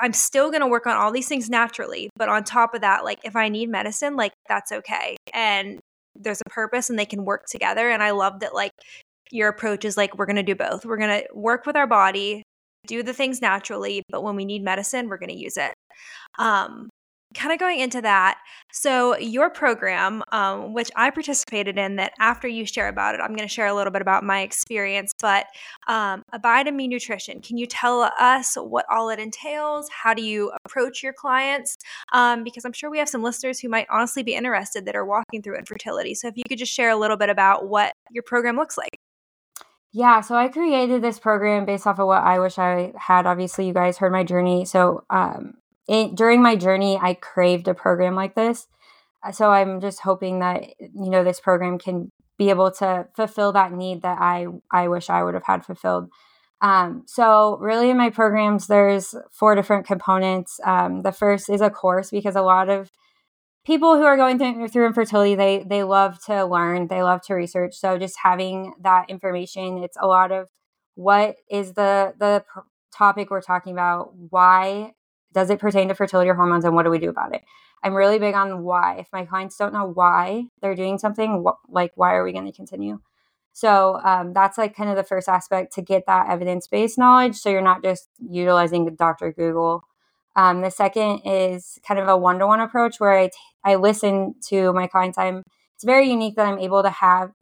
I'm 0.00 0.12
still 0.12 0.50
going 0.50 0.60
to 0.62 0.66
work 0.66 0.86
on 0.86 0.96
all 0.96 1.12
these 1.12 1.28
things 1.28 1.50
naturally. 1.50 2.08
But 2.16 2.28
on 2.28 2.44
top 2.44 2.74
of 2.74 2.80
that, 2.80 3.04
like, 3.04 3.20
if 3.24 3.36
I 3.36 3.48
need 3.48 3.68
medicine, 3.68 4.16
like, 4.16 4.32
that's 4.48 4.72
okay. 4.72 5.16
And 5.34 5.80
there's 6.18 6.42
a 6.44 6.50
purpose 6.50 6.90
and 6.90 6.98
they 6.98 7.06
can 7.06 7.24
work 7.24 7.46
together. 7.46 7.90
And 7.90 8.02
I 8.02 8.10
love 8.10 8.40
that 8.40 8.54
like 8.54 8.72
your 9.30 9.48
approach 9.48 9.84
is 9.84 9.96
like 9.96 10.16
we're 10.16 10.26
going 10.26 10.36
to 10.36 10.42
do 10.42 10.54
both. 10.54 10.84
We're 10.84 10.96
going 10.96 11.22
to 11.22 11.26
work 11.34 11.66
with 11.66 11.76
our 11.76 11.86
body, 11.86 12.42
do 12.86 13.02
the 13.02 13.12
things 13.12 13.40
naturally, 13.40 14.02
but 14.10 14.22
when 14.22 14.36
we 14.36 14.44
need 14.44 14.62
medicine, 14.62 15.08
we're 15.08 15.18
going 15.18 15.30
to 15.30 15.38
use 15.38 15.56
it. 15.56 15.74
Um, 16.38 16.88
kind 17.34 17.52
of 17.52 17.58
going 17.58 17.78
into 17.78 18.00
that 18.00 18.38
so 18.72 19.16
your 19.18 19.50
program 19.50 20.22
um, 20.32 20.72
which 20.72 20.90
i 20.96 21.10
participated 21.10 21.76
in 21.76 21.96
that 21.96 22.12
after 22.18 22.48
you 22.48 22.64
share 22.64 22.88
about 22.88 23.14
it 23.14 23.20
i'm 23.20 23.34
going 23.34 23.48
to 23.48 23.54
share 23.54 23.66
a 23.66 23.74
little 23.74 23.92
bit 23.92 24.02
about 24.02 24.24
my 24.24 24.40
experience 24.40 25.12
but 25.20 25.46
um, 25.88 26.22
abide 26.32 26.66
in 26.66 26.76
me 26.76 26.88
nutrition 26.88 27.40
can 27.40 27.58
you 27.58 27.66
tell 27.66 28.10
us 28.18 28.56
what 28.56 28.86
all 28.90 29.10
it 29.10 29.18
entails 29.18 29.88
how 29.90 30.14
do 30.14 30.22
you 30.22 30.50
approach 30.64 31.02
your 31.02 31.12
clients 31.12 31.76
um, 32.12 32.44
because 32.44 32.64
i'm 32.64 32.72
sure 32.72 32.90
we 32.90 32.98
have 32.98 33.08
some 33.08 33.22
listeners 33.22 33.58
who 33.58 33.68
might 33.68 33.86
honestly 33.90 34.22
be 34.22 34.34
interested 34.34 34.86
that 34.86 34.96
are 34.96 35.06
walking 35.06 35.42
through 35.42 35.56
infertility 35.56 36.14
so 36.14 36.28
if 36.28 36.36
you 36.36 36.44
could 36.48 36.58
just 36.58 36.72
share 36.72 36.90
a 36.90 36.96
little 36.96 37.16
bit 37.16 37.28
about 37.28 37.68
what 37.68 37.92
your 38.10 38.22
program 38.22 38.56
looks 38.56 38.78
like 38.78 38.98
yeah, 39.90 40.20
so 40.20 40.34
I 40.34 40.48
created 40.48 41.00
this 41.00 41.18
program 41.18 41.64
based 41.64 41.86
off 41.86 41.98
of 41.98 42.06
what 42.06 42.22
I 42.22 42.38
wish 42.38 42.58
I 42.58 42.92
had. 42.96 43.26
Obviously, 43.26 43.66
you 43.66 43.72
guys 43.72 43.96
heard 43.96 44.12
my 44.12 44.22
journey. 44.22 44.66
So, 44.66 45.04
um, 45.08 45.54
during 45.88 46.42
my 46.42 46.56
journey, 46.56 46.98
I 47.00 47.14
craved 47.14 47.68
a 47.68 47.74
program 47.74 48.14
like 48.14 48.34
this. 48.34 48.66
Uh, 49.24 49.32
so 49.32 49.50
I'm 49.50 49.80
just 49.80 50.00
hoping 50.00 50.40
that 50.40 50.64
you 50.78 51.10
know 51.10 51.24
this 51.24 51.40
program 51.40 51.78
can 51.78 52.12
be 52.38 52.50
able 52.50 52.70
to 52.70 53.08
fulfill 53.16 53.52
that 53.52 53.72
need 53.72 54.02
that 54.02 54.18
I 54.20 54.46
I 54.70 54.88
wish 54.88 55.10
I 55.10 55.22
would 55.24 55.34
have 55.34 55.44
had 55.44 55.64
fulfilled. 55.64 56.10
Um, 56.60 57.04
so 57.06 57.56
really, 57.60 57.90
in 57.90 57.96
my 57.96 58.10
programs, 58.10 58.66
there's 58.66 59.14
four 59.32 59.54
different 59.54 59.86
components. 59.86 60.60
Um, 60.64 61.02
the 61.02 61.12
first 61.12 61.48
is 61.48 61.60
a 61.60 61.70
course 61.70 62.10
because 62.10 62.36
a 62.36 62.42
lot 62.42 62.68
of 62.68 62.90
people 63.64 63.96
who 63.96 64.04
are 64.04 64.16
going 64.16 64.38
through, 64.38 64.68
through 64.68 64.86
infertility 64.86 65.34
they 65.34 65.64
they 65.68 65.84
love 65.84 66.22
to 66.24 66.44
learn, 66.44 66.88
they 66.88 67.02
love 67.02 67.22
to 67.22 67.34
research. 67.34 67.74
So 67.76 67.98
just 67.98 68.16
having 68.22 68.74
that 68.82 69.10
information, 69.10 69.78
it's 69.78 69.96
a 70.00 70.06
lot 70.06 70.32
of 70.32 70.48
what 70.94 71.36
is 71.50 71.74
the 71.74 72.14
the 72.18 72.44
topic 72.96 73.30
we're 73.30 73.40
talking 73.40 73.72
about, 73.72 74.14
why 74.30 74.94
does 75.32 75.50
it 75.50 75.58
pertain 75.58 75.88
to 75.88 75.94
fertility 75.94 76.30
or 76.30 76.34
hormones 76.34 76.64
and 76.64 76.74
what 76.74 76.84
do 76.84 76.90
we 76.90 76.98
do 76.98 77.10
about 77.10 77.34
it? 77.34 77.42
I'm 77.82 77.94
really 77.94 78.18
big 78.18 78.34
on 78.34 78.62
why. 78.62 78.96
If 78.98 79.08
my 79.12 79.24
clients 79.24 79.56
don't 79.56 79.72
know 79.72 79.86
why 79.86 80.46
they're 80.60 80.74
doing 80.74 80.98
something, 80.98 81.44
like 81.68 81.92
why 81.94 82.14
are 82.14 82.24
we 82.24 82.32
going 82.32 82.46
to 82.46 82.52
continue? 82.52 83.00
So 83.52 84.00
um, 84.04 84.32
that's 84.32 84.56
like 84.56 84.76
kind 84.76 84.88
of 84.90 84.96
the 84.96 85.02
first 85.02 85.28
aspect 85.28 85.72
to 85.74 85.82
get 85.82 86.04
that 86.06 86.28
evidence 86.28 86.66
based 86.66 86.98
knowledge. 86.98 87.36
So 87.36 87.50
you're 87.50 87.60
not 87.60 87.82
just 87.82 88.08
utilizing 88.18 88.94
Dr. 88.94 89.32
Google. 89.32 89.82
Um, 90.36 90.60
the 90.60 90.70
second 90.70 91.22
is 91.24 91.78
kind 91.86 91.98
of 91.98 92.06
a 92.06 92.16
one 92.16 92.38
to 92.38 92.46
one 92.46 92.60
approach 92.60 93.00
where 93.00 93.18
I, 93.18 93.26
t- 93.26 93.32
I 93.64 93.74
listen 93.74 94.36
to 94.48 94.72
my 94.72 94.86
clients. 94.86 95.18
I'm 95.18 95.42
it's 95.74 95.84
very 95.84 96.08
unique 96.08 96.36
that 96.36 96.46
I'm 96.46 96.58
able 96.58 96.82
to 96.82 96.90
have 96.90 97.32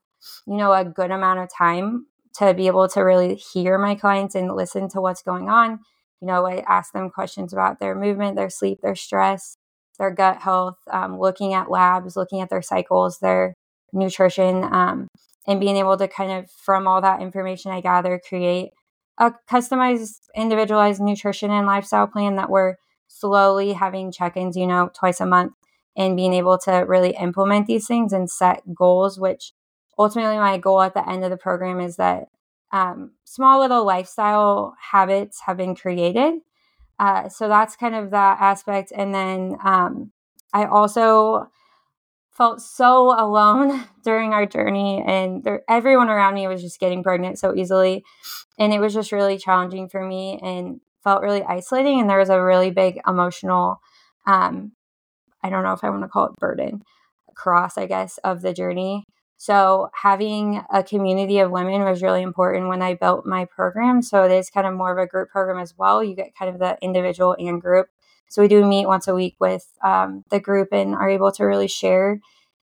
you 0.46 0.56
know 0.56 0.72
a 0.72 0.84
good 0.84 1.10
amount 1.10 1.40
of 1.40 1.50
time 1.54 2.06
to 2.38 2.54
be 2.54 2.66
able 2.66 2.88
to 2.88 3.00
really 3.00 3.34
hear 3.34 3.78
my 3.78 3.94
clients 3.94 4.34
and 4.34 4.54
listen 4.54 4.88
to 4.90 5.00
what's 5.00 5.22
going 5.22 5.48
on. 5.50 5.80
You 6.20 6.28
know, 6.28 6.46
I 6.46 6.64
ask 6.66 6.92
them 6.92 7.10
questions 7.10 7.52
about 7.52 7.78
their 7.78 7.94
movement, 7.94 8.36
their 8.36 8.50
sleep, 8.50 8.80
their 8.82 8.94
stress, 8.94 9.56
their 9.98 10.10
gut 10.10 10.38
health, 10.42 10.78
um, 10.90 11.18
looking 11.18 11.54
at 11.54 11.70
labs, 11.70 12.16
looking 12.16 12.40
at 12.40 12.50
their 12.50 12.62
cycles, 12.62 13.18
their 13.18 13.54
nutrition, 13.92 14.64
um, 14.64 15.08
and 15.46 15.60
being 15.60 15.76
able 15.76 15.96
to 15.96 16.08
kind 16.08 16.32
of, 16.32 16.50
from 16.50 16.86
all 16.86 17.00
that 17.00 17.20
information 17.22 17.70
I 17.70 17.80
gather, 17.80 18.20
create 18.26 18.70
a 19.18 19.32
customized, 19.50 20.16
individualized 20.34 21.00
nutrition 21.00 21.50
and 21.50 21.66
lifestyle 21.66 22.06
plan 22.06 22.36
that 22.36 22.50
we're 22.50 22.76
slowly 23.08 23.72
having 23.72 24.12
check 24.12 24.36
ins, 24.36 24.56
you 24.56 24.66
know, 24.66 24.90
twice 24.98 25.20
a 25.20 25.26
month 25.26 25.52
and 25.96 26.16
being 26.16 26.34
able 26.34 26.58
to 26.58 26.72
really 26.86 27.10
implement 27.10 27.66
these 27.66 27.86
things 27.86 28.12
and 28.12 28.30
set 28.30 28.62
goals, 28.74 29.18
which 29.18 29.52
ultimately 29.98 30.36
my 30.36 30.58
goal 30.58 30.82
at 30.82 30.92
the 30.94 31.08
end 31.08 31.24
of 31.24 31.30
the 31.30 31.36
program 31.36 31.80
is 31.80 31.96
that 31.96 32.24
um, 32.72 33.12
small 33.24 33.60
little 33.60 33.84
lifestyle 33.84 34.74
habits 34.92 35.40
have 35.46 35.56
been 35.56 35.74
created 35.74 36.40
uh, 36.98 37.28
so 37.28 37.48
that's 37.48 37.76
kind 37.76 37.94
of 37.94 38.10
that 38.10 38.40
aspect. 38.40 38.92
And 38.94 39.14
then 39.14 39.56
um, 39.62 40.12
I 40.52 40.64
also 40.64 41.48
felt 42.30 42.60
so 42.60 43.18
alone 43.18 43.84
during 44.04 44.32
our 44.32 44.46
journey, 44.46 45.02
and 45.06 45.42
there, 45.44 45.62
everyone 45.68 46.08
around 46.08 46.34
me 46.34 46.46
was 46.48 46.62
just 46.62 46.80
getting 46.80 47.02
pregnant 47.02 47.38
so 47.38 47.54
easily. 47.54 48.04
And 48.58 48.72
it 48.72 48.80
was 48.80 48.94
just 48.94 49.12
really 49.12 49.38
challenging 49.38 49.88
for 49.88 50.04
me 50.04 50.40
and 50.42 50.80
felt 51.04 51.22
really 51.22 51.42
isolating. 51.42 52.00
And 52.00 52.08
there 52.08 52.18
was 52.18 52.30
a 52.30 52.42
really 52.42 52.70
big 52.70 53.00
emotional, 53.06 53.80
um, 54.26 54.72
I 55.42 55.50
don't 55.50 55.62
know 55.62 55.72
if 55.72 55.84
I 55.84 55.90
want 55.90 56.02
to 56.02 56.08
call 56.08 56.26
it 56.26 56.36
burden, 56.40 56.82
cross, 57.34 57.76
I 57.76 57.86
guess, 57.86 58.18
of 58.18 58.40
the 58.40 58.54
journey. 58.54 59.04
So 59.36 59.90
having 60.02 60.62
a 60.72 60.82
community 60.82 61.38
of 61.40 61.50
women 61.50 61.82
was 61.82 62.02
really 62.02 62.22
important 62.22 62.68
when 62.68 62.82
I 62.82 62.94
built 62.94 63.26
my 63.26 63.44
program. 63.44 64.02
So 64.02 64.24
it 64.24 64.32
is 64.32 64.50
kind 64.50 64.66
of 64.66 64.74
more 64.74 64.92
of 64.92 64.98
a 64.98 65.06
group 65.06 65.28
program 65.28 65.58
as 65.58 65.74
well. 65.76 66.02
You 66.02 66.16
get 66.16 66.36
kind 66.36 66.50
of 66.52 66.58
the 66.58 66.78
individual 66.80 67.36
and 67.38 67.60
group. 67.60 67.88
So 68.28 68.42
we 68.42 68.48
do 68.48 68.64
meet 68.64 68.86
once 68.86 69.06
a 69.06 69.14
week 69.14 69.36
with 69.38 69.66
um, 69.84 70.24
the 70.30 70.40
group 70.40 70.68
and 70.72 70.94
are 70.94 71.08
able 71.08 71.30
to 71.32 71.44
really 71.44 71.68
share 71.68 72.20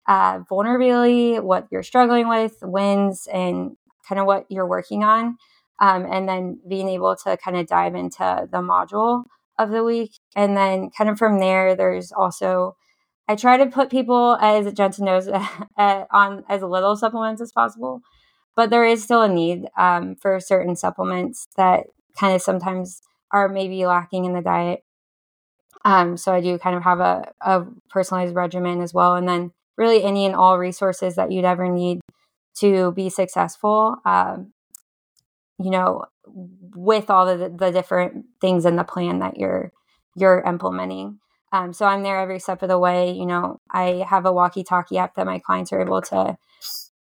uh, 0.08 0.39
vulnerability, 0.47 1.39
what 1.39 1.67
you're 1.71 1.84
struggling 1.84 2.27
with, 2.30 2.58
wins, 2.62 3.27
and 3.32 3.75
kind 4.08 4.19
of 4.19 4.25
what 4.25 4.45
you're 4.49 4.67
working 4.67 5.03
on. 5.03 5.38
Um, 5.80 6.06
and 6.10 6.27
then 6.27 6.60
being 6.67 6.89
able 6.89 7.15
to 7.17 7.38
kind 7.38 7.56
of 7.56 7.67
dive 7.67 7.95
into 7.95 8.47
the 8.51 8.60
module 8.60 9.25
of 9.58 9.69
the 9.71 9.84
week. 9.84 10.12
And 10.36 10.56
then 10.56 10.89
kind 10.95 11.10
of 11.10 11.17
from 11.17 11.39
there, 11.39 11.75
there's 11.75 12.12
also 12.12 12.75
I 13.28 13.36
try 13.36 13.58
to 13.58 13.66
put 13.66 13.90
people, 13.90 14.38
as 14.40 14.72
Jensen 14.74 15.06
knows, 15.06 15.28
on 15.78 16.44
as 16.50 16.62
little 16.62 16.96
supplements 16.96 17.42
as 17.42 17.52
possible. 17.52 18.02
But 18.56 18.70
there 18.70 18.86
is 18.86 19.04
still 19.04 19.22
a 19.22 19.30
need 19.30 19.66
um, 19.78 20.16
for 20.16 20.40
certain 20.40 20.76
supplements 20.76 21.48
that 21.58 21.86
kind 22.18 22.34
of 22.34 22.42
sometimes 22.42 23.02
are 23.32 23.50
maybe 23.50 23.86
lacking 23.86 24.26
in 24.26 24.34
the 24.34 24.42
diet. 24.42 24.84
Um, 25.86 26.18
so 26.18 26.34
I 26.34 26.42
do 26.42 26.58
kind 26.58 26.76
of 26.76 26.84
have 26.84 27.00
a, 27.00 27.32
a 27.42 27.66
personalized 27.90 28.36
regimen 28.36 28.82
as 28.82 28.94
well. 28.94 29.16
And 29.16 29.28
then 29.28 29.52
really 29.78 30.04
any 30.04 30.26
and 30.26 30.36
all 30.36 30.58
resources 30.58 31.16
that 31.16 31.32
you'd 31.32 31.46
ever 31.46 31.70
need 31.70 32.00
to 32.60 32.92
be 32.94 33.10
successful, 33.10 33.98
um, 34.06 34.54
you 35.60 35.70
know, 35.70 36.06
with 36.26 37.10
all 37.10 37.26
the, 37.26 37.54
the 37.56 37.72
different 37.72 38.26
things 38.42 38.66
in 38.66 38.76
the 38.76 38.84
plan 38.84 39.20
that 39.20 39.38
you're 39.38 39.72
you're 40.16 40.42
implementing. 40.42 41.20
Um, 41.51 41.73
so 41.73 41.86
I'm 41.86 42.03
there 42.03 42.19
every 42.19 42.39
step 42.39 42.62
of 42.62 42.69
the 42.69 42.79
way. 42.79 43.12
You 43.12 43.25
know, 43.25 43.60
I 43.71 44.05
have 44.07 44.25
a 44.25 44.33
walkie-talkie 44.33 44.97
app 44.97 45.15
that 45.15 45.25
my 45.25 45.39
clients 45.39 45.71
are 45.71 45.81
able 45.81 46.01
to 46.03 46.38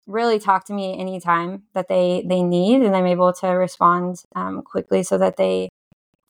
really 0.07 0.39
talk 0.39 0.65
to 0.65 0.73
me 0.73 0.97
anytime 0.99 1.63
that 1.73 1.87
they 1.87 2.25
they 2.27 2.41
need, 2.41 2.81
and 2.81 2.95
I'm 2.95 3.05
able 3.05 3.33
to 3.33 3.47
respond 3.47 4.23
um, 4.35 4.61
quickly 4.61 5.03
so 5.03 5.17
that 5.17 5.37
they 5.37 5.69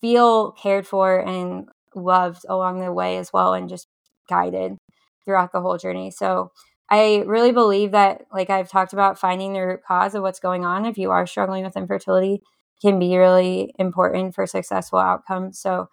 feel 0.01 0.51
cared 0.51 0.87
for 0.87 1.19
and 1.19 1.67
loved 1.95 2.45
along 2.47 2.79
the 2.79 2.93
way 2.93 3.17
as 3.17 3.31
well, 3.33 3.53
and 3.53 3.69
just 3.69 3.87
guided 4.29 4.77
throughout 5.25 5.51
the 5.51 5.61
whole 5.61 5.77
journey. 5.77 6.11
So 6.11 6.51
I 6.89 7.23
really 7.27 7.51
believe 7.51 7.91
that, 7.91 8.25
like 8.33 8.49
I've 8.49 8.69
talked 8.69 8.93
about, 8.93 9.19
finding 9.19 9.53
the 9.53 9.61
root 9.61 9.81
cause 9.87 10.15
of 10.15 10.23
what's 10.23 10.39
going 10.39 10.65
on 10.65 10.85
if 10.85 10.97
you 10.97 11.11
are 11.11 11.27
struggling 11.27 11.63
with 11.63 11.77
infertility 11.77 12.41
can 12.81 12.97
be 12.97 13.15
really 13.17 13.73
important 13.77 14.33
for 14.33 14.47
successful 14.47 14.99
outcomes. 14.99 15.59
So 15.59 15.89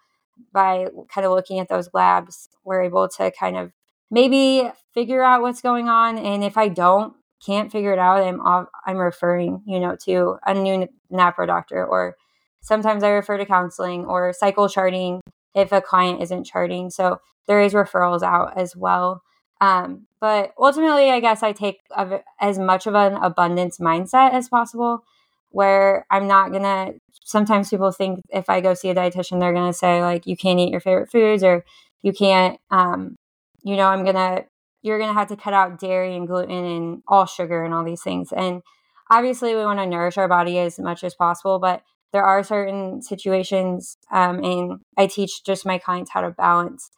by 0.51 0.87
kind 1.13 1.25
of 1.25 1.31
looking 1.31 1.59
at 1.59 1.69
those 1.69 1.89
labs, 1.93 2.49
we're 2.63 2.83
able 2.83 3.07
to 3.09 3.31
kind 3.31 3.57
of 3.57 3.71
maybe 4.09 4.69
figure 4.93 5.23
out 5.23 5.41
what's 5.41 5.61
going 5.61 5.89
on. 5.89 6.17
And 6.17 6.43
if 6.43 6.57
I 6.57 6.67
don't, 6.69 7.13
can't 7.45 7.71
figure 7.71 7.93
it 7.93 7.99
out, 7.99 8.23
I'm 8.23 8.41
off, 8.41 8.67
I'm 8.85 8.97
referring, 8.97 9.61
you 9.67 9.79
know, 9.79 9.95
to 10.05 10.37
a 10.45 10.53
new 10.53 10.87
NAPRO 11.11 11.45
doctor, 11.45 11.85
or 11.85 12.15
sometimes 12.61 13.03
I 13.03 13.09
refer 13.09 13.37
to 13.37 13.45
counseling 13.45 14.05
or 14.05 14.33
cycle 14.33 14.67
charting 14.67 15.21
if 15.53 15.71
a 15.71 15.81
client 15.81 16.21
isn't 16.21 16.45
charting. 16.45 16.89
So 16.89 17.19
there 17.47 17.61
is 17.61 17.73
referrals 17.73 18.23
out 18.23 18.57
as 18.57 18.75
well. 18.75 19.21
Um, 19.61 20.07
but 20.19 20.53
ultimately, 20.57 21.09
I 21.09 21.19
guess 21.19 21.43
I 21.43 21.51
take 21.51 21.79
a, 21.95 22.21
as 22.39 22.59
much 22.59 22.87
of 22.87 22.95
an 22.95 23.13
abundance 23.13 23.79
mindset 23.79 24.33
as 24.33 24.49
possible, 24.49 25.03
where 25.49 26.05
I'm 26.09 26.27
not 26.27 26.51
gonna 26.51 26.93
sometimes 27.27 27.69
people 27.69 27.91
think 27.91 28.21
if 28.29 28.49
I 28.49 28.61
go 28.61 28.73
see 28.73 28.89
a 28.89 28.95
dietitian, 28.95 29.39
they're 29.39 29.53
to 29.53 29.73
say 29.73 30.01
like, 30.01 30.25
you 30.25 30.37
can't 30.37 30.59
eat 30.59 30.71
your 30.71 30.79
favorite 30.79 31.11
foods 31.11 31.43
or 31.43 31.65
you 32.01 32.13
can't, 32.13 32.57
um, 32.71 33.17
you 33.63 33.75
know, 33.75 33.87
I'm 33.87 34.05
to, 34.05 34.45
you're 34.81 34.97
to 34.99 35.13
have 35.13 35.27
to 35.27 35.35
cut 35.35 35.53
out 35.53 35.77
dairy 35.77 36.15
and 36.15 36.25
gluten 36.25 36.63
and 36.63 37.03
all 37.05 37.25
sugar 37.25 37.65
and 37.65 37.73
all 37.73 37.83
these 37.83 38.01
things. 38.01 38.31
And 38.31 38.61
obviously 39.09 39.55
we 39.55 39.65
want 39.65 39.79
to 39.79 39.85
nourish 39.85 40.17
our 40.17 40.29
body 40.29 40.57
as 40.59 40.79
much 40.79 41.03
as 41.03 41.15
possible, 41.15 41.59
but 41.59 41.81
there 42.13 42.23
are 42.23 42.43
certain 42.43 43.01
situations, 43.01 43.97
um, 44.09 44.41
and 44.41 44.79
I 44.97 45.07
teach 45.07 45.43
just 45.43 45.65
my 45.65 45.77
clients 45.77 46.11
how 46.11 46.21
to 46.21 46.31
balance, 46.31 46.89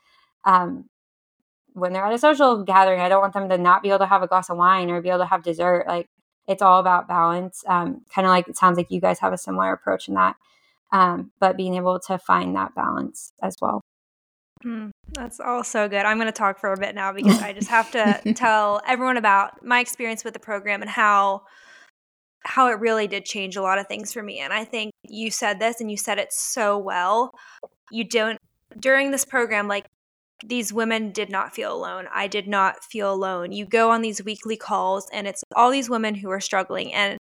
um, 0.46 0.86
when 1.74 1.94
they're 1.94 2.06
at 2.06 2.14
a 2.14 2.20
social 2.20 2.64
gathering, 2.64 3.00
I 3.00 3.10
don't 3.10 3.22
want 3.22 3.34
them 3.34 3.50
to 3.50 3.58
not 3.58 3.82
be 3.82 3.90
able 3.90 4.00
to 4.00 4.06
have 4.06 4.22
a 4.22 4.28
glass 4.28 4.50
of 4.50 4.58
wine 4.58 4.92
or 4.92 5.02
be 5.02 5.10
able 5.10 5.20
to 5.20 5.26
have 5.26 5.44
dessert. 5.44 5.86
Like 5.88 6.08
it's 6.50 6.64
all 6.64 6.80
about 6.80 7.08
balance. 7.08 7.64
Um, 7.68 8.02
kind 8.14 8.26
of 8.26 8.30
like 8.30 8.48
it 8.48 8.58
sounds 8.58 8.76
like 8.76 8.90
you 8.90 9.00
guys 9.00 9.20
have 9.20 9.32
a 9.32 9.38
similar 9.38 9.72
approach 9.72 10.08
in 10.08 10.16
that, 10.16 10.36
um, 10.92 11.32
but 11.40 11.56
being 11.56 11.76
able 11.76 12.00
to 12.00 12.18
find 12.18 12.56
that 12.56 12.74
balance 12.76 13.32
as 13.42 13.56
well. 13.62 13.82
Mm, 14.66 14.90
that's 15.14 15.40
all 15.40 15.64
so 15.64 15.88
good. 15.88 16.06
I'm 16.06 16.18
going 16.18 16.28
to 16.28 16.34
talk 16.34 16.60
for 16.60 16.74
a 16.74 16.78
bit 16.78 16.96
now 16.96 17.14
because 17.14 17.42
I 17.42 17.54
just 17.54 17.70
have 17.70 17.92
to 17.92 18.34
tell 18.36 18.82
everyone 18.86 19.16
about 19.16 19.64
my 19.64 19.80
experience 19.80 20.26
with 20.26 20.34
the 20.34 20.40
program 20.40 20.82
and 20.82 20.90
how 20.90 21.44
how 22.46 22.70
it 22.70 22.80
really 22.80 23.06
did 23.06 23.26
change 23.26 23.56
a 23.58 23.62
lot 23.62 23.78
of 23.78 23.88
things 23.88 24.12
for 24.12 24.24
me. 24.24 24.40
And 24.40 24.52
I 24.52 24.64
think 24.64 24.92
you 25.04 25.30
said 25.30 25.60
this 25.60 25.82
and 25.82 25.92
you 25.92 25.98
said 25.98 26.18
it 26.18 26.34
so 26.34 26.78
well. 26.78 27.32
You 27.92 28.04
don't 28.04 28.40
during 28.80 29.12
this 29.12 29.24
program 29.24 29.68
like 29.68 29.86
these 30.46 30.74
women 30.74 31.12
did 31.12 31.30
not 31.30 31.54
feel 31.54 31.74
alone. 31.74 32.08
I 32.14 32.28
did 32.28 32.48
not 32.48 32.84
feel 32.84 33.14
alone. 33.14 33.52
You 33.52 33.66
go 33.66 33.92
on 33.92 34.02
these 34.02 34.24
weekly 34.24 34.58
calls 34.58 35.08
and 35.12 35.28
it's 35.28 35.44
all 35.56 35.72
these 35.72 35.90
women 35.90 36.16
who 36.16 36.30
are 36.30 36.40
struggling 36.40 36.94
and 36.94 37.18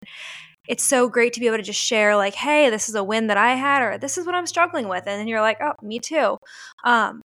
it's 0.68 0.84
so 0.84 1.08
great 1.08 1.32
to 1.34 1.40
be 1.40 1.46
able 1.46 1.58
to 1.58 1.62
just 1.62 1.80
share 1.80 2.16
like, 2.16 2.34
"Hey, 2.34 2.70
this 2.70 2.88
is 2.88 2.96
a 2.96 3.04
win 3.04 3.28
that 3.28 3.36
I 3.36 3.54
had 3.54 3.82
or 3.82 3.98
this 3.98 4.18
is 4.18 4.26
what 4.26 4.34
I'm 4.34 4.46
struggling 4.46 4.88
with." 4.88 5.06
And 5.06 5.20
then 5.20 5.28
you're 5.28 5.40
like, 5.40 5.58
"Oh, 5.60 5.74
me 5.82 5.98
too." 6.00 6.38
Um 6.84 7.22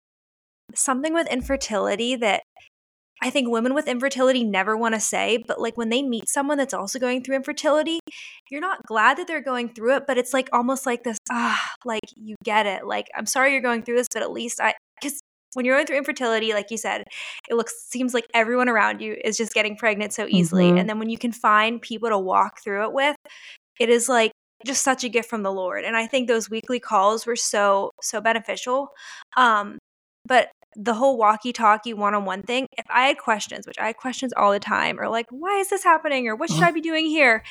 something 0.75 1.13
with 1.13 1.27
infertility 1.31 2.15
that 2.17 2.43
I 3.23 3.29
think 3.29 3.49
women 3.49 3.75
with 3.75 3.87
infertility 3.87 4.43
never 4.43 4.75
want 4.75 4.95
to 4.95 4.99
say, 4.99 5.37
but 5.47 5.61
like 5.61 5.77
when 5.77 5.89
they 5.89 6.01
meet 6.01 6.27
someone 6.27 6.57
that's 6.57 6.73
also 6.73 6.97
going 6.97 7.23
through 7.23 7.35
infertility, 7.35 7.99
you're 8.49 8.61
not 8.61 8.85
glad 8.87 9.17
that 9.17 9.27
they're 9.27 9.43
going 9.43 9.69
through 9.69 9.97
it, 9.97 10.03
but 10.07 10.17
it's 10.17 10.33
like 10.33 10.49
almost 10.51 10.87
like 10.87 11.03
this, 11.03 11.19
ah, 11.29 11.71
like 11.85 12.01
you 12.15 12.35
get 12.43 12.65
it. 12.65 12.85
Like, 12.85 13.07
I'm 13.15 13.27
sorry 13.27 13.51
you're 13.53 13.61
going 13.61 13.83
through 13.83 13.97
this, 13.97 14.07
but 14.11 14.23
at 14.23 14.31
least 14.31 14.59
I, 14.59 14.73
because 14.99 15.19
when 15.53 15.65
you're 15.65 15.75
going 15.75 15.85
through 15.85 15.97
infertility, 15.97 16.53
like 16.53 16.71
you 16.71 16.77
said, 16.77 17.03
it 17.49 17.55
looks 17.55 17.73
seems 17.89 18.13
like 18.13 18.25
everyone 18.33 18.69
around 18.69 19.01
you 19.01 19.17
is 19.23 19.37
just 19.37 19.53
getting 19.53 19.75
pregnant 19.75 20.13
so 20.13 20.25
easily. 20.29 20.69
Mm-hmm. 20.69 20.77
And 20.77 20.89
then 20.89 20.99
when 20.99 21.09
you 21.09 21.17
can 21.17 21.31
find 21.31 21.81
people 21.81 22.09
to 22.09 22.17
walk 22.17 22.61
through 22.63 22.83
it 22.85 22.93
with, 22.93 23.15
it 23.79 23.89
is 23.89 24.07
like 24.07 24.31
just 24.65 24.83
such 24.83 25.03
a 25.03 25.09
gift 25.09 25.29
from 25.29 25.43
the 25.43 25.51
Lord. 25.51 25.83
And 25.83 25.97
I 25.97 26.07
think 26.07 26.27
those 26.27 26.49
weekly 26.49 26.79
calls 26.79 27.25
were 27.25 27.35
so 27.35 27.91
so 28.01 28.21
beneficial. 28.21 28.89
Um, 29.35 29.77
but 30.25 30.49
the 30.77 30.93
whole 30.93 31.17
walkie-talkie 31.17 31.93
one-on-one 31.93 32.43
thing, 32.43 32.65
if 32.77 32.85
I 32.89 33.07
had 33.07 33.17
questions, 33.17 33.67
which 33.67 33.77
I 33.77 33.87
had 33.87 33.97
questions 33.97 34.31
all 34.37 34.53
the 34.53 34.59
time, 34.59 35.01
or 35.01 35.09
like, 35.09 35.25
why 35.29 35.59
is 35.59 35.69
this 35.69 35.83
happening, 35.83 36.29
or 36.29 36.35
what 36.35 36.49
should 36.49 36.63
I 36.63 36.71
be 36.71 36.79
doing 36.79 37.07
here? 37.07 37.43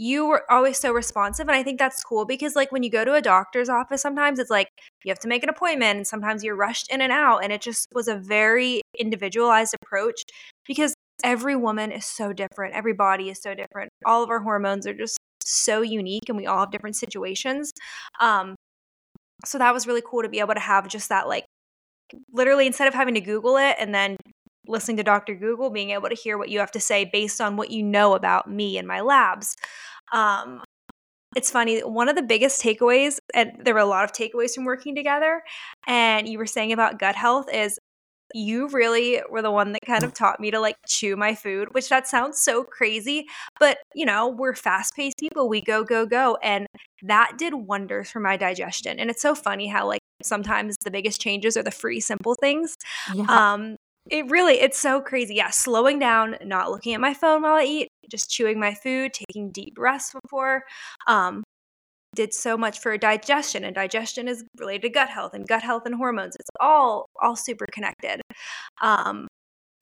You 0.00 0.24
were 0.26 0.44
always 0.48 0.78
so 0.78 0.92
responsive 0.92 1.48
and 1.48 1.56
i 1.56 1.62
think 1.62 1.76
that's 1.76 2.04
cool 2.04 2.24
because 2.24 2.54
like 2.54 2.70
when 2.70 2.84
you 2.84 2.90
go 2.90 3.04
to 3.04 3.14
a 3.14 3.20
doctor's 3.20 3.68
office 3.68 4.00
sometimes 4.00 4.38
it's 4.38 4.50
like 4.50 4.68
you 5.04 5.10
have 5.10 5.18
to 5.18 5.26
make 5.26 5.42
an 5.42 5.48
appointment 5.48 5.96
and 5.96 6.06
sometimes 6.06 6.44
you're 6.44 6.54
rushed 6.54 6.90
in 6.92 7.00
and 7.00 7.12
out 7.12 7.38
and 7.42 7.52
it 7.52 7.60
just 7.60 7.88
was 7.92 8.06
a 8.06 8.14
very 8.14 8.80
individualized 8.96 9.74
approach 9.82 10.22
because 10.66 10.94
every 11.24 11.56
woman 11.56 11.90
is 11.90 12.06
so 12.06 12.32
different 12.32 12.74
every 12.74 12.92
body 12.92 13.28
is 13.28 13.42
so 13.42 13.54
different 13.54 13.90
all 14.06 14.22
of 14.22 14.30
our 14.30 14.38
hormones 14.40 14.86
are 14.86 14.94
just 14.94 15.18
so 15.44 15.82
unique 15.82 16.28
and 16.28 16.36
we 16.36 16.46
all 16.46 16.60
have 16.60 16.70
different 16.70 16.94
situations 16.94 17.72
um 18.20 18.54
so 19.44 19.58
that 19.58 19.74
was 19.74 19.86
really 19.86 20.02
cool 20.06 20.22
to 20.22 20.28
be 20.28 20.38
able 20.38 20.54
to 20.54 20.60
have 20.60 20.86
just 20.86 21.08
that 21.08 21.26
like 21.26 21.44
literally 22.32 22.68
instead 22.68 22.86
of 22.86 22.94
having 22.94 23.14
to 23.14 23.20
google 23.20 23.56
it 23.56 23.74
and 23.80 23.92
then 23.92 24.16
listening 24.68 24.96
to 24.98 25.02
Dr. 25.02 25.34
Google, 25.34 25.70
being 25.70 25.90
able 25.90 26.08
to 26.08 26.14
hear 26.14 26.38
what 26.38 26.48
you 26.48 26.58
have 26.60 26.70
to 26.72 26.80
say 26.80 27.04
based 27.04 27.40
on 27.40 27.56
what 27.56 27.70
you 27.70 27.82
know 27.82 28.14
about 28.14 28.50
me 28.50 28.78
and 28.78 28.86
my 28.86 29.00
labs. 29.00 29.56
Um, 30.12 30.62
it's 31.36 31.50
funny, 31.50 31.80
one 31.80 32.08
of 32.08 32.16
the 32.16 32.22
biggest 32.22 32.62
takeaways, 32.62 33.18
and 33.34 33.52
there 33.62 33.74
were 33.74 33.80
a 33.80 33.86
lot 33.86 34.04
of 34.04 34.12
takeaways 34.12 34.54
from 34.54 34.64
working 34.64 34.94
together, 34.94 35.42
and 35.86 36.28
you 36.28 36.38
were 36.38 36.46
saying 36.46 36.72
about 36.72 36.98
gut 36.98 37.14
health 37.14 37.46
is 37.52 37.78
you 38.34 38.68
really 38.68 39.20
were 39.30 39.42
the 39.42 39.50
one 39.50 39.72
that 39.72 39.82
kind 39.86 40.04
of 40.04 40.12
taught 40.12 40.40
me 40.40 40.50
to 40.50 40.60
like 40.60 40.76
chew 40.86 41.16
my 41.16 41.34
food, 41.34 41.68
which 41.72 41.88
that 41.88 42.06
sounds 42.06 42.38
so 42.38 42.64
crazy, 42.64 43.26
but 43.58 43.78
you 43.94 44.04
know, 44.04 44.28
we're 44.28 44.54
fast 44.54 44.94
paced 44.94 45.18
people. 45.18 45.48
We 45.48 45.60
go, 45.60 45.84
go, 45.84 46.06
go. 46.06 46.36
And 46.42 46.66
that 47.02 47.34
did 47.38 47.54
wonders 47.54 48.10
for 48.10 48.20
my 48.20 48.36
digestion. 48.36 48.98
And 48.98 49.10
it's 49.10 49.22
so 49.22 49.34
funny 49.34 49.66
how 49.66 49.86
like 49.86 50.00
sometimes 50.22 50.76
the 50.84 50.90
biggest 50.90 51.20
changes 51.20 51.56
are 51.56 51.62
the 51.62 51.70
free, 51.70 52.00
simple 52.00 52.34
things. 52.34 52.76
Yeah. 53.14 53.24
Um, 53.28 53.76
it 54.10 54.30
really, 54.30 54.54
it's 54.60 54.78
so 54.78 55.00
crazy. 55.00 55.34
Yeah, 55.34 55.50
slowing 55.50 55.98
down, 55.98 56.36
not 56.44 56.70
looking 56.70 56.94
at 56.94 57.00
my 57.00 57.14
phone 57.14 57.42
while 57.42 57.54
I 57.54 57.64
eat, 57.64 57.88
just 58.10 58.30
chewing 58.30 58.58
my 58.58 58.74
food, 58.74 59.12
taking 59.12 59.50
deep 59.50 59.74
breaths 59.74 60.12
before. 60.22 60.64
Um, 61.06 61.42
did 62.14 62.32
so 62.32 62.56
much 62.56 62.80
for 62.80 62.96
digestion 62.96 63.64
and 63.64 63.74
digestion 63.74 64.28
is 64.28 64.44
related 64.58 64.82
to 64.82 64.88
gut 64.88 65.08
health 65.08 65.34
and 65.34 65.46
gut 65.46 65.62
health 65.62 65.82
and 65.84 65.94
hormones 65.94 66.34
it's 66.36 66.48
all 66.58 67.06
all 67.22 67.36
super 67.36 67.66
connected 67.70 68.20
um, 68.80 69.28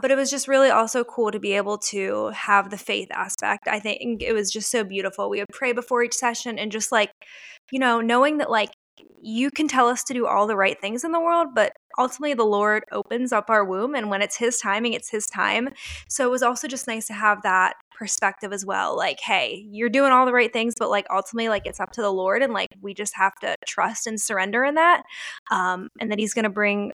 but 0.00 0.10
it 0.10 0.16
was 0.16 0.30
just 0.30 0.48
really 0.48 0.68
also 0.68 1.04
cool 1.04 1.30
to 1.30 1.38
be 1.38 1.52
able 1.52 1.78
to 1.78 2.28
have 2.30 2.70
the 2.70 2.76
faith 2.76 3.08
aspect 3.12 3.68
i 3.68 3.78
think 3.78 4.22
it 4.22 4.32
was 4.32 4.50
just 4.50 4.70
so 4.70 4.82
beautiful 4.82 5.30
we 5.30 5.38
would 5.38 5.46
pray 5.52 5.72
before 5.72 6.02
each 6.02 6.14
session 6.14 6.58
and 6.58 6.72
just 6.72 6.90
like 6.90 7.10
you 7.70 7.78
know 7.78 8.00
knowing 8.00 8.38
that 8.38 8.50
like 8.50 8.70
you 9.20 9.50
can 9.50 9.68
tell 9.68 9.88
us 9.88 10.04
to 10.04 10.14
do 10.14 10.26
all 10.26 10.46
the 10.46 10.56
right 10.56 10.80
things 10.80 11.04
in 11.04 11.12
the 11.12 11.20
world, 11.20 11.48
but 11.54 11.72
ultimately 11.98 12.34
the 12.34 12.44
Lord 12.44 12.84
opens 12.92 13.32
up 13.32 13.50
our 13.50 13.64
womb. 13.64 13.94
And 13.94 14.10
when 14.10 14.22
it's 14.22 14.36
His 14.36 14.58
timing, 14.58 14.92
it's 14.92 15.10
His 15.10 15.26
time. 15.26 15.70
So 16.08 16.26
it 16.26 16.30
was 16.30 16.42
also 16.42 16.68
just 16.68 16.86
nice 16.86 17.06
to 17.08 17.12
have 17.12 17.42
that 17.42 17.74
perspective 17.96 18.52
as 18.52 18.64
well. 18.64 18.96
Like, 18.96 19.20
hey, 19.20 19.66
you're 19.70 19.88
doing 19.88 20.12
all 20.12 20.26
the 20.26 20.32
right 20.32 20.52
things, 20.52 20.74
but 20.78 20.90
like 20.90 21.06
ultimately, 21.10 21.48
like 21.48 21.66
it's 21.66 21.80
up 21.80 21.92
to 21.92 22.02
the 22.02 22.12
Lord. 22.12 22.42
And 22.42 22.52
like 22.52 22.68
we 22.80 22.94
just 22.94 23.16
have 23.16 23.34
to 23.42 23.56
trust 23.66 24.06
and 24.06 24.20
surrender 24.20 24.64
in 24.64 24.74
that. 24.76 25.02
Um, 25.50 25.88
and 26.00 26.10
that 26.12 26.18
He's 26.18 26.34
going 26.34 26.44
to 26.44 26.50
bring 26.50 26.92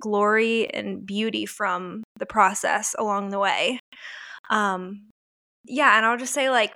glory 0.00 0.68
and 0.72 1.06
beauty 1.06 1.46
from 1.46 2.02
the 2.18 2.26
process 2.26 2.94
along 2.98 3.30
the 3.30 3.38
way. 3.38 3.78
Um, 4.50 5.08
yeah. 5.64 5.96
And 5.96 6.04
I'll 6.06 6.18
just 6.18 6.34
say, 6.34 6.50
like, 6.50 6.74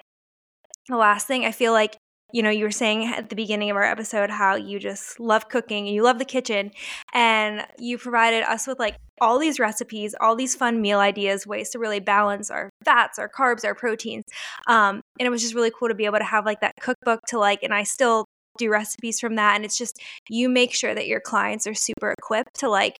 the 0.88 0.96
last 0.96 1.26
thing, 1.26 1.44
I 1.44 1.52
feel 1.52 1.72
like 1.72 1.96
you 2.32 2.42
know, 2.42 2.50
you 2.50 2.64
were 2.64 2.70
saying 2.70 3.06
at 3.06 3.30
the 3.30 3.36
beginning 3.36 3.70
of 3.70 3.76
our 3.76 3.84
episode 3.84 4.28
how 4.28 4.54
you 4.54 4.78
just 4.78 5.18
love 5.18 5.48
cooking 5.48 5.86
and 5.86 5.94
you 5.94 6.02
love 6.02 6.18
the 6.18 6.24
kitchen. 6.26 6.70
And 7.14 7.66
you 7.78 7.96
provided 7.96 8.42
us 8.42 8.66
with 8.66 8.78
like 8.78 8.96
all 9.20 9.38
these 9.38 9.58
recipes, 9.58 10.14
all 10.20 10.36
these 10.36 10.54
fun 10.54 10.82
meal 10.82 10.98
ideas, 10.98 11.46
ways 11.46 11.70
to 11.70 11.78
really 11.78 12.00
balance 12.00 12.50
our 12.50 12.68
fats, 12.84 13.18
our 13.18 13.30
carbs, 13.30 13.64
our 13.64 13.74
proteins. 13.74 14.24
Um, 14.66 15.00
and 15.18 15.26
it 15.26 15.30
was 15.30 15.40
just 15.40 15.54
really 15.54 15.72
cool 15.76 15.88
to 15.88 15.94
be 15.94 16.04
able 16.04 16.18
to 16.18 16.24
have 16.24 16.44
like 16.44 16.60
that 16.60 16.74
cookbook 16.80 17.20
to 17.28 17.38
like, 17.38 17.62
and 17.62 17.72
I 17.72 17.82
still 17.84 18.26
do 18.58 18.70
recipes 18.70 19.20
from 19.20 19.36
that. 19.36 19.56
And 19.56 19.64
it's 19.64 19.78
just, 19.78 19.98
you 20.28 20.50
make 20.50 20.74
sure 20.74 20.94
that 20.94 21.06
your 21.06 21.20
clients 21.20 21.66
are 21.66 21.74
super 21.74 22.14
equipped 22.18 22.60
to 22.60 22.68
like, 22.68 22.98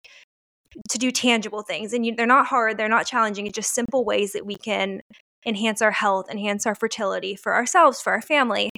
to 0.89 0.97
do 0.97 1.11
tangible 1.11 1.63
things 1.63 1.93
and 1.93 2.05
you, 2.05 2.15
they're 2.15 2.27
not 2.27 2.45
hard 2.45 2.77
they're 2.77 2.87
not 2.87 3.07
challenging 3.07 3.47
it's 3.47 3.55
just 3.55 3.73
simple 3.73 4.05
ways 4.05 4.33
that 4.33 4.45
we 4.45 4.55
can 4.55 5.01
enhance 5.45 5.81
our 5.81 5.91
health, 5.91 6.29
enhance 6.29 6.65
our 6.65 6.75
fertility 6.75 7.35
for 7.35 7.53
ourselves, 7.53 8.01
for 8.01 8.13
our 8.13 8.21
family. 8.21 8.69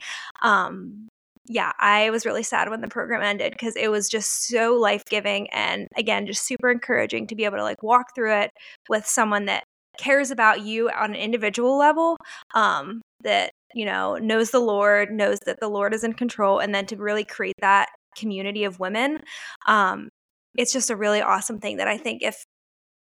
Um, 0.41 1.07
yeah, 1.47 1.71
I 1.79 2.11
was 2.11 2.25
really 2.25 2.43
sad 2.43 2.69
when 2.69 2.81
the 2.81 2.87
program 2.87 3.21
ended 3.21 3.51
because 3.51 3.75
it 3.75 3.89
was 3.89 4.07
just 4.07 4.47
so 4.47 4.75
life 4.75 5.03
giving 5.09 5.49
and 5.49 5.87
again, 5.97 6.25
just 6.25 6.45
super 6.45 6.71
encouraging 6.71 7.27
to 7.27 7.35
be 7.35 7.45
able 7.45 7.57
to 7.57 7.63
like 7.63 7.83
walk 7.83 8.15
through 8.15 8.33
it 8.33 8.51
with 8.89 9.05
someone 9.05 9.45
that 9.45 9.63
cares 9.97 10.31
about 10.31 10.61
you 10.61 10.89
on 10.89 11.09
an 11.11 11.15
individual 11.15 11.77
level, 11.77 12.15
um, 12.53 13.01
that, 13.23 13.51
you 13.73 13.85
know, 13.85 14.17
knows 14.17 14.51
the 14.51 14.59
Lord, 14.59 15.11
knows 15.11 15.39
that 15.45 15.59
the 15.59 15.67
Lord 15.67 15.93
is 15.93 16.03
in 16.03 16.13
control, 16.13 16.59
and 16.59 16.73
then 16.73 16.85
to 16.87 16.95
really 16.95 17.25
create 17.25 17.55
that 17.59 17.89
community 18.15 18.63
of 18.63 18.79
women. 18.79 19.21
Um, 19.65 20.09
it's 20.57 20.73
just 20.73 20.89
a 20.89 20.95
really 20.95 21.21
awesome 21.21 21.59
thing 21.59 21.77
that 21.77 21.87
I 21.87 21.97
think 21.97 22.23
if 22.23 22.43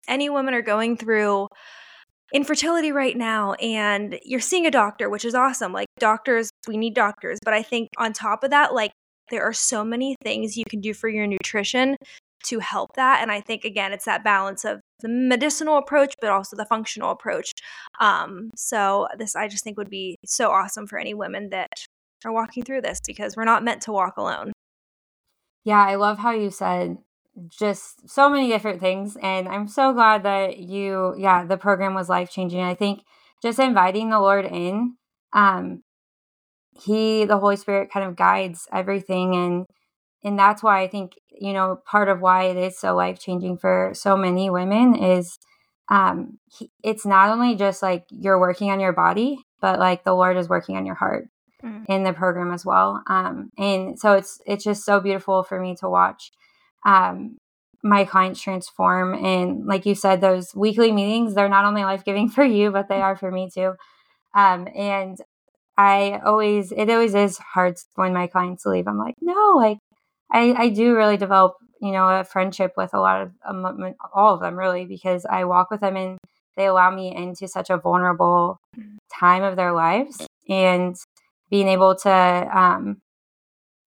any 0.07 0.29
women 0.29 0.53
are 0.53 0.61
going 0.61 0.95
through 0.97 1.47
infertility 2.33 2.91
right 2.91 3.15
now 3.15 3.53
and 3.53 4.19
you're 4.23 4.39
seeing 4.39 4.65
a 4.65 4.71
doctor, 4.71 5.09
which 5.09 5.25
is 5.25 5.33
awesome. 5.33 5.71
Like 5.71 5.87
doctors, 5.99 6.49
we 6.67 6.77
need 6.77 6.93
doctors. 6.93 7.39
But 7.43 7.53
I 7.53 7.63
think 7.63 7.89
on 7.97 8.13
top 8.13 8.43
of 8.43 8.49
that, 8.51 8.73
like 8.73 8.91
there 9.29 9.43
are 9.43 9.53
so 9.53 9.83
many 9.83 10.15
things 10.23 10.57
you 10.57 10.65
can 10.69 10.81
do 10.81 10.93
for 10.93 11.09
your 11.09 11.27
nutrition 11.27 11.95
to 12.45 12.59
help 12.59 12.93
that. 12.95 13.21
And 13.21 13.31
I 13.31 13.41
think 13.41 13.63
again, 13.63 13.93
it's 13.93 14.05
that 14.05 14.23
balance 14.23 14.63
of 14.63 14.79
the 15.01 15.09
medicinal 15.09 15.77
approach, 15.77 16.13
but 16.21 16.29
also 16.29 16.55
the 16.55 16.65
functional 16.65 17.11
approach. 17.11 17.51
Um, 17.99 18.51
so 18.55 19.07
this 19.17 19.35
I 19.35 19.47
just 19.47 19.63
think 19.63 19.77
would 19.77 19.89
be 19.89 20.15
so 20.25 20.51
awesome 20.51 20.87
for 20.87 20.97
any 20.99 21.13
women 21.13 21.49
that 21.49 21.69
are 22.25 22.33
walking 22.33 22.63
through 22.63 22.81
this 22.81 22.99
because 23.05 23.35
we're 23.35 23.45
not 23.45 23.63
meant 23.63 23.81
to 23.83 23.91
walk 23.91 24.17
alone. 24.17 24.51
Yeah, 25.63 25.83
I 25.83 25.95
love 25.95 26.17
how 26.17 26.31
you 26.31 26.49
said 26.49 26.97
just 27.47 28.09
so 28.09 28.29
many 28.29 28.47
different 28.47 28.79
things. 28.79 29.17
And 29.21 29.47
I'm 29.47 29.67
so 29.67 29.93
glad 29.93 30.23
that 30.23 30.57
you, 30.57 31.13
yeah, 31.17 31.45
the 31.45 31.57
program 31.57 31.93
was 31.93 32.09
life 32.09 32.31
changing. 32.31 32.61
I 32.61 32.75
think 32.75 33.01
just 33.41 33.59
inviting 33.59 34.09
the 34.09 34.19
Lord 34.19 34.45
in, 34.45 34.95
um, 35.33 35.83
He, 36.79 37.25
the 37.25 37.37
Holy 37.37 37.55
Spirit, 37.55 37.91
kind 37.91 38.05
of 38.07 38.15
guides 38.15 38.67
everything, 38.71 39.35
and 39.35 39.65
and 40.23 40.37
that's 40.37 40.63
why 40.63 40.81
I 40.81 40.87
think 40.87 41.13
you 41.29 41.53
know 41.53 41.79
part 41.85 42.09
of 42.09 42.21
why 42.21 42.45
it 42.45 42.57
is 42.57 42.79
so 42.79 42.95
life 42.95 43.19
changing 43.19 43.57
for 43.57 43.91
so 43.93 44.17
many 44.17 44.49
women 44.49 44.95
is, 44.95 45.37
um, 45.89 46.39
he, 46.45 46.71
it's 46.83 47.05
not 47.05 47.29
only 47.29 47.55
just 47.55 47.81
like 47.83 48.05
you're 48.09 48.39
working 48.39 48.71
on 48.71 48.79
your 48.79 48.93
body, 48.93 49.37
but 49.61 49.79
like 49.79 50.03
the 50.03 50.15
Lord 50.15 50.37
is 50.37 50.49
working 50.49 50.77
on 50.77 50.85
your 50.85 50.95
heart 50.95 51.25
mm. 51.63 51.85
in 51.87 52.03
the 52.03 52.13
program 52.13 52.51
as 52.51 52.65
well. 52.65 53.03
Um, 53.07 53.51
and 53.57 53.99
so 53.99 54.13
it's 54.13 54.39
it's 54.45 54.63
just 54.63 54.83
so 54.85 54.99
beautiful 54.99 55.43
for 55.43 55.59
me 55.59 55.75
to 55.81 55.89
watch 55.89 56.31
um, 56.87 57.37
my 57.83 58.05
clients 58.05 58.41
transform. 58.41 59.13
And 59.13 59.67
like 59.67 59.85
you 59.85 59.93
said, 59.93 60.21
those 60.21 60.55
weekly 60.55 60.91
meetings, 60.91 61.35
they're 61.35 61.49
not 61.49 61.65
only 61.65 61.83
life 61.83 62.03
giving 62.03 62.29
for 62.37 62.43
you, 62.43 62.71
but 62.71 62.87
they 62.89 63.01
are 63.01 63.15
for 63.15 63.29
me 63.29 63.49
too. 63.53 63.73
Um, 64.33 64.67
and 64.75 65.17
I 65.77 66.19
always, 66.25 66.71
it 66.71 66.89
always 66.89 67.13
is 67.13 67.37
hard 67.37 67.75
when 67.95 68.13
my 68.13 68.27
clients 68.27 68.65
leave. 68.65 68.87
I'm 68.87 68.97
like, 68.97 69.15
no, 69.21 69.53
like 69.55 69.77
I, 70.31 70.53
I 70.53 70.69
do 70.69 70.95
really 70.95 71.17
develop, 71.17 71.55
you 71.81 71.91
know, 71.91 72.07
a 72.07 72.23
friendship 72.23 72.73
with 72.77 72.93
a 72.93 72.99
lot 72.99 73.21
of 73.21 73.31
um, 73.47 73.93
all 74.13 74.33
of 74.33 74.41
them 74.41 74.55
really, 74.55 74.85
because 74.85 75.25
I 75.29 75.43
walk 75.43 75.69
with 75.69 75.81
them 75.81 75.95
and 75.95 76.17
they 76.55 76.65
allow 76.65 76.89
me 76.89 77.15
into 77.15 77.47
such 77.47 77.69
a 77.69 77.77
vulnerable 77.77 78.59
mm. 78.77 78.97
time 79.13 79.43
of 79.43 79.55
their 79.55 79.73
lives 79.73 80.25
and 80.49 80.95
being 81.49 81.67
able 81.67 81.95
to 81.95 82.09
um, 82.09 82.97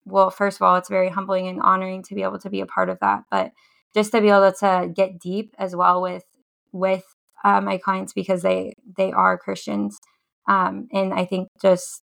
well, 0.05 0.29
first 0.31 0.57
of 0.57 0.63
all, 0.63 0.75
it's 0.77 0.89
very 0.89 1.09
humbling 1.09 1.47
and 1.47 1.61
honoring 1.61 2.03
to 2.03 2.15
be 2.15 2.23
able 2.23 2.39
to 2.39 2.49
be 2.49 2.61
a 2.61 2.65
part 2.65 2.89
of 2.89 2.99
that, 3.01 3.23
but 3.31 3.51
just 3.93 4.11
to 4.13 4.21
be 4.21 4.29
able 4.29 4.51
to 4.51 4.89
get 4.93 5.19
deep 5.19 5.53
as 5.57 5.75
well 5.75 6.01
with 6.01 6.23
with 6.71 7.03
uh, 7.43 7.61
my 7.61 7.77
clients 7.77 8.13
because 8.13 8.41
they 8.41 8.75
they 8.97 9.11
are 9.11 9.37
Christians, 9.37 9.99
um, 10.47 10.87
and 10.93 11.13
I 11.13 11.25
think 11.25 11.49
just 11.61 12.01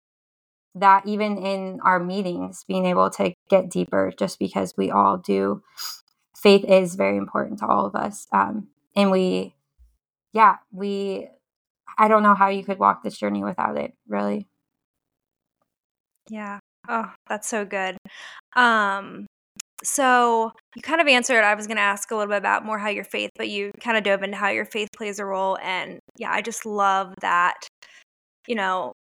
that 0.76 1.06
even 1.06 1.38
in 1.38 1.80
our 1.84 2.00
meetings, 2.00 2.64
being 2.68 2.86
able 2.86 3.10
to 3.12 3.34
get 3.50 3.70
deeper, 3.70 4.14
just 4.18 4.40
because 4.40 4.74
we 4.78 4.90
all 4.92 5.18
do, 5.18 5.62
faith 6.38 6.66
is 6.66 6.96
very 6.96 7.18
important 7.18 7.60
to 7.60 7.68
all 7.68 7.86
of 7.86 7.96
us, 7.96 8.28
um, 8.34 8.68
and 8.96 9.12
we, 9.12 9.56
yeah, 10.34 10.58
we. 10.72 11.30
I 11.98 12.08
don't 12.10 12.24
know 12.24 12.36
how 12.36 12.50
you 12.50 12.64
could 12.64 12.80
walk 12.80 13.04
this 13.04 13.18
journey 13.18 13.44
without 13.44 13.78
it, 13.78 13.94
really. 14.08 14.48
Yeah, 16.30 16.61
Oh, 16.90 17.12
that's 17.28 17.48
so 17.48 17.66
good. 17.66 17.98
Um, 18.56 19.28
so 19.84 20.52
you 20.76 20.82
kind 20.84 21.02
of 21.02 21.08
answered. 21.08 21.44
I 21.44 21.56
was 21.56 21.68
going 21.68 21.78
to 21.78 21.84
ask 21.84 22.12
a 22.12 22.16
little 22.16 22.30
bit 22.32 22.38
about 22.40 22.66
more 22.66 22.80
how 22.80 22.90
your 22.90 23.04
faith, 23.06 23.32
but 23.38 23.50
you 23.50 23.72
kind 23.82 23.98
of 23.98 24.04
dove 24.06 24.24
into 24.24 24.38
how 24.38 24.50
your 24.50 24.66
faith 24.66 24.90
plays 24.96 25.20
a 25.20 25.26
role. 25.26 25.58
And 25.64 26.00
yeah, 26.18 26.32
I 26.32 26.42
just 26.42 26.66
love 26.66 27.14
that. 27.22 27.56
You 28.48 28.56
know, 28.56 28.94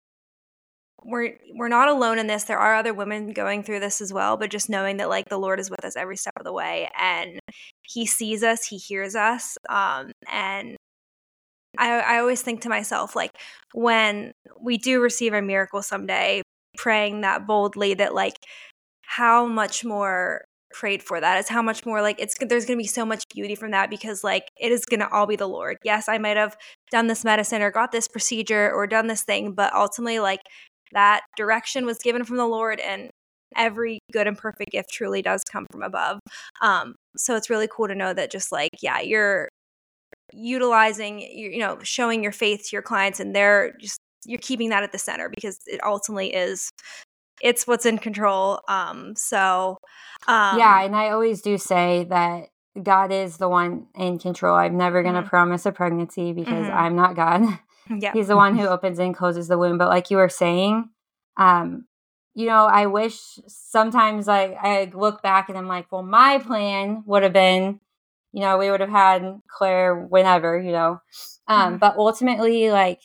we're 1.04 1.38
we're 1.56 1.70
not 1.70 1.88
alone 1.88 2.20
in 2.20 2.28
this. 2.28 2.44
There 2.44 2.58
are 2.60 2.76
other 2.76 2.94
women 2.94 3.32
going 3.32 3.64
through 3.64 3.80
this 3.80 4.02
as 4.02 4.12
well, 4.14 4.36
but 4.38 4.50
just 4.52 4.70
knowing 4.70 4.98
that 4.98 5.10
like 5.10 5.30
the 5.30 5.38
Lord 5.38 5.60
is 5.60 5.70
with 5.70 5.86
us 5.86 5.96
every 5.96 6.18
step 6.18 6.34
of 6.38 6.44
the 6.44 6.54
way, 6.54 6.90
and 7.00 7.40
He 7.84 8.06
sees 8.06 8.44
us, 8.44 8.66
He 8.66 8.78
hears 8.78 9.16
us, 9.16 9.58
um, 9.70 10.12
and 10.32 10.76
I, 11.78 12.00
I 12.00 12.20
always 12.20 12.42
think 12.42 12.62
to 12.62 12.70
myself, 12.70 13.16
like, 13.16 13.32
when 13.74 14.32
we 14.62 14.78
do 14.78 15.02
receive 15.02 15.34
a 15.34 15.42
miracle 15.42 15.82
someday, 15.82 16.42
praying 16.80 17.22
that 17.22 17.46
boldly 17.48 17.94
that, 17.96 18.14
like, 18.14 18.36
how 19.06 19.46
much 19.46 19.84
more 19.84 20.46
prayed 20.72 21.02
for 21.02 21.20
that 21.20 21.40
is 21.40 21.50
how 21.50 21.62
much 21.62 21.86
more 21.86 22.02
like 22.02 22.20
it's 22.20 22.36
there's 22.42 22.66
going 22.66 22.78
to 22.78 22.84
be 22.84 22.88
so 22.88 23.06
much 23.06 23.24
beauty 23.34 23.56
from 23.56 23.72
that 23.72 23.90
because 23.90 24.24
like 24.24 24.44
it 24.60 24.72
is 24.72 24.86
going 24.86 25.00
to 25.00 25.10
all 25.12 25.26
be 25.26 25.36
the 25.36 25.48
lord. 25.48 25.78
Yes 25.84 26.08
i 26.08 26.18
might 26.20 26.38
have 26.38 26.56
done 26.92 27.08
this 27.08 27.26
medicine 27.26 27.62
or 27.64 27.72
got 27.72 27.92
this 27.92 28.08
procedure 28.08 28.72
or 28.72 28.86
done 28.88 29.08
this 29.08 29.24
thing 29.24 29.54
but 29.54 29.74
ultimately 29.74 30.20
like 30.20 30.42
that 30.92 31.22
direction 31.38 31.86
was 31.88 31.98
given 32.00 32.24
from 32.24 32.38
the 32.38 32.46
lord 32.46 32.80
and 32.80 33.10
every 33.56 34.00
good 34.14 34.28
and 34.28 34.38
perfect 34.38 34.72
gift 34.72 34.90
truly 34.92 35.22
does 35.24 35.44
come 35.52 35.66
from 35.72 35.82
above. 35.82 36.20
Um 36.62 36.96
so 37.18 37.36
it's 37.36 37.50
really 37.50 37.68
cool 37.72 37.88
to 37.88 37.96
know 37.96 38.14
that 38.14 38.32
just 38.32 38.52
like 38.52 38.72
yeah 38.82 39.00
you're 39.00 39.50
utilizing 40.34 41.20
you 41.20 41.60
know 41.60 41.80
showing 41.84 42.22
your 42.24 42.32
faith 42.32 42.62
to 42.70 42.76
your 42.76 42.84
clients 42.84 43.20
and 43.20 43.36
they're 43.36 43.74
just 43.82 44.00
you're 44.26 44.40
keeping 44.40 44.70
that 44.70 44.84
at 44.84 44.92
the 44.92 44.98
center 44.98 45.30
because 45.30 45.60
it 45.66 45.80
ultimately 45.84 46.34
is 46.34 46.72
it's 47.42 47.66
what's 47.66 47.86
in 47.86 47.98
control. 47.98 48.60
Um, 48.68 49.16
so 49.16 49.78
um, 50.28 50.60
yeah, 50.60 50.84
and 50.84 50.96
I 50.96 51.10
always 51.10 51.42
do 51.42 51.58
say 51.58 52.06
that 52.10 52.50
God 52.82 53.12
is 53.12 53.38
the 53.38 53.50
one 53.50 53.88
in 53.96 54.20
control. 54.20 54.56
I'm 54.56 54.78
never 54.78 55.02
going 55.02 55.16
to 55.16 55.22
mm-hmm. 55.22 55.30
promise 55.30 55.66
a 55.66 55.72
pregnancy 55.72 56.34
because 56.34 56.66
mm-hmm. 56.66 56.78
I'm 56.78 56.96
not 56.96 57.16
God. 57.16 57.44
Yeah. 57.92 58.14
He's 58.14 58.28
the 58.28 58.36
one 58.36 58.56
who 58.56 58.68
opens 58.68 59.00
and 59.00 59.16
closes 59.16 59.48
the 59.48 59.58
womb. 59.58 59.80
But 59.80 59.88
like 59.88 60.12
you 60.12 60.18
were 60.18 60.30
saying, 60.30 60.92
um, 61.38 61.88
you 62.36 62.46
know, 62.46 62.68
I 62.68 62.86
wish 62.86 63.18
sometimes 63.48 64.28
like 64.28 64.56
I 64.62 64.92
look 64.94 65.24
back 65.24 65.50
and 65.50 65.58
I'm 65.58 65.68
like, 65.68 65.92
well, 65.92 66.04
my 66.04 66.38
plan 66.38 67.02
would 67.08 67.24
have 67.24 67.34
been, 67.34 67.80
you 68.32 68.42
know, 68.42 68.60
we 68.60 68.70
would 68.70 68.82
have 68.82 68.92
had 68.92 69.42
Claire 69.48 69.96
whenever, 69.96 70.62
you 70.62 70.72
know. 70.72 71.02
Um, 71.48 71.72
mm-hmm. 71.72 71.78
but 71.78 71.98
ultimately, 71.98 72.70
like 72.70 73.00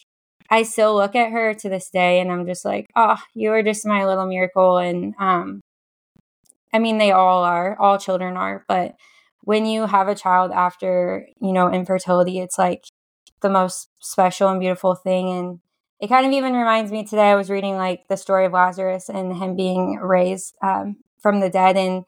I 0.54 0.62
still 0.62 0.94
look 0.94 1.16
at 1.16 1.32
her 1.32 1.52
to 1.52 1.68
this 1.68 1.90
day 1.90 2.20
and 2.20 2.30
I'm 2.30 2.46
just 2.46 2.64
like, 2.64 2.86
oh, 2.94 3.16
you 3.34 3.50
are 3.50 3.64
just 3.64 3.84
my 3.84 4.06
little 4.06 4.28
miracle. 4.28 4.78
And 4.78 5.12
um, 5.18 5.60
I 6.72 6.78
mean, 6.78 6.98
they 6.98 7.10
all 7.10 7.42
are, 7.42 7.76
all 7.80 7.98
children 7.98 8.36
are. 8.36 8.64
But 8.68 8.94
when 9.42 9.66
you 9.66 9.86
have 9.86 10.06
a 10.06 10.14
child 10.14 10.52
after, 10.52 11.26
you 11.40 11.52
know, 11.52 11.72
infertility, 11.72 12.38
it's 12.38 12.56
like 12.56 12.84
the 13.42 13.50
most 13.50 13.88
special 13.98 14.48
and 14.48 14.60
beautiful 14.60 14.94
thing. 14.94 15.28
And 15.28 15.58
it 15.98 16.06
kind 16.06 16.24
of 16.24 16.30
even 16.30 16.52
reminds 16.52 16.92
me 16.92 17.04
today, 17.04 17.32
I 17.32 17.34
was 17.34 17.50
reading 17.50 17.74
like 17.74 18.06
the 18.08 18.16
story 18.16 18.46
of 18.46 18.52
Lazarus 18.52 19.08
and 19.08 19.36
him 19.36 19.56
being 19.56 19.96
raised 19.96 20.54
um, 20.62 20.98
from 21.20 21.40
the 21.40 21.50
dead. 21.50 21.76
And, 21.76 22.04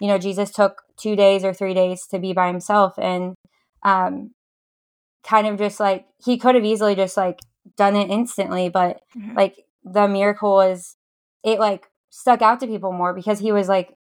you 0.00 0.06
know, 0.06 0.18
Jesus 0.18 0.52
took 0.52 0.82
two 0.96 1.16
days 1.16 1.42
or 1.42 1.52
three 1.52 1.74
days 1.74 2.06
to 2.12 2.20
be 2.20 2.32
by 2.32 2.46
himself. 2.46 2.92
And, 2.96 3.34
um, 3.82 4.30
kind 5.24 5.48
of 5.48 5.58
just 5.58 5.80
like 5.80 6.06
he 6.24 6.38
could 6.38 6.54
have 6.54 6.64
easily 6.64 6.94
just 6.94 7.16
like 7.16 7.40
done 7.76 7.96
it 7.96 8.10
instantly, 8.10 8.68
but 8.68 9.00
mm-hmm. 9.16 9.36
like 9.36 9.64
the 9.84 10.08
miracle 10.08 10.60
is 10.60 10.96
it 11.44 11.58
like 11.58 11.86
stuck 12.10 12.42
out 12.42 12.60
to 12.60 12.66
people 12.66 12.92
more 12.92 13.14
because 13.14 13.38
he 13.38 13.52
was 13.52 13.68
like 13.68 13.96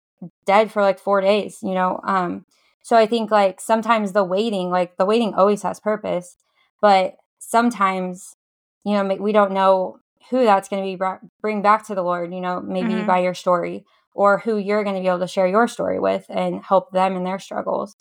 dead 0.45 0.71
for 0.71 0.81
like 0.81 0.99
4 0.99 1.21
days, 1.21 1.59
you 1.61 1.73
know. 1.73 1.99
Um 2.03 2.45
so 2.83 2.95
I 2.95 3.05
think 3.05 3.31
like 3.31 3.59
sometimes 3.59 4.13
the 4.13 4.23
waiting, 4.23 4.69
like 4.69 4.97
the 4.97 5.05
waiting 5.05 5.33
always 5.33 5.61
has 5.63 5.79
purpose, 5.79 6.37
but 6.81 7.15
sometimes 7.39 8.35
you 8.83 8.93
know 8.93 9.03
we 9.15 9.31
don't 9.31 9.51
know 9.51 9.99
who 10.29 10.43
that's 10.43 10.67
going 10.67 10.83
to 10.83 10.87
be 10.87 10.95
brought, 10.95 11.21
bring 11.41 11.61
back 11.61 11.87
to 11.87 11.95
the 11.95 12.03
Lord, 12.03 12.33
you 12.33 12.41
know, 12.41 12.59
maybe 12.59 12.89
mm-hmm. 12.89 13.07
by 13.07 13.19
your 13.19 13.33
story 13.33 13.85
or 14.13 14.39
who 14.39 14.57
you're 14.57 14.83
going 14.83 14.95
to 14.95 15.01
be 15.01 15.07
able 15.07 15.19
to 15.19 15.27
share 15.27 15.47
your 15.47 15.69
story 15.69 15.99
with 15.99 16.25
and 16.27 16.63
help 16.63 16.91
them 16.91 17.15
in 17.15 17.23
their 17.23 17.39
struggles 17.39 17.95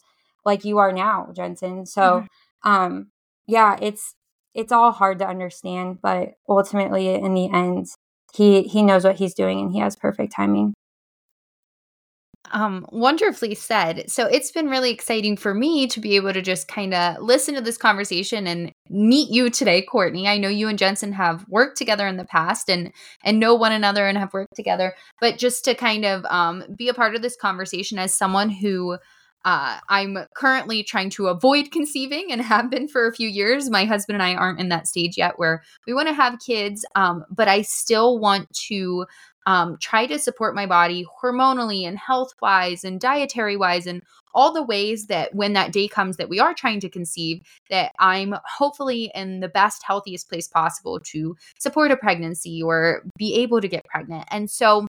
like 0.46 0.64
you 0.64 0.78
are 0.78 0.92
now, 0.92 1.28
Jensen. 1.34 1.84
So 1.84 2.00
mm-hmm. 2.64 2.70
um 2.70 3.08
yeah, 3.46 3.76
it's 3.82 4.14
it's 4.56 4.72
all 4.72 4.90
hard 4.90 5.18
to 5.18 5.28
understand, 5.28 5.98
but 6.02 6.34
ultimately 6.48 7.14
in 7.14 7.34
the 7.34 7.50
end, 7.52 7.86
he 8.34 8.62
he 8.62 8.82
knows 8.82 9.04
what 9.04 9.16
he's 9.16 9.34
doing 9.34 9.60
and 9.60 9.72
he 9.72 9.78
has 9.78 9.94
perfect 9.94 10.32
timing. 10.34 10.74
Um, 12.52 12.86
wonderfully 12.92 13.56
said. 13.56 14.08
So 14.08 14.26
it's 14.26 14.52
been 14.52 14.68
really 14.68 14.90
exciting 14.92 15.36
for 15.36 15.52
me 15.52 15.88
to 15.88 15.98
be 15.98 16.14
able 16.14 16.32
to 16.32 16.40
just 16.40 16.68
kind 16.68 16.94
of 16.94 17.20
listen 17.20 17.56
to 17.56 17.60
this 17.60 17.76
conversation 17.76 18.46
and 18.46 18.70
meet 18.88 19.30
you 19.30 19.50
today, 19.50 19.82
Courtney. 19.82 20.28
I 20.28 20.38
know 20.38 20.48
you 20.48 20.68
and 20.68 20.78
Jensen 20.78 21.12
have 21.12 21.44
worked 21.48 21.76
together 21.76 22.06
in 22.06 22.18
the 22.18 22.24
past 22.24 22.70
and 22.70 22.92
and 23.24 23.40
know 23.40 23.54
one 23.54 23.72
another 23.72 24.06
and 24.06 24.16
have 24.16 24.32
worked 24.32 24.54
together, 24.54 24.94
but 25.20 25.38
just 25.38 25.64
to 25.64 25.74
kind 25.74 26.04
of 26.04 26.24
um, 26.26 26.62
be 26.76 26.88
a 26.88 26.94
part 26.94 27.16
of 27.16 27.22
this 27.22 27.36
conversation 27.36 27.98
as 27.98 28.14
someone 28.14 28.48
who 28.48 28.96
uh, 29.46 29.78
I'm 29.88 30.18
currently 30.34 30.82
trying 30.82 31.08
to 31.10 31.28
avoid 31.28 31.70
conceiving 31.70 32.26
and 32.30 32.42
have 32.42 32.68
been 32.68 32.88
for 32.88 33.06
a 33.06 33.14
few 33.14 33.28
years. 33.28 33.70
My 33.70 33.84
husband 33.84 34.16
and 34.16 34.22
I 34.22 34.34
aren't 34.34 34.60
in 34.60 34.68
that 34.68 34.88
stage 34.88 35.16
yet 35.16 35.38
where 35.38 35.62
we 35.86 35.94
want 35.94 36.08
to 36.08 36.14
have 36.14 36.40
kids, 36.44 36.84
um, 36.96 37.24
but 37.30 37.48
I 37.48 37.62
still 37.62 38.18
want 38.18 38.52
to 38.68 39.06
um, 39.46 39.76
try 39.80 40.06
to 40.06 40.18
support 40.18 40.56
my 40.56 40.66
body 40.66 41.06
hormonally 41.22 41.86
and 41.86 41.96
health 41.96 42.32
wise 42.42 42.82
and 42.82 43.00
dietary 43.00 43.56
wise 43.56 43.86
and 43.86 44.02
all 44.34 44.52
the 44.52 44.62
ways 44.62 45.06
that 45.06 45.34
when 45.34 45.52
that 45.52 45.72
day 45.72 45.86
comes 45.86 46.16
that 46.16 46.28
we 46.28 46.40
are 46.40 46.52
trying 46.52 46.80
to 46.80 46.88
conceive 46.88 47.40
that 47.70 47.92
i'm 48.00 48.34
hopefully 48.44 49.10
in 49.14 49.38
the 49.38 49.48
best 49.48 49.84
healthiest 49.86 50.28
place 50.28 50.48
possible 50.48 50.98
to 50.98 51.36
support 51.60 51.92
a 51.92 51.96
pregnancy 51.96 52.60
or 52.60 53.04
be 53.16 53.34
able 53.36 53.60
to 53.60 53.68
get 53.68 53.84
pregnant 53.84 54.26
and 54.32 54.50
so 54.50 54.86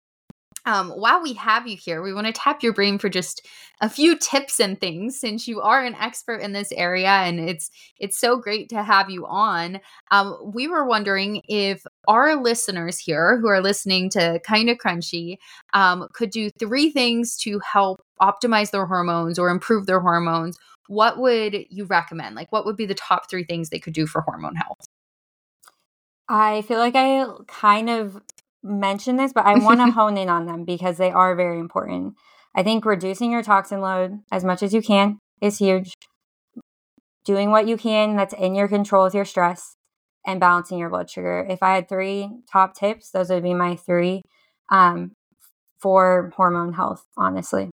um, 0.67 0.91
while 0.91 1.23
we 1.23 1.33
have 1.35 1.69
you 1.69 1.77
here, 1.77 2.03
we 2.03 2.13
want 2.13 2.27
to 2.27 2.33
tap 2.33 2.63
your 2.63 2.73
brain 2.73 2.99
for 2.99 3.09
just 3.09 3.47
a 3.81 3.89
few 3.89 4.19
tips 4.19 4.59
and 4.59 4.81
things 4.81 5.19
since 5.19 5.47
you 5.47 5.61
are 5.61 5.85
an 5.85 5.95
expert 5.95 6.39
in 6.39 6.53
this 6.53 6.73
area 6.73 7.09
and 7.09 7.39
it's 7.39 7.71
it's 7.99 8.19
so 8.19 8.37
great 8.37 8.69
to 8.71 8.83
have 8.83 9.09
you 9.09 9.27
on. 9.27 9.81
Um, 10.11 10.37
we 10.55 10.67
were 10.67 10.85
wondering 10.85 11.43
if 11.49 11.85
our 12.09 12.35
listeners 12.35 12.99
here 12.99 13.39
who 13.39 13.49
are 13.49 13.61
listening 13.61 14.11
to 14.11 14.41
Kinda 14.45 14.77
Krunchy 14.77 15.37
um, 15.73 16.09
could 16.13 16.31
do 16.31 16.51
three 16.59 16.91
things 16.91 17.37
to 17.39 17.61
help 17.61 18.03
optimize 18.21 18.71
their 18.71 18.87
hormones 18.87 19.39
or 19.39 19.51
improve 19.51 19.87
their 19.87 20.01
hormones. 20.01 20.59
What 20.89 21.19
would 21.19 21.67
you 21.69 21.85
recommend? 21.85 22.35
Like, 22.35 22.51
what 22.51 22.65
would 22.65 22.77
be 22.77 22.87
the 22.87 22.95
top 22.95 23.29
three 23.31 23.45
things 23.45 23.69
they 23.69 23.79
could 23.79 23.93
do 23.93 24.07
for 24.07 24.23
hormone 24.23 24.57
health? 24.57 24.87
I 26.29 26.63
feel 26.63 26.79
like 26.79 26.97
I 26.97 27.27
kind 27.47 27.89
of 27.89 28.21
mention 28.67 29.17
this, 29.17 29.33
but 29.33 29.47
I 29.47 29.59
want 29.59 29.81
to 29.81 29.91
hone 29.93 30.17
in 30.17 30.29
on 30.29 30.47
them 30.47 30.65
because 30.65 30.99
they 30.99 31.11
are 31.11 31.35
very 31.35 31.59
important. 31.59 32.15
I 32.55 32.63
think 32.63 32.85
reducing 32.85 33.31
your 33.31 33.43
toxin 33.43 33.81
load 33.81 34.21
as 34.33 34.45
much 34.45 34.63
as 34.63 34.73
you 34.73 34.83
can 34.83 35.19
is 35.41 35.59
huge. 35.59 35.93
Doing 37.25 37.51
what 37.51 37.67
you 37.67 37.77
can 37.77 38.17
that's 38.17 38.35
in 38.35 38.55
your 38.55 38.69
control 38.69 39.05
with 39.05 39.15
your 39.15 39.25
stress 39.25 39.75
and 40.27 40.41
balancing 40.41 40.79
your 40.79 40.91
blood 40.91 41.11
sugar. 41.11 41.47
If 41.49 41.63
I 41.63 41.75
had 41.75 41.89
three 41.89 42.31
top 42.51 42.75
tips, 42.75 43.11
those 43.11 43.29
would 43.31 43.43
be 43.43 43.55
my 43.55 43.77
three 43.77 44.23
um, 44.71 45.13
for 45.81 46.33
hormone 46.37 46.73
health, 46.73 47.05
honestly. 47.17 47.71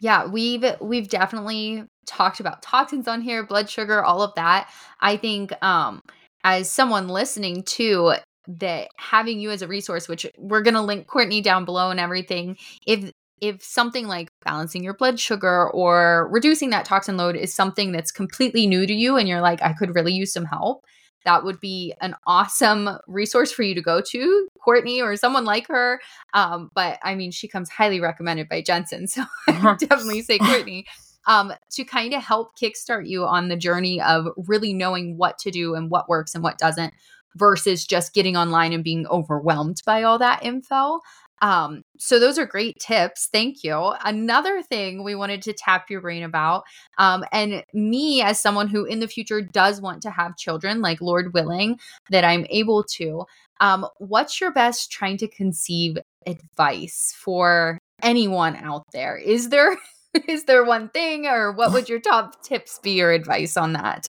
Yeah, 0.00 0.26
we've 0.26 0.64
we've 0.80 1.08
definitely 1.08 1.84
talked 2.06 2.40
about 2.40 2.62
toxins 2.62 3.06
on 3.06 3.20
here, 3.20 3.44
blood 3.44 3.68
sugar, 3.68 4.02
all 4.02 4.22
of 4.22 4.34
that. 4.36 4.70
I 5.00 5.16
think 5.16 5.52
um 5.62 6.00
as 6.42 6.70
someone 6.70 7.08
listening 7.08 7.62
to 7.64 8.14
that 8.58 8.88
having 8.96 9.40
you 9.40 9.50
as 9.50 9.62
a 9.62 9.68
resource, 9.68 10.08
which 10.08 10.26
we're 10.38 10.62
going 10.62 10.74
to 10.74 10.82
link 10.82 11.06
Courtney 11.06 11.40
down 11.40 11.64
below 11.64 11.90
and 11.90 12.00
everything, 12.00 12.56
if 12.86 13.12
if 13.40 13.62
something 13.62 14.06
like 14.06 14.28
balancing 14.44 14.84
your 14.84 14.92
blood 14.92 15.18
sugar 15.18 15.70
or 15.70 16.28
reducing 16.30 16.70
that 16.70 16.84
toxin 16.84 17.16
load 17.16 17.36
is 17.36 17.54
something 17.54 17.90
that's 17.90 18.12
completely 18.12 18.66
new 18.66 18.86
to 18.86 18.92
you 18.92 19.16
and 19.16 19.26
you're 19.26 19.40
like 19.40 19.62
I 19.62 19.72
could 19.72 19.94
really 19.94 20.12
use 20.12 20.30
some 20.32 20.44
help, 20.44 20.84
that 21.24 21.44
would 21.44 21.60
be 21.60 21.94
an 22.00 22.14
awesome 22.26 22.90
resource 23.06 23.52
for 23.52 23.62
you 23.62 23.74
to 23.74 23.82
go 23.82 24.00
to, 24.00 24.48
Courtney 24.62 25.00
or 25.00 25.16
someone 25.16 25.44
like 25.44 25.68
her. 25.68 26.00
Um, 26.34 26.70
but 26.74 26.98
I 27.02 27.14
mean, 27.14 27.30
she 27.30 27.48
comes 27.48 27.70
highly 27.70 28.00
recommended 28.00 28.48
by 28.48 28.62
Jensen, 28.62 29.06
so 29.08 29.22
I 29.48 29.76
definitely 29.78 30.22
say 30.22 30.38
Courtney. 30.38 30.86
Um, 31.26 31.52
to 31.72 31.84
kind 31.84 32.14
of 32.14 32.22
help 32.22 32.58
kickstart 32.58 33.06
you 33.06 33.26
on 33.26 33.48
the 33.48 33.56
journey 33.56 34.00
of 34.00 34.28
really 34.36 34.72
knowing 34.72 35.18
what 35.18 35.38
to 35.40 35.50
do 35.50 35.74
and 35.74 35.90
what 35.90 36.08
works 36.08 36.34
and 36.34 36.42
what 36.42 36.56
doesn't 36.56 36.94
versus 37.36 37.86
just 37.86 38.14
getting 38.14 38.36
online 38.36 38.72
and 38.72 38.84
being 38.84 39.06
overwhelmed 39.06 39.80
by 39.86 40.02
all 40.02 40.18
that 40.18 40.44
info. 40.44 41.00
Um, 41.42 41.84
so 41.98 42.18
those 42.18 42.38
are 42.38 42.44
great 42.44 42.78
tips. 42.78 43.28
Thank 43.32 43.64
you. 43.64 43.94
Another 44.04 44.62
thing 44.62 45.02
we 45.02 45.14
wanted 45.14 45.42
to 45.42 45.52
tap 45.52 45.88
your 45.88 46.00
brain 46.00 46.22
about, 46.22 46.64
um, 46.98 47.24
and 47.32 47.64
me 47.72 48.20
as 48.20 48.40
someone 48.40 48.68
who 48.68 48.84
in 48.84 49.00
the 49.00 49.08
future 49.08 49.40
does 49.40 49.80
want 49.80 50.02
to 50.02 50.10
have 50.10 50.36
children, 50.36 50.82
like 50.82 51.00
Lord 51.00 51.32
willing, 51.32 51.78
that 52.10 52.24
I'm 52.24 52.46
able 52.50 52.84
to. 52.96 53.24
Um, 53.60 53.86
what's 53.98 54.40
your 54.40 54.52
best 54.52 54.90
trying 54.90 55.16
to 55.18 55.28
conceive 55.28 55.96
advice 56.26 57.14
for 57.18 57.78
anyone 58.02 58.56
out 58.56 58.84
there? 58.92 59.16
Is 59.16 59.48
there 59.48 59.76
is 60.28 60.44
there 60.44 60.64
one 60.64 60.88
thing, 60.90 61.26
or 61.26 61.52
what 61.52 61.72
would 61.72 61.88
your 61.88 62.00
top 62.00 62.42
tips 62.42 62.78
be 62.82 63.00
or 63.00 63.12
advice 63.12 63.56
on 63.56 63.74
that? 63.74 64.06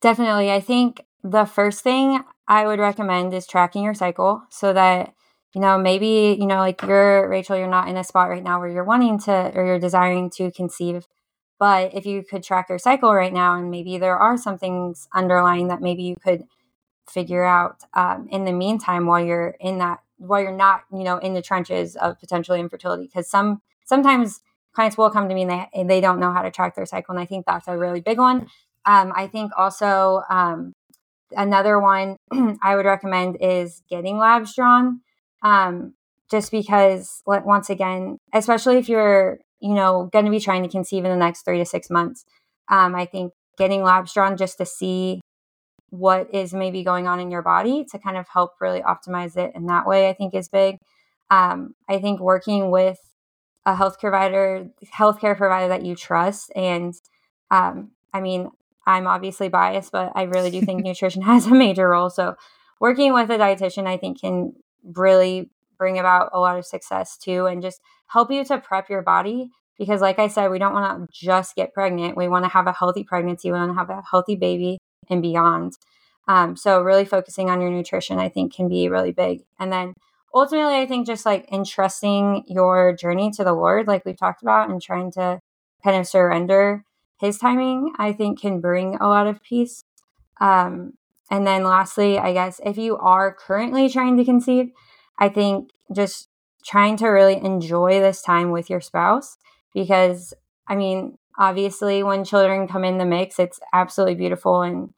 Definitely. 0.00 0.52
I 0.52 0.60
think 0.60 1.02
the 1.22 1.44
first 1.44 1.82
thing 1.82 2.22
I 2.46 2.66
would 2.66 2.78
recommend 2.78 3.34
is 3.34 3.46
tracking 3.46 3.84
your 3.84 3.94
cycle 3.94 4.42
so 4.50 4.72
that 4.72 5.14
you 5.54 5.60
know 5.60 5.78
maybe 5.78 6.36
you 6.38 6.46
know 6.46 6.58
like 6.58 6.82
you're 6.82 7.28
Rachel 7.28 7.56
you're 7.56 7.68
not 7.68 7.88
in 7.88 7.96
a 7.96 8.04
spot 8.04 8.28
right 8.28 8.42
now 8.42 8.60
where 8.60 8.68
you're 8.68 8.84
wanting 8.84 9.18
to 9.20 9.52
or 9.54 9.66
you're 9.66 9.78
desiring 9.78 10.30
to 10.30 10.50
conceive 10.52 11.06
but 11.58 11.92
if 11.94 12.06
you 12.06 12.22
could 12.22 12.42
track 12.42 12.68
your 12.68 12.78
cycle 12.78 13.12
right 13.12 13.32
now, 13.32 13.56
and 13.56 13.70
maybe 13.70 13.98
there 13.98 14.16
are 14.16 14.36
some 14.36 14.58
things 14.58 15.08
underlying 15.12 15.68
that 15.68 15.82
maybe 15.82 16.04
you 16.04 16.16
could 16.16 16.44
figure 17.10 17.44
out 17.44 17.82
um, 17.94 18.28
in 18.30 18.44
the 18.44 18.52
meantime 18.52 19.06
while 19.06 19.24
you're 19.24 19.56
in 19.60 19.78
that 19.78 20.00
while 20.18 20.42
you're 20.42 20.56
not 20.56 20.82
you 20.92 21.04
know 21.04 21.18
in 21.18 21.34
the 21.34 21.42
trenches 21.42 21.96
of 21.96 22.20
potentially 22.20 22.60
infertility 22.60 23.04
because 23.04 23.30
some 23.30 23.62
sometimes 23.86 24.40
clients 24.74 24.98
will 24.98 25.10
come 25.10 25.28
to 25.28 25.34
me 25.34 25.42
and 25.42 25.50
they, 25.50 25.84
they 25.84 26.00
don't 26.00 26.20
know 26.20 26.32
how 26.32 26.42
to 26.42 26.50
track 26.50 26.74
their 26.74 26.84
cycle 26.84 27.14
and 27.14 27.20
i 27.20 27.24
think 27.24 27.46
that's 27.46 27.66
a 27.68 27.78
really 27.78 28.00
big 28.00 28.18
one. 28.18 28.48
Um, 28.84 29.12
i 29.16 29.26
think 29.26 29.52
also 29.56 30.22
um, 30.28 30.74
another 31.36 31.78
one 31.78 32.16
i 32.62 32.74
would 32.76 32.86
recommend 32.86 33.36
is 33.40 33.82
getting 33.88 34.18
labs 34.18 34.54
drawn 34.54 35.00
um, 35.42 35.94
just 36.30 36.50
because 36.50 37.22
like 37.26 37.46
once 37.46 37.70
again 37.70 38.18
especially 38.34 38.76
if 38.76 38.88
you're 38.88 39.38
you 39.60 39.74
know 39.74 40.08
going 40.12 40.24
to 40.24 40.30
be 40.30 40.40
trying 40.40 40.62
to 40.62 40.68
conceive 40.68 41.04
in 41.04 41.10
the 41.10 41.16
next 41.16 41.42
three 41.42 41.58
to 41.58 41.64
six 41.64 41.90
months 41.90 42.24
um, 42.68 42.94
i 42.94 43.04
think 43.04 43.32
getting 43.56 43.82
labs 43.82 44.12
drawn 44.12 44.36
just 44.36 44.58
to 44.58 44.66
see 44.66 45.20
what 45.90 46.32
is 46.34 46.52
maybe 46.52 46.84
going 46.84 47.06
on 47.06 47.18
in 47.18 47.30
your 47.30 47.42
body 47.42 47.84
to 47.90 47.98
kind 47.98 48.16
of 48.16 48.26
help 48.28 48.52
really 48.60 48.80
optimize 48.80 49.36
it 49.36 49.52
in 49.54 49.66
that 49.66 49.86
way 49.86 50.08
i 50.08 50.12
think 50.12 50.34
is 50.34 50.48
big. 50.48 50.76
Um, 51.30 51.74
i 51.88 51.98
think 51.98 52.20
working 52.20 52.70
with 52.70 52.98
a 53.66 53.74
health 53.74 53.98
provider 54.00 54.68
healthcare 54.94 55.36
provider 55.36 55.68
that 55.68 55.84
you 55.84 55.94
trust 55.94 56.50
and 56.56 56.94
um, 57.50 57.90
i 58.12 58.20
mean 58.20 58.50
i'm 58.88 59.06
obviously 59.06 59.48
biased 59.48 59.92
but 59.92 60.10
i 60.14 60.22
really 60.22 60.50
do 60.50 60.60
think 60.60 60.82
nutrition 60.84 61.22
has 61.22 61.46
a 61.46 61.54
major 61.54 61.88
role 61.88 62.10
so 62.10 62.34
working 62.80 63.12
with 63.12 63.30
a 63.30 63.38
dietitian 63.38 63.86
i 63.86 63.96
think 63.96 64.20
can 64.20 64.52
really 64.94 65.50
bring 65.76 65.98
about 65.98 66.30
a 66.32 66.40
lot 66.40 66.58
of 66.58 66.66
success 66.66 67.16
too 67.16 67.46
and 67.46 67.62
just 67.62 67.80
help 68.08 68.30
you 68.30 68.44
to 68.44 68.58
prep 68.58 68.88
your 68.88 69.02
body 69.02 69.50
because 69.78 70.00
like 70.00 70.18
i 70.18 70.26
said 70.26 70.50
we 70.50 70.58
don't 70.58 70.72
want 70.72 71.08
to 71.10 71.26
just 71.26 71.54
get 71.54 71.72
pregnant 71.72 72.16
we 72.16 72.28
want 72.28 72.44
to 72.44 72.50
have 72.50 72.66
a 72.66 72.72
healthy 72.72 73.04
pregnancy 73.04 73.52
we 73.52 73.58
want 73.58 73.70
to 73.70 73.78
have 73.78 73.90
a 73.90 74.02
healthy 74.10 74.34
baby 74.34 74.78
and 75.10 75.22
beyond. 75.22 75.74
Um, 76.26 76.56
so 76.56 76.82
really 76.82 77.04
focusing 77.04 77.50
on 77.50 77.60
your 77.60 77.70
nutrition, 77.70 78.18
I 78.18 78.28
think, 78.28 78.54
can 78.54 78.68
be 78.68 78.88
really 78.88 79.12
big. 79.12 79.42
And 79.58 79.72
then 79.72 79.94
ultimately, 80.34 80.76
I 80.76 80.86
think 80.86 81.06
just 81.06 81.24
like 81.24 81.50
entrusting 81.50 82.44
your 82.46 82.94
journey 82.94 83.30
to 83.32 83.44
the 83.44 83.54
Lord, 83.54 83.86
like 83.86 84.04
we've 84.04 84.18
talked 84.18 84.42
about, 84.42 84.68
and 84.68 84.80
trying 84.80 85.10
to 85.12 85.40
kind 85.82 85.96
of 85.96 86.06
surrender 86.06 86.84
His 87.20 87.38
timing, 87.38 87.92
I 87.98 88.12
think, 88.12 88.40
can 88.40 88.60
bring 88.60 88.96
a 88.96 89.08
lot 89.08 89.26
of 89.26 89.42
peace. 89.42 89.84
Um, 90.40 90.94
and 91.30 91.46
then 91.46 91.64
lastly, 91.64 92.18
I 92.18 92.32
guess 92.32 92.60
if 92.64 92.78
you 92.78 92.96
are 92.96 93.34
currently 93.34 93.88
trying 93.88 94.16
to 94.16 94.24
conceive, 94.24 94.70
I 95.18 95.28
think 95.28 95.70
just 95.92 96.28
trying 96.64 96.96
to 96.98 97.08
really 97.08 97.36
enjoy 97.36 98.00
this 98.00 98.22
time 98.22 98.50
with 98.50 98.70
your 98.70 98.80
spouse 98.80 99.36
because 99.74 100.34
I 100.66 100.76
mean, 100.76 101.18
obviously, 101.38 102.02
when 102.02 102.24
children 102.24 102.68
come 102.68 102.84
in 102.84 102.98
the 102.98 103.06
mix, 103.06 103.38
it's 103.38 103.60
absolutely 103.72 104.16
beautiful 104.16 104.62
and 104.62 104.92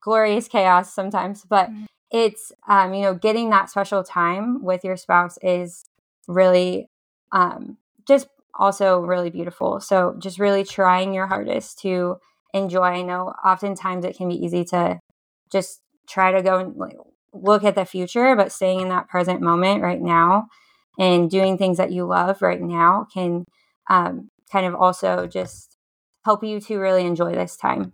glorious 0.00 0.46
chaos 0.46 0.92
sometimes, 0.92 1.44
but 1.44 1.68
mm-hmm. 1.68 1.84
it's 2.10 2.52
um, 2.68 2.94
you 2.94 3.02
know 3.02 3.14
getting 3.14 3.50
that 3.50 3.70
special 3.70 4.04
time 4.04 4.62
with 4.62 4.84
your 4.84 4.96
spouse 4.96 5.38
is 5.42 5.84
really 6.28 6.88
um, 7.32 7.76
just 8.06 8.28
also 8.58 9.00
really 9.00 9.30
beautiful. 9.30 9.80
So 9.80 10.16
just 10.18 10.38
really 10.38 10.64
trying 10.64 11.14
your 11.14 11.26
hardest 11.26 11.78
to 11.80 12.16
enjoy. 12.54 12.82
I 12.82 13.02
know 13.02 13.32
oftentimes 13.44 14.04
it 14.04 14.16
can 14.16 14.28
be 14.28 14.44
easy 14.44 14.64
to 14.66 14.98
just 15.52 15.80
try 16.08 16.32
to 16.32 16.42
go 16.42 16.58
and 16.58 16.76
like, 16.76 16.96
look 17.32 17.64
at 17.64 17.74
the 17.74 17.84
future, 17.84 18.34
but 18.36 18.52
staying 18.52 18.80
in 18.80 18.88
that 18.88 19.08
present 19.08 19.40
moment 19.40 19.82
right 19.82 20.00
now 20.00 20.46
and 20.98 21.30
doing 21.30 21.58
things 21.58 21.76
that 21.76 21.92
you 21.92 22.06
love 22.06 22.40
right 22.40 22.60
now 22.60 23.06
can 23.12 23.44
um, 23.90 24.28
kind 24.50 24.66
of 24.66 24.74
also 24.74 25.26
just 25.26 25.76
help 26.24 26.42
you 26.42 26.60
to 26.60 26.78
really 26.78 27.04
enjoy 27.04 27.32
this 27.34 27.56
time. 27.56 27.92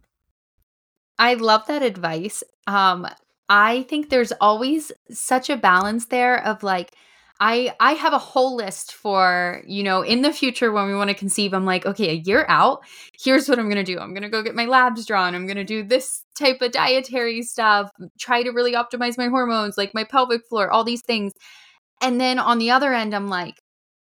I 1.19 1.35
love 1.35 1.67
that 1.67 1.83
advice. 1.83 2.43
Um, 2.67 3.07
I 3.49 3.83
think 3.83 4.09
there's 4.09 4.33
always 4.41 4.93
such 5.11 5.51
a 5.51 5.57
balance 5.57 6.07
there 6.07 6.43
of 6.43 6.63
like, 6.63 6.95
I 7.45 7.75
I 7.81 7.95
have 7.95 8.13
a 8.13 8.19
whole 8.19 8.55
list 8.55 8.93
for, 8.93 9.65
you 9.67 9.83
know, 9.83 10.03
in 10.03 10.23
the 10.23 10.33
future 10.33 10.71
when 10.71 10.87
we 10.87 10.95
want 10.95 11.11
to 11.11 11.15
conceive, 11.15 11.53
I'm 11.53 11.67
like, 11.67 11.85
okay, 11.85 12.11
a 12.11 12.23
year 12.25 12.47
out, 12.49 12.85
here's 13.21 13.49
what 13.49 13.59
I'm 13.59 13.69
going 13.69 13.85
to 13.85 13.93
do. 13.93 13.99
I'm 13.99 14.15
going 14.15 14.23
to 14.23 14.29
go 14.29 14.45
get 14.45 14.55
my 14.55 14.67
labs 14.67 15.05
drawn. 15.05 15.35
I'm 15.35 15.49
going 15.49 15.57
to 15.57 15.65
do 15.65 15.83
this 15.83 16.23
type 16.39 16.63
of 16.63 16.71
dietary 16.71 17.43
stuff, 17.43 17.91
try 18.17 18.45
to 18.45 18.51
really 18.51 18.75
optimize 18.75 19.19
my 19.19 19.27
hormones, 19.27 19.77
like 19.77 19.93
my 19.93 20.05
pelvic 20.05 20.47
floor, 20.47 20.71
all 20.71 20.85
these 20.85 21.03
things. 21.03 21.33
And 22.01 22.21
then 22.21 22.39
on 22.39 22.59
the 22.59 22.71
other 22.71 22.95
end, 22.95 23.13
I'm 23.13 23.29
like, 23.29 23.57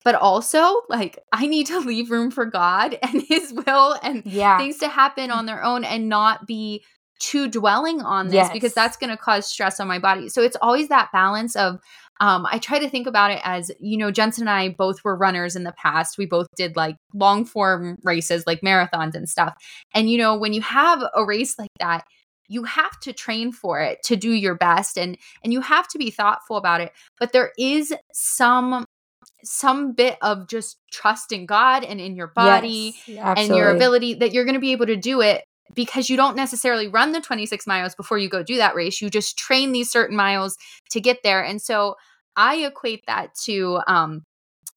but 0.04 0.16
also 0.16 0.82
like 0.90 1.18
I 1.32 1.48
need 1.48 1.68
to 1.68 1.80
leave 1.92 2.12
room 2.12 2.32
for 2.32 2.46
God 2.46 3.00
and 3.02 3.22
his 3.22 3.54
will 3.54 3.98
and 4.04 4.22
yeah. 4.26 4.58
things 4.58 4.80
to 4.80 4.90
happen 4.90 5.32
on 5.32 5.46
their 5.46 5.64
own 5.64 5.86
and 5.86 6.10
not 6.10 6.46
be 6.46 6.84
too 7.20 7.48
dwelling 7.48 8.02
on 8.02 8.28
this 8.28 8.34
yes. 8.34 8.52
because 8.52 8.74
that's 8.74 8.98
going 8.98 9.10
to 9.10 9.18
cause 9.18 9.46
stress 9.46 9.80
on 9.80 9.88
my 9.88 10.00
body. 10.00 10.28
So 10.28 10.42
it's 10.42 10.58
always 10.62 10.90
that 10.90 11.10
balance 11.14 11.56
of 11.56 11.80
um, 12.20 12.46
I 12.50 12.60
try 12.60 12.80
to 12.80 12.90
think 12.90 13.08
about 13.08 13.32
it 13.32 13.40
as, 13.44 13.72
you 13.80 13.98
know, 13.98 14.12
Jensen 14.12 14.44
and 14.44 14.50
I 14.50 14.70
both 14.70 15.04
were 15.04 15.16
runners 15.16 15.56
in 15.56 15.64
the 15.64 15.72
past. 15.72 16.18
We 16.18 16.26
both 16.26 16.48
did 16.56 16.76
like 16.76 16.98
long 17.14 17.46
form 17.46 17.98
races, 18.04 18.44
like 18.46 18.62
marathons 18.62 19.16
and 19.16 19.30
stuff. 19.30 19.54
And, 19.94 20.10
you 20.10 20.18
know, 20.18 20.38
when 20.38 20.54
you 20.54 20.62
have 20.62 21.02
a 21.16 21.26
race 21.26 21.58
like 21.58 21.70
that, 21.80 22.04
you 22.50 22.64
have 22.64 23.00
to 23.02 23.14
train 23.14 23.52
for 23.52 23.80
it 23.80 24.00
to 24.04 24.16
do 24.16 24.32
your 24.32 24.56
best 24.56 24.98
and 24.98 25.18
and 25.44 25.54
you 25.54 25.62
have 25.62 25.88
to 25.88 26.00
be 26.00 26.10
thoughtful 26.10 26.58
about 26.58 26.82
it 26.82 26.92
but 27.20 27.32
there 27.32 27.52
is 27.60 27.94
some 28.12 28.86
some 29.44 29.94
bit 29.94 30.18
of 30.22 30.48
just 30.48 30.78
trust 30.92 31.32
in 31.32 31.46
God 31.46 31.84
and 31.84 32.02
in 32.02 32.16
your 32.16 32.28
body 32.28 32.96
yes, 33.06 33.38
and 33.38 33.56
your 33.56 33.70
ability 33.70 34.16
that 34.16 34.34
you're 34.34 34.46
going 34.46 34.56
to 34.56 34.60
be 34.60 34.72
able 34.72 34.88
to 34.88 34.96
do 34.96 35.22
it 35.22 35.44
because 35.76 36.10
you 36.10 36.18
don't 36.18 36.36
necessarily 36.36 36.88
run 36.88 37.12
the 37.12 37.22
26 37.22 37.68
miles 37.68 37.96
before 37.96 38.18
you 38.18 38.28
go 38.28 38.44
do 38.44 38.58
that 38.58 38.76
race. 38.76 39.02
You 39.02 39.10
just 39.10 39.38
train 39.38 39.72
these 39.72 39.90
certain 39.90 40.16
miles 40.16 40.58
to 40.92 41.00
get 41.00 41.20
there. 41.24 41.44
And 41.44 41.62
so 41.62 41.96
I 42.40 42.56
equate 42.66 43.04
that 43.06 43.36
to 43.46 43.82
um, 43.86 44.24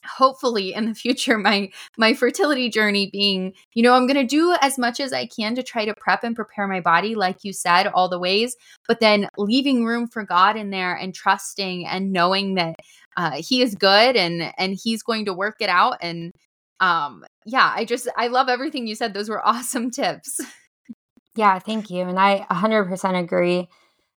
hopefully 0.04 0.74
in 0.74 0.86
the 0.86 0.94
future 0.94 1.38
my 1.38 1.70
my 1.96 2.12
fertility 2.12 2.68
journey 2.68 3.08
being 3.12 3.52
you 3.74 3.82
know 3.82 3.92
i'm 3.94 4.06
going 4.06 4.16
to 4.16 4.26
do 4.26 4.56
as 4.60 4.78
much 4.78 4.98
as 4.98 5.12
i 5.12 5.26
can 5.26 5.54
to 5.54 5.62
try 5.62 5.84
to 5.84 5.94
prep 5.94 6.24
and 6.24 6.34
prepare 6.34 6.66
my 6.66 6.80
body 6.80 7.14
like 7.14 7.38
you 7.44 7.52
said 7.52 7.86
all 7.86 8.08
the 8.08 8.18
ways 8.18 8.56
but 8.88 8.98
then 9.00 9.28
leaving 9.38 9.84
room 9.84 10.08
for 10.08 10.24
god 10.24 10.56
in 10.56 10.70
there 10.70 10.94
and 10.96 11.14
trusting 11.14 11.86
and 11.86 12.12
knowing 12.12 12.54
that 12.54 12.74
uh, 13.16 13.40
he 13.40 13.62
is 13.62 13.74
good 13.76 14.16
and 14.16 14.52
and 14.58 14.76
he's 14.82 15.02
going 15.02 15.24
to 15.24 15.34
work 15.34 15.56
it 15.60 15.68
out 15.68 15.96
and 16.00 16.32
um 16.80 17.24
yeah 17.46 17.72
i 17.76 17.84
just 17.84 18.08
i 18.16 18.26
love 18.26 18.48
everything 18.48 18.86
you 18.86 18.96
said 18.96 19.14
those 19.14 19.28
were 19.28 19.46
awesome 19.46 19.90
tips 19.90 20.40
Yeah, 21.34 21.58
thank 21.58 21.90
you. 21.90 22.02
And 22.02 22.18
I 22.18 22.46
100% 22.50 23.18
agree 23.18 23.68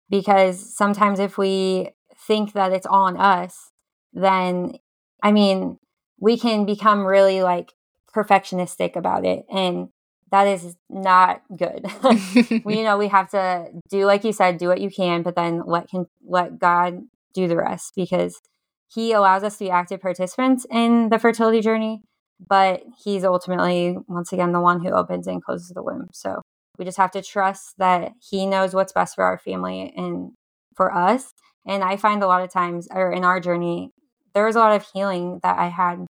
because 0.09 0.75
sometimes 0.75 1.19
if 1.19 1.37
we 1.37 1.89
think 2.17 2.53
that 2.53 2.71
it's 2.71 2.85
on 2.85 3.17
us, 3.17 3.71
then 4.13 4.77
I 5.21 5.31
mean, 5.31 5.77
we 6.19 6.37
can 6.37 6.65
become 6.65 7.05
really 7.05 7.41
like 7.41 7.73
perfectionistic 8.13 8.95
about 8.95 9.25
it. 9.25 9.45
And 9.51 9.89
that 10.31 10.47
is 10.47 10.75
not 10.89 11.41
good. 11.55 11.85
we, 12.63 12.77
you 12.77 12.83
know, 12.83 12.97
we 12.97 13.07
have 13.07 13.29
to 13.31 13.67
do, 13.89 14.05
like 14.05 14.23
you 14.23 14.33
said, 14.33 14.57
do 14.57 14.67
what 14.67 14.81
you 14.81 14.89
can, 14.89 15.23
but 15.23 15.35
then 15.35 15.63
let 15.65 15.89
can 15.89 16.05
let 16.25 16.59
God 16.59 17.03
do 17.33 17.47
the 17.47 17.57
rest 17.57 17.93
because 17.95 18.41
He 18.87 19.11
allows 19.11 19.43
us 19.43 19.57
to 19.57 19.65
be 19.65 19.71
active 19.71 20.01
participants 20.01 20.65
in 20.69 21.09
the 21.09 21.19
fertility 21.19 21.61
journey, 21.61 22.03
but 22.47 22.83
He's 23.03 23.23
ultimately, 23.23 23.97
once 24.07 24.31
again, 24.33 24.51
the 24.51 24.61
one 24.61 24.83
who 24.83 24.91
opens 24.91 25.27
and 25.27 25.43
closes 25.43 25.69
the 25.69 25.83
womb. 25.83 26.09
So 26.11 26.41
we 26.77 26.85
just 26.85 26.97
have 26.97 27.11
to 27.11 27.21
trust 27.21 27.77
that 27.77 28.13
he 28.19 28.45
knows 28.45 28.73
what's 28.73 28.93
best 28.93 29.15
for 29.15 29.23
our 29.23 29.37
family 29.37 29.93
and 29.95 30.31
for 30.75 30.93
us. 30.93 31.33
And 31.67 31.83
I 31.83 31.97
find 31.97 32.23
a 32.23 32.27
lot 32.27 32.43
of 32.43 32.51
times, 32.51 32.87
or 32.91 33.11
in 33.11 33.23
our 33.23 33.39
journey, 33.39 33.91
there 34.33 34.45
was 34.45 34.55
a 34.55 34.59
lot 34.59 34.75
of 34.75 34.85
healing 34.93 35.39
that 35.43 35.57
I 35.57 35.67
had 35.67 36.05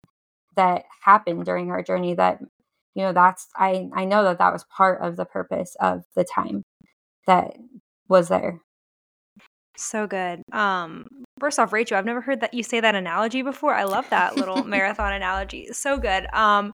that 0.55 0.83
happened 1.01 1.45
during 1.45 1.71
our 1.71 1.81
journey 1.81 2.15
that, 2.15 2.39
you 2.93 3.03
know, 3.03 3.13
that's, 3.13 3.47
I, 3.55 3.87
I 3.93 4.05
know 4.05 4.23
that 4.23 4.39
that 4.39 4.53
was 4.53 4.65
part 4.75 5.01
of 5.01 5.15
the 5.15 5.25
purpose 5.25 5.75
of 5.79 6.03
the 6.15 6.23
time 6.23 6.63
that 7.27 7.55
was 8.07 8.29
there. 8.29 8.61
So 9.77 10.07
good. 10.07 10.41
Um, 10.53 11.05
first 11.39 11.59
off, 11.59 11.73
Rachel, 11.73 11.97
I've 11.97 12.05
never 12.05 12.21
heard 12.21 12.41
that 12.41 12.53
you 12.53 12.63
say 12.63 12.79
that 12.79 12.95
analogy 12.95 13.41
before. 13.41 13.73
I 13.73 13.83
love 13.83 14.09
that 14.09 14.37
little 14.37 14.63
marathon 14.65 15.13
analogy. 15.13 15.67
So 15.73 15.97
good. 15.97 16.27
Um, 16.33 16.71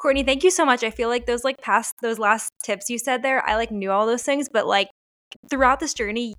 Courtney, 0.00 0.22
thank 0.22 0.44
you 0.44 0.50
so 0.50 0.64
much. 0.64 0.82
I 0.82 0.90
feel 0.90 1.08
like 1.08 1.26
those 1.26 1.44
like 1.44 1.60
past 1.60 1.94
those 2.00 2.18
last 2.18 2.52
tips 2.62 2.88
you 2.88 2.98
said 2.98 3.22
there, 3.22 3.46
I 3.46 3.56
like 3.56 3.70
knew 3.70 3.90
all 3.90 4.06
those 4.06 4.22
things, 4.22 4.48
but 4.50 4.66
like 4.66 4.88
throughout 5.50 5.80
this 5.80 5.92
journey, 5.92 6.34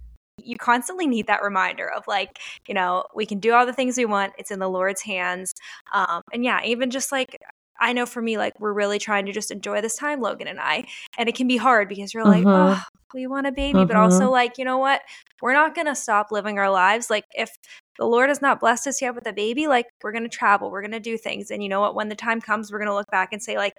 you 0.46 0.58
constantly 0.58 1.08
need 1.08 1.28
that 1.28 1.44
reminder 1.44 1.90
of 1.90 2.08
like, 2.08 2.40
you 2.68 2.74
know, 2.74 3.06
we 3.16 3.26
can 3.26 3.40
do 3.40 3.54
all 3.54 3.66
the 3.66 3.74
things 3.74 3.98
we 3.98 4.06
want. 4.06 4.34
It's 4.38 4.52
in 4.52 4.60
the 4.60 4.70
Lord's 4.70 5.02
hands. 5.02 5.54
Um, 5.94 6.22
and 6.34 6.44
yeah, 6.44 6.62
even 6.64 6.90
just 6.90 7.12
like 7.12 7.38
I 7.80 7.94
know 7.94 8.06
for 8.06 8.22
me, 8.22 8.38
like 8.38 8.60
we're 8.60 8.74
really 8.74 9.00
trying 9.00 9.26
to 9.26 9.32
just 9.32 9.52
enjoy 9.52 9.82
this 9.82 9.96
time, 9.96 10.22
Logan 10.22 10.48
and 10.48 10.60
I. 10.60 10.86
And 11.18 11.30
it 11.30 11.36
can 11.36 11.48
be 11.48 11.58
hard 11.58 11.88
because 11.88 12.14
you're 12.14 12.26
like, 12.26 12.44
mm-hmm. 12.44 12.80
oh, 12.80 12.84
we 13.14 13.26
want 13.28 13.48
a 13.48 13.52
baby. 13.52 13.80
Mm-hmm. 13.80 13.88
But 13.88 13.96
also, 13.96 14.30
like, 14.30 14.58
you 14.58 14.66
know 14.66 14.78
what? 14.78 15.02
We're 15.42 15.54
not 15.54 15.76
going 15.76 15.88
to 15.88 15.96
stop 15.96 16.32
living 16.32 16.60
our 16.60 16.70
lives. 16.70 17.10
Like, 17.10 17.26
if 17.34 17.58
the 17.98 18.06
Lord 18.06 18.30
has 18.30 18.42
not 18.42 18.60
blessed 18.60 18.88
us 18.88 19.02
yet 19.02 19.16
with 19.16 19.26
a 19.28 19.34
baby, 19.34 19.68
like, 19.68 19.88
we're 20.04 20.12
going 20.12 20.24
to 20.24 20.30
travel, 20.30 20.70
we're 20.70 20.82
going 20.82 20.92
to 20.92 21.00
do 21.00 21.18
things. 21.18 21.50
And 21.50 21.64
you 21.64 21.70
know 21.70 21.82
what? 21.82 21.96
When 21.96 22.10
the 22.10 22.16
time 22.16 22.42
comes, 22.42 22.72
we're 22.72 22.80
going 22.80 22.90
to 22.90 22.94
look 22.94 23.10
back 23.10 23.30
and 23.32 23.42
say, 23.42 23.58
like, 23.58 23.74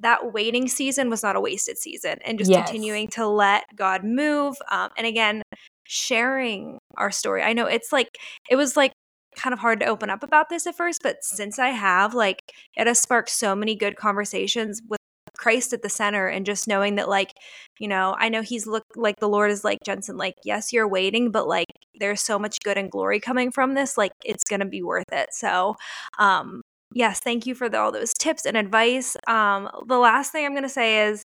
that 0.00 0.32
waiting 0.32 0.68
season 0.68 1.10
was 1.10 1.22
not 1.22 1.34
a 1.34 1.40
wasted 1.40 1.78
season 1.78 2.18
and 2.24 2.38
just 2.38 2.50
Yes. 2.50 2.68
continuing 2.68 3.08
to 3.08 3.26
let 3.26 3.64
God 3.74 4.04
move. 4.04 4.56
Um, 4.70 4.90
and 4.96 5.06
again, 5.06 5.42
sharing 5.88 6.78
our 6.96 7.10
story. 7.10 7.42
I 7.42 7.52
know 7.52 7.66
it's 7.66 7.92
like, 7.92 8.08
it 8.50 8.56
was 8.56 8.76
like 8.76 8.92
kind 9.36 9.52
of 9.52 9.58
hard 9.60 9.80
to 9.80 9.86
open 9.86 10.10
up 10.10 10.22
about 10.22 10.48
this 10.48 10.66
at 10.66 10.76
first, 10.76 11.00
but 11.02 11.22
since 11.22 11.58
I 11.58 11.68
have, 11.70 12.14
like, 12.14 12.40
it 12.76 12.86
has 12.86 12.98
sparked 13.00 13.30
so 13.30 13.54
many 13.54 13.74
good 13.76 13.96
conversations 13.96 14.80
with 14.88 14.98
Christ 15.36 15.72
at 15.72 15.82
the 15.82 15.88
center 15.88 16.26
and 16.26 16.44
just 16.44 16.66
knowing 16.68 16.96
that 16.96 17.08
like 17.08 17.32
you 17.78 17.86
know 17.88 18.16
I 18.18 18.28
know 18.28 18.42
he's 18.42 18.66
look 18.66 18.84
like 18.96 19.20
the 19.20 19.28
Lord 19.28 19.50
is 19.50 19.62
like 19.64 19.78
Jensen 19.84 20.16
like 20.16 20.34
yes 20.44 20.72
you're 20.72 20.88
waiting 20.88 21.30
but 21.30 21.46
like 21.46 21.66
there's 22.00 22.20
so 22.20 22.38
much 22.38 22.58
good 22.64 22.76
and 22.76 22.90
glory 22.90 23.20
coming 23.20 23.52
from 23.52 23.74
this 23.74 23.96
like 23.96 24.12
it's 24.24 24.44
to 24.60 24.66
be 24.66 24.82
worth 24.82 25.10
it 25.12 25.28
so 25.32 25.76
um 26.18 26.60
yes 26.92 27.20
thank 27.20 27.46
you 27.46 27.54
for 27.54 27.68
the, 27.68 27.78
all 27.78 27.92
those 27.92 28.12
tips 28.14 28.46
and 28.46 28.56
advice 28.56 29.16
um 29.28 29.68
the 29.86 29.98
last 29.98 30.32
thing 30.32 30.44
I'm 30.44 30.52
to 30.64 30.68
say 30.68 31.06
is 31.06 31.24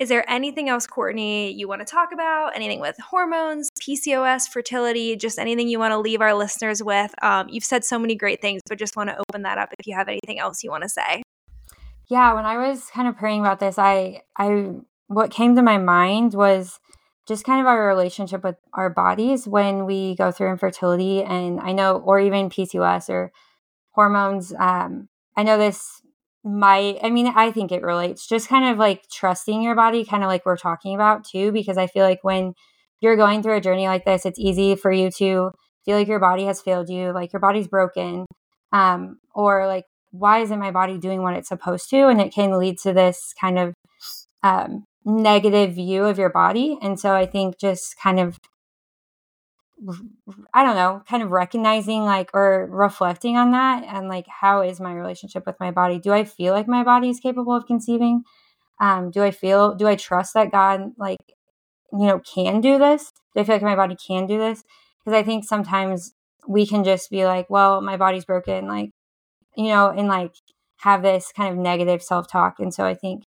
is 0.00 0.08
there 0.08 0.28
anything 0.28 0.70
else 0.70 0.86
Courtney 0.86 1.52
you 1.52 1.68
want 1.68 1.82
to 1.82 1.84
talk 1.84 2.08
about? 2.12 2.56
Anything 2.56 2.80
with 2.80 2.96
hormones 2.98 3.68
PCOS 3.80 4.48
fertility 4.48 5.14
just 5.14 5.38
anything 5.38 5.68
you 5.68 5.78
want 5.78 5.92
to 5.92 5.98
leave 5.98 6.22
our 6.22 6.34
listeners 6.34 6.82
with? 6.82 7.12
Um 7.22 7.48
you've 7.50 7.64
said 7.64 7.84
so 7.84 7.98
many 7.98 8.16
great 8.16 8.40
things 8.40 8.62
but 8.66 8.78
just 8.78 8.96
want 8.96 9.10
to 9.10 9.18
open 9.28 9.42
that 9.42 9.58
up 9.58 9.68
if 9.78 9.86
you 9.86 9.94
have 9.94 10.08
anything 10.08 10.38
else 10.38 10.64
you 10.64 10.70
want 10.70 10.82
to 10.84 10.88
say. 10.88 11.22
Yeah, 12.08 12.32
when 12.32 12.46
I 12.46 12.56
was 12.56 12.86
kind 12.86 13.06
of 13.06 13.16
praying 13.16 13.40
about 13.40 13.60
this, 13.60 13.78
I 13.78 14.22
I 14.36 14.72
what 15.06 15.30
came 15.30 15.54
to 15.56 15.62
my 15.62 15.76
mind 15.76 16.32
was 16.32 16.80
just 17.28 17.44
kind 17.44 17.60
of 17.60 17.66
our 17.66 17.86
relationship 17.86 18.42
with 18.42 18.56
our 18.72 18.88
bodies 18.88 19.46
when 19.46 19.84
we 19.84 20.16
go 20.16 20.32
through 20.32 20.50
infertility 20.50 21.22
and 21.22 21.60
I 21.60 21.72
know 21.72 21.98
or 21.98 22.18
even 22.18 22.48
PCOS 22.48 23.10
or 23.10 23.32
hormones 23.90 24.54
um 24.58 25.10
I 25.36 25.42
know 25.42 25.58
this 25.58 25.99
might 26.44 26.98
I 27.02 27.10
mean 27.10 27.32
I 27.34 27.50
think 27.50 27.72
it 27.72 27.82
relates 27.82 28.26
just 28.26 28.48
kind 28.48 28.72
of 28.72 28.78
like 28.78 29.04
trusting 29.12 29.62
your 29.62 29.74
body 29.74 30.04
kind 30.04 30.22
of 30.22 30.28
like 30.28 30.46
we're 30.46 30.56
talking 30.56 30.94
about 30.94 31.24
too 31.24 31.52
because 31.52 31.76
I 31.76 31.86
feel 31.86 32.04
like 32.04 32.20
when 32.22 32.54
you're 33.00 33.16
going 33.16 33.42
through 33.42 33.56
a 33.56 33.60
journey 33.60 33.86
like 33.86 34.04
this 34.04 34.24
it's 34.24 34.38
easy 34.38 34.74
for 34.74 34.90
you 34.90 35.10
to 35.18 35.50
feel 35.84 35.96
like 35.98 36.08
your 36.08 36.18
body 36.18 36.44
has 36.44 36.62
failed 36.62 36.88
you 36.88 37.12
like 37.12 37.32
your 37.32 37.40
body's 37.40 37.68
broken 37.68 38.24
um 38.72 39.18
or 39.34 39.66
like 39.66 39.84
why 40.12 40.40
isn't 40.40 40.58
my 40.58 40.70
body 40.70 40.98
doing 40.98 41.22
what 41.22 41.34
it's 41.34 41.48
supposed 41.48 41.88
to? 41.90 42.08
And 42.08 42.20
it 42.20 42.32
can 42.32 42.58
lead 42.58 42.78
to 42.80 42.92
this 42.92 43.34
kind 43.40 43.58
of 43.58 43.74
um, 44.42 44.84
negative 45.04 45.74
view 45.74 46.04
of 46.04 46.18
your 46.18 46.30
body. 46.30 46.78
And 46.82 46.98
so 46.98 47.14
I 47.14 47.26
think 47.26 47.58
just 47.58 47.96
kind 48.02 48.18
of, 48.18 48.38
I 50.52 50.62
don't 50.62 50.76
know, 50.76 51.02
kind 51.08 51.22
of 51.22 51.30
recognizing 51.30 52.04
like 52.04 52.30
or 52.34 52.66
reflecting 52.70 53.36
on 53.36 53.52
that 53.52 53.84
and 53.84 54.08
like, 54.08 54.26
how 54.28 54.62
is 54.62 54.80
my 54.80 54.92
relationship 54.92 55.46
with 55.46 55.58
my 55.58 55.70
body? 55.70 55.98
Do 55.98 56.12
I 56.12 56.24
feel 56.24 56.52
like 56.52 56.68
my 56.68 56.84
body 56.84 57.08
is 57.08 57.20
capable 57.20 57.54
of 57.54 57.66
conceiving? 57.66 58.24
Um, 58.80 59.10
do 59.10 59.22
I 59.22 59.30
feel, 59.30 59.74
do 59.74 59.86
I 59.86 59.96
trust 59.96 60.34
that 60.34 60.52
God, 60.52 60.92
like, 60.98 61.18
you 61.92 62.06
know, 62.06 62.20
can 62.20 62.60
do 62.60 62.78
this? 62.78 63.12
Do 63.34 63.40
I 63.40 63.44
feel 63.44 63.54
like 63.54 63.62
my 63.62 63.76
body 63.76 63.96
can 63.96 64.26
do 64.26 64.38
this? 64.38 64.64
Because 65.04 65.18
I 65.18 65.22
think 65.22 65.44
sometimes 65.44 66.14
we 66.46 66.66
can 66.66 66.84
just 66.84 67.10
be 67.10 67.24
like, 67.24 67.48
well, 67.48 67.80
my 67.80 67.96
body's 67.96 68.24
broken. 68.24 68.66
Like, 68.66 68.90
you 69.56 69.68
know, 69.68 69.90
and 69.90 70.08
like 70.08 70.32
have 70.78 71.02
this 71.02 71.32
kind 71.34 71.52
of 71.52 71.58
negative 71.58 72.02
self 72.02 72.30
talk. 72.30 72.58
And 72.58 72.72
so 72.72 72.84
I 72.84 72.94
think 72.94 73.24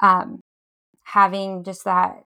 um, 0.00 0.40
having 1.04 1.64
just 1.64 1.84
that 1.84 2.24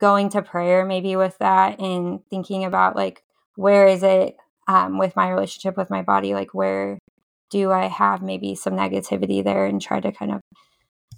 going 0.00 0.30
to 0.30 0.42
prayer 0.42 0.84
maybe 0.84 1.16
with 1.16 1.36
that 1.38 1.80
and 1.80 2.20
thinking 2.30 2.64
about 2.64 2.96
like, 2.96 3.22
where 3.56 3.86
is 3.86 4.02
it 4.02 4.36
um, 4.68 4.98
with 4.98 5.16
my 5.16 5.30
relationship 5.30 5.76
with 5.76 5.90
my 5.90 6.02
body? 6.02 6.34
Like, 6.34 6.54
where 6.54 6.98
do 7.50 7.70
I 7.72 7.86
have 7.86 8.22
maybe 8.22 8.54
some 8.54 8.74
negativity 8.74 9.42
there 9.42 9.66
and 9.66 9.80
try 9.82 10.00
to 10.00 10.12
kind 10.12 10.32
of 10.32 10.40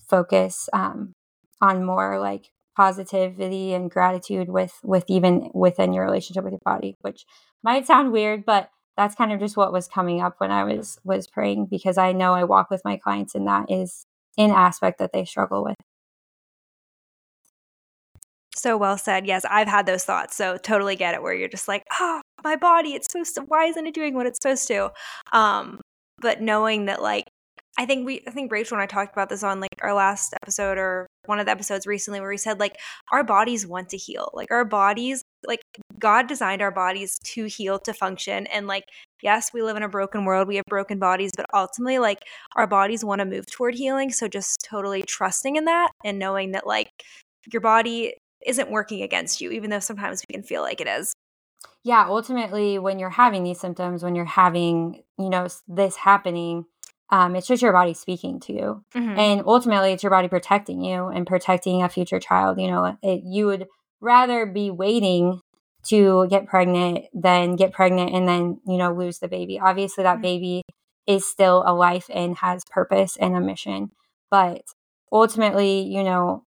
focus 0.08 0.68
um, 0.72 1.12
on 1.60 1.84
more 1.84 2.18
like 2.18 2.50
positivity 2.76 3.74
and 3.74 3.90
gratitude 3.90 4.48
with 4.48 4.78
with 4.82 5.04
even 5.08 5.50
within 5.52 5.92
your 5.92 6.04
relationship 6.04 6.42
with 6.42 6.54
your 6.54 6.60
body 6.64 6.96
which 7.02 7.26
might 7.62 7.86
sound 7.86 8.10
weird 8.10 8.46
but 8.46 8.70
that's 8.96 9.14
kind 9.14 9.32
of 9.32 9.40
just 9.40 9.56
what 9.56 9.72
was 9.72 9.88
coming 9.88 10.20
up 10.20 10.34
when 10.38 10.50
I 10.50 10.64
was 10.64 10.98
was 11.04 11.26
praying 11.26 11.66
because 11.66 11.98
I 11.98 12.12
know 12.12 12.34
I 12.34 12.44
walk 12.44 12.70
with 12.70 12.82
my 12.84 12.96
clients 12.96 13.34
and 13.34 13.46
that 13.46 13.70
is 13.70 14.06
an 14.38 14.50
aspect 14.50 14.98
that 14.98 15.12
they 15.12 15.24
struggle 15.24 15.64
with. 15.64 15.76
So 18.62 18.76
well 18.76 18.96
said. 18.96 19.26
Yes, 19.26 19.44
I've 19.50 19.66
had 19.66 19.86
those 19.86 20.04
thoughts. 20.04 20.36
So 20.36 20.56
totally 20.56 20.94
get 20.94 21.14
it 21.14 21.22
where 21.22 21.34
you're 21.34 21.48
just 21.48 21.66
like, 21.66 21.82
oh, 21.98 22.20
my 22.44 22.54
body, 22.54 22.94
it's 22.94 23.08
supposed 23.10 23.34
to, 23.34 23.42
why 23.42 23.64
isn't 23.64 23.86
it 23.88 23.92
doing 23.92 24.14
what 24.14 24.26
it's 24.26 24.38
supposed 24.40 24.68
to? 24.68 24.92
Um, 25.32 25.80
but 26.20 26.40
knowing 26.40 26.84
that 26.84 27.02
like, 27.02 27.24
I 27.76 27.86
think 27.86 28.06
we, 28.06 28.22
I 28.28 28.30
think 28.30 28.52
Rachel 28.52 28.76
and 28.76 28.82
I 28.82 28.86
talked 28.86 29.12
about 29.12 29.30
this 29.30 29.42
on 29.42 29.58
like 29.58 29.74
our 29.80 29.94
last 29.94 30.32
episode 30.42 30.78
or 30.78 31.08
one 31.24 31.40
of 31.40 31.46
the 31.46 31.50
episodes 31.50 31.88
recently 31.88 32.20
where 32.20 32.28
we 32.28 32.36
said 32.36 32.60
like 32.60 32.76
our 33.10 33.24
bodies 33.24 33.66
want 33.66 33.88
to 33.88 33.96
heal. 33.96 34.30
Like 34.32 34.52
our 34.52 34.64
bodies, 34.64 35.24
like 35.44 35.62
God 35.98 36.28
designed 36.28 36.62
our 36.62 36.70
bodies 36.70 37.18
to 37.24 37.46
heal, 37.46 37.80
to 37.80 37.92
function. 37.92 38.46
And 38.46 38.68
like, 38.68 38.84
yes, 39.22 39.50
we 39.52 39.62
live 39.62 39.76
in 39.76 39.82
a 39.82 39.88
broken 39.88 40.24
world. 40.24 40.46
We 40.46 40.56
have 40.56 40.66
broken 40.68 41.00
bodies, 41.00 41.32
but 41.36 41.46
ultimately, 41.52 41.98
like 41.98 42.18
our 42.54 42.68
bodies 42.68 43.04
want 43.04 43.18
to 43.20 43.24
move 43.24 43.46
toward 43.46 43.74
healing. 43.74 44.12
So 44.12 44.28
just 44.28 44.64
totally 44.68 45.02
trusting 45.02 45.56
in 45.56 45.64
that 45.64 45.90
and 46.04 46.20
knowing 46.20 46.52
that 46.52 46.66
like 46.66 46.90
your 47.52 47.60
body 47.60 48.14
isn't 48.47 48.70
working 48.70 49.03
against 49.03 49.40
you, 49.40 49.51
even 49.51 49.70
though 49.70 49.80
sometimes 49.80 50.22
we 50.28 50.32
can 50.34 50.43
feel 50.43 50.62
like 50.62 50.80
it 50.80 50.86
is. 50.88 51.14
Yeah, 51.84 52.07
ultimately, 52.09 52.78
when 52.78 52.99
you're 52.99 53.11
having 53.11 53.43
these 53.45 53.61
symptoms, 53.61 54.03
when 54.03 54.14
you're 54.14 54.24
having, 54.24 55.03
you 55.18 55.28
know, 55.30 55.49
this 55.68 55.97
happening, 55.97 56.64
um, 57.11 57.36
it's 57.36 57.47
just 57.47 57.62
your 57.62 57.72
body 57.72 57.95
speaking 57.95 58.40
to 58.40 58.53
you. 58.53 58.84
Mhm. 58.95 59.18
And 59.18 59.43
ultimately, 59.47 59.93
it's 59.93 60.03
your 60.03 60.11
body 60.11 60.28
protecting 60.28 60.82
you 60.82 61.07
and 61.09 61.26
protecting 61.26 61.82
a 61.82 61.88
future 61.88 62.20
child. 62.20 62.61
You 62.61 62.70
know, 62.70 62.97
it, 63.03 63.22
you 63.24 63.47
would 63.47 63.68
rather 64.01 64.47
be 64.47 64.70
waiting 64.70 65.40
to 65.88 66.26
get 66.28 66.47
pregnant 66.47 67.07
than 67.12 67.57
get 67.57 67.72
pregnant 67.72 68.14
and 68.14 68.28
then, 68.28 68.61
you 68.66 68.76
know, 68.78 68.93
lose 68.93 69.18
the 69.18 69.28
baby. 69.28 69.59
Obviously, 69.59 70.05
that 70.05 70.18
Mhm. 70.18 70.22
baby 70.22 70.62
is 71.07 71.28
still 71.28 71.64
a 71.66 71.74
life 71.74 72.07
and 72.12 72.36
has 72.38 72.62
purpose 72.70 73.16
and 73.16 73.34
a 73.36 73.40
mission. 73.40 73.90
But 74.30 74.62
ultimately, 75.11 75.80
you 75.82 76.05
know, 76.05 76.45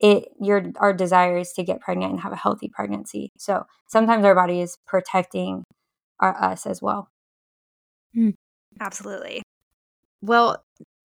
it 0.00 0.28
your 0.40 0.72
our 0.76 0.92
desire 0.92 1.38
is 1.38 1.52
to 1.54 1.62
get 1.64 1.80
pregnant 1.80 2.12
and 2.12 2.20
have 2.20 2.32
a 2.32 2.36
healthy 2.36 2.68
pregnancy. 2.68 3.30
So 3.38 3.66
sometimes 3.86 4.24
our 4.24 4.34
body 4.34 4.60
is 4.60 4.76
protecting 4.86 5.64
our, 6.20 6.36
us 6.42 6.66
as 6.66 6.80
well. 6.82 7.08
Hmm. 8.14 8.30
Absolutely. 8.80 9.42
Well, 10.22 10.64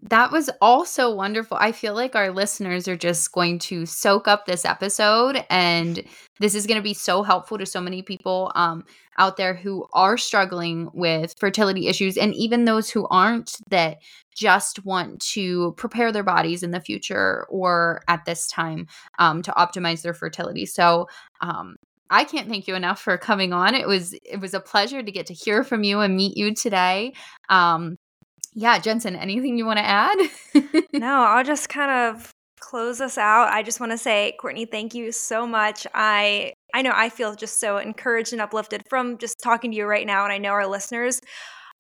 that 0.10 0.32
was 0.32 0.50
also 0.60 1.14
wonderful. 1.14 1.58
I 1.60 1.72
feel 1.72 1.94
like 1.94 2.14
our 2.16 2.30
listeners 2.30 2.90
are 2.90 2.98
just 2.98 3.32
going 3.32 3.60
to 3.60 3.86
soak 3.86 4.28
up 4.28 4.46
this 4.46 4.66
episode 4.66 5.46
and 5.50 6.04
this 6.42 6.56
is 6.56 6.68
going 6.68 6.78
to 6.78 6.84
be 6.84 6.94
so 6.94 7.24
helpful 7.24 7.58
to 7.58 7.66
so 7.66 7.80
many 7.80 8.02
people 8.02 8.52
um, 8.56 8.84
out 9.18 9.38
there 9.38 9.54
who 9.54 9.88
are 9.94 10.18
struggling 10.18 10.90
with 10.94 11.34
fertility 11.40 11.88
issues 11.88 12.18
and 12.18 12.34
even 12.36 12.66
those 12.66 12.90
who 12.90 13.08
aren't 13.08 13.56
that 13.70 13.98
just 14.36 14.84
want 14.84 15.22
to 15.22 15.74
prepare 15.78 16.12
their 16.12 16.24
bodies 16.24 16.64
in 16.64 16.72
the 16.72 16.82
future 16.82 17.46
or 17.50 18.02
at 18.10 18.26
this 18.26 18.48
time 18.48 18.88
um, 19.20 19.42
to 19.42 19.52
optimize 19.52 20.02
their 20.02 20.14
fertility. 20.14 20.66
So, 20.66 21.08
um, 21.40 21.76
I 22.10 22.26
can't 22.26 22.48
thank 22.48 22.68
you 22.68 22.76
enough 22.76 23.02
for 23.02 23.18
coming 23.18 23.54
on. 23.54 23.74
It 23.74 23.88
was 23.88 24.14
it 24.14 24.40
was 24.40 24.54
a 24.54 24.60
pleasure 24.60 25.02
to 25.02 25.12
get 25.12 25.26
to 25.28 25.34
hear 25.34 25.64
from 25.64 25.84
you 25.84 26.00
and 26.02 26.16
meet 26.16 26.38
you 26.38 26.54
today. 26.54 27.14
Um, 27.50 27.98
yeah, 28.54 28.80
Jensen, 28.80 29.16
anything 29.16 29.58
you 29.58 29.66
want 29.66 29.80
to 29.80 29.86
add? 29.86 30.18
no, 30.94 31.24
I'll 31.24 31.44
just 31.44 31.70
kind 31.70 31.92
of 31.92 32.32
close 32.60 33.02
us 33.02 33.18
out. 33.18 33.50
I 33.50 33.62
just 33.62 33.80
want 33.80 33.92
to 33.92 33.98
say, 33.98 34.36
Courtney, 34.40 34.66
thank 34.66 34.94
you 34.94 35.12
so 35.12 35.46
much. 35.46 35.86
I 35.94 36.54
I 36.74 36.82
know 36.82 36.92
I 36.94 37.10
feel 37.10 37.36
just 37.36 37.60
so 37.60 37.78
encouraged 37.78 38.34
and 38.34 38.42
uplifted 38.42 38.84
from 38.90 39.18
just 39.18 39.40
talking 39.44 39.72
to 39.72 39.78
you 39.78 39.86
right 39.86 40.08
now, 40.08 40.24
and 40.24 40.34
I 40.34 40.38
know 40.38 40.52
our 40.52 40.68
listeners. 40.68 41.20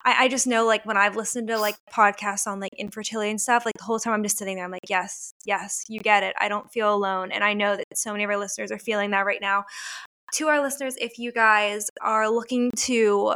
I, 0.05 0.25
I 0.25 0.27
just 0.27 0.47
know 0.47 0.65
like 0.65 0.85
when 0.85 0.97
I've 0.97 1.15
listened 1.15 1.47
to 1.47 1.57
like 1.57 1.75
podcasts 1.91 2.47
on 2.47 2.59
like 2.59 2.73
infertility 2.77 3.29
and 3.29 3.39
stuff, 3.39 3.65
like 3.65 3.75
the 3.77 3.85
whole 3.85 3.99
time 3.99 4.13
I'm 4.13 4.23
just 4.23 4.37
sitting 4.37 4.55
there, 4.55 4.65
I'm 4.65 4.71
like, 4.71 4.89
yes, 4.89 5.33
yes, 5.45 5.83
you 5.87 5.99
get 5.99 6.23
it. 6.23 6.35
I 6.39 6.49
don't 6.49 6.71
feel 6.71 6.93
alone, 6.93 7.31
and 7.31 7.43
I 7.43 7.53
know 7.53 7.75
that 7.75 7.85
so 7.95 8.11
many 8.11 8.23
of 8.23 8.29
our 8.29 8.37
listeners 8.37 8.71
are 8.71 8.79
feeling 8.79 9.11
that 9.11 9.25
right 9.25 9.41
now. 9.41 9.65
To 10.35 10.47
our 10.47 10.61
listeners, 10.61 10.95
if 10.99 11.19
you 11.19 11.31
guys 11.31 11.89
are 12.01 12.27
looking 12.27 12.71
to 12.77 13.35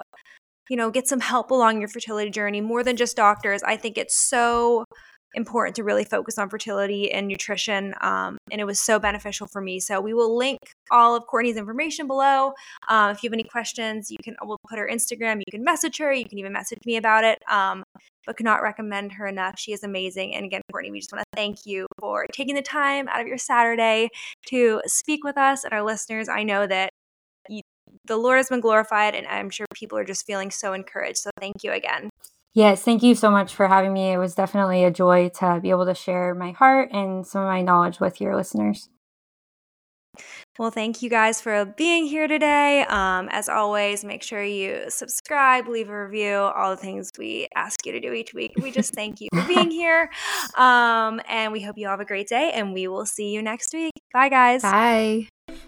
you 0.69 0.77
know, 0.77 0.91
get 0.91 1.07
some 1.07 1.19
help 1.19 1.51
along 1.51 1.79
your 1.79 1.89
fertility 1.89 2.29
journey 2.29 2.61
more 2.61 2.83
than 2.83 2.97
just 2.97 3.15
doctors. 3.15 3.63
I 3.63 3.77
think 3.77 3.97
it's 3.97 4.17
so 4.17 4.85
important 5.33 5.75
to 5.75 5.83
really 5.83 6.03
focus 6.03 6.37
on 6.37 6.49
fertility 6.49 7.11
and 7.11 7.27
nutrition. 7.27 7.93
Um, 8.01 8.37
and 8.51 8.59
it 8.59 8.63
was 8.65 8.79
so 8.79 8.99
beneficial 8.99 9.47
for 9.47 9.61
me. 9.61 9.79
So 9.79 10.01
we 10.01 10.13
will 10.13 10.35
link 10.35 10.59
all 10.89 11.15
of 11.15 11.27
Courtney's 11.27 11.57
information 11.57 12.07
below. 12.07 12.53
Um, 12.87 13.11
if 13.11 13.23
you 13.23 13.29
have 13.29 13.33
any 13.33 13.43
questions, 13.43 14.09
you 14.09 14.17
can 14.23 14.35
we'll 14.41 14.59
put 14.69 14.79
her 14.79 14.89
Instagram. 14.91 15.37
You 15.37 15.51
can 15.51 15.63
message 15.63 15.97
her. 15.97 16.11
You 16.11 16.25
can 16.25 16.39
even 16.39 16.53
message 16.53 16.79
me 16.85 16.97
about 16.97 17.23
it. 17.23 17.39
Um, 17.49 17.83
but 18.25 18.35
cannot 18.35 18.61
recommend 18.61 19.13
her 19.13 19.25
enough. 19.25 19.57
She 19.57 19.71
is 19.71 19.83
amazing. 19.83 20.35
And 20.35 20.45
again, 20.45 20.61
Courtney, 20.69 20.91
we 20.91 20.99
just 20.99 21.13
want 21.13 21.23
to 21.23 21.37
thank 21.37 21.65
you 21.65 21.87
for 21.99 22.25
taking 22.33 22.55
the 22.55 22.61
time 22.61 23.07
out 23.07 23.21
of 23.21 23.27
your 23.27 23.37
Saturday 23.37 24.09
to 24.47 24.81
speak 24.85 25.23
with 25.23 25.37
us 25.37 25.63
and 25.63 25.71
our 25.71 25.81
listeners. 25.81 26.27
I 26.27 26.43
know 26.43 26.67
that 26.67 26.91
the 28.07 28.17
Lord 28.17 28.37
has 28.37 28.49
been 28.49 28.61
glorified, 28.61 29.15
and 29.15 29.27
I'm 29.27 29.49
sure 29.49 29.65
people 29.73 29.97
are 29.97 30.05
just 30.05 30.25
feeling 30.25 30.51
so 30.51 30.73
encouraged. 30.73 31.19
So 31.19 31.29
thank 31.39 31.63
you 31.63 31.71
again. 31.71 32.09
Yes, 32.53 32.81
thank 32.81 33.03
you 33.03 33.13
so 33.13 33.29
much 33.29 33.53
for 33.53 33.67
having 33.67 33.93
me. 33.93 34.11
It 34.11 34.17
was 34.17 34.33
definitely 34.33 34.83
a 34.83 34.91
joy 34.91 35.29
to 35.39 35.59
be 35.61 35.69
able 35.69 35.85
to 35.85 35.93
share 35.93 36.33
my 36.33 36.51
heart 36.51 36.89
and 36.91 37.25
some 37.25 37.41
of 37.43 37.47
my 37.47 37.61
knowledge 37.61 37.99
with 37.99 38.19
your 38.19 38.35
listeners. 38.35 38.89
Well, 40.57 40.71
thank 40.71 41.03
you 41.03 41.09
guys 41.09 41.39
for 41.39 41.65
being 41.65 42.07
here 42.07 42.27
today. 42.27 42.83
Um, 42.89 43.29
as 43.31 43.47
always, 43.47 44.03
make 44.03 44.23
sure 44.23 44.43
you 44.43 44.85
subscribe, 44.89 45.67
leave 45.67 45.89
a 45.89 46.05
review, 46.05 46.33
all 46.33 46.71
the 46.71 46.81
things 46.81 47.11
we 47.17 47.47
ask 47.55 47.85
you 47.85 47.91
to 47.91 47.99
do 47.99 48.11
each 48.11 48.33
week. 48.33 48.53
We 48.59 48.71
just 48.71 48.93
thank 48.95 49.21
you 49.21 49.27
for 49.31 49.43
being 49.43 49.69
here. 49.81 50.09
Um, 50.55 51.21
and 51.29 51.53
we 51.53 51.61
hope 51.61 51.77
you 51.77 51.87
have 51.87 51.99
a 51.99 52.05
great 52.05 52.27
day, 52.27 52.51
and 52.53 52.73
we 52.73 52.87
will 52.87 53.05
see 53.05 53.29
you 53.29 53.43
next 53.43 53.71
week. 53.73 53.93
Bye, 54.11 54.29
guys. 54.29 54.63
Bye. 54.63 55.27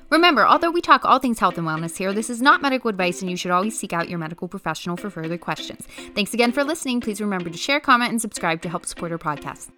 Remember, 0.10 0.46
although 0.46 0.72
we 0.72 0.82
talk 0.82 1.06
all 1.06 1.20
things 1.20 1.40
health 1.40 1.58
and 1.58 1.68
wellness 1.68 1.98
here, 1.98 2.14
this 2.14 2.30
is 2.30 2.42
not 2.42 2.62
medical 2.62 2.90
advice, 2.90 3.22
and 3.22 3.30
you 3.30 3.38
should 3.38 3.52
always 3.52 3.78
seek 3.78 3.94
out 3.94 4.10
your 4.10 4.20
medical 4.20 4.48
professional 4.48 4.98
for 4.98 5.10
further 5.10 5.38
questions. 5.38 5.88
Thanks 6.16 6.34
again 6.34 6.52
for 6.52 6.64
listening. 6.64 7.02
Please 7.02 7.22
remember 7.22 7.50
to 7.50 7.58
share, 7.58 7.80
comment, 7.80 8.12
and 8.12 8.22
subscribe 8.22 8.62
to 8.64 8.70
help 8.70 8.86
support 8.86 9.12
our 9.12 9.18
podcast. 9.20 9.70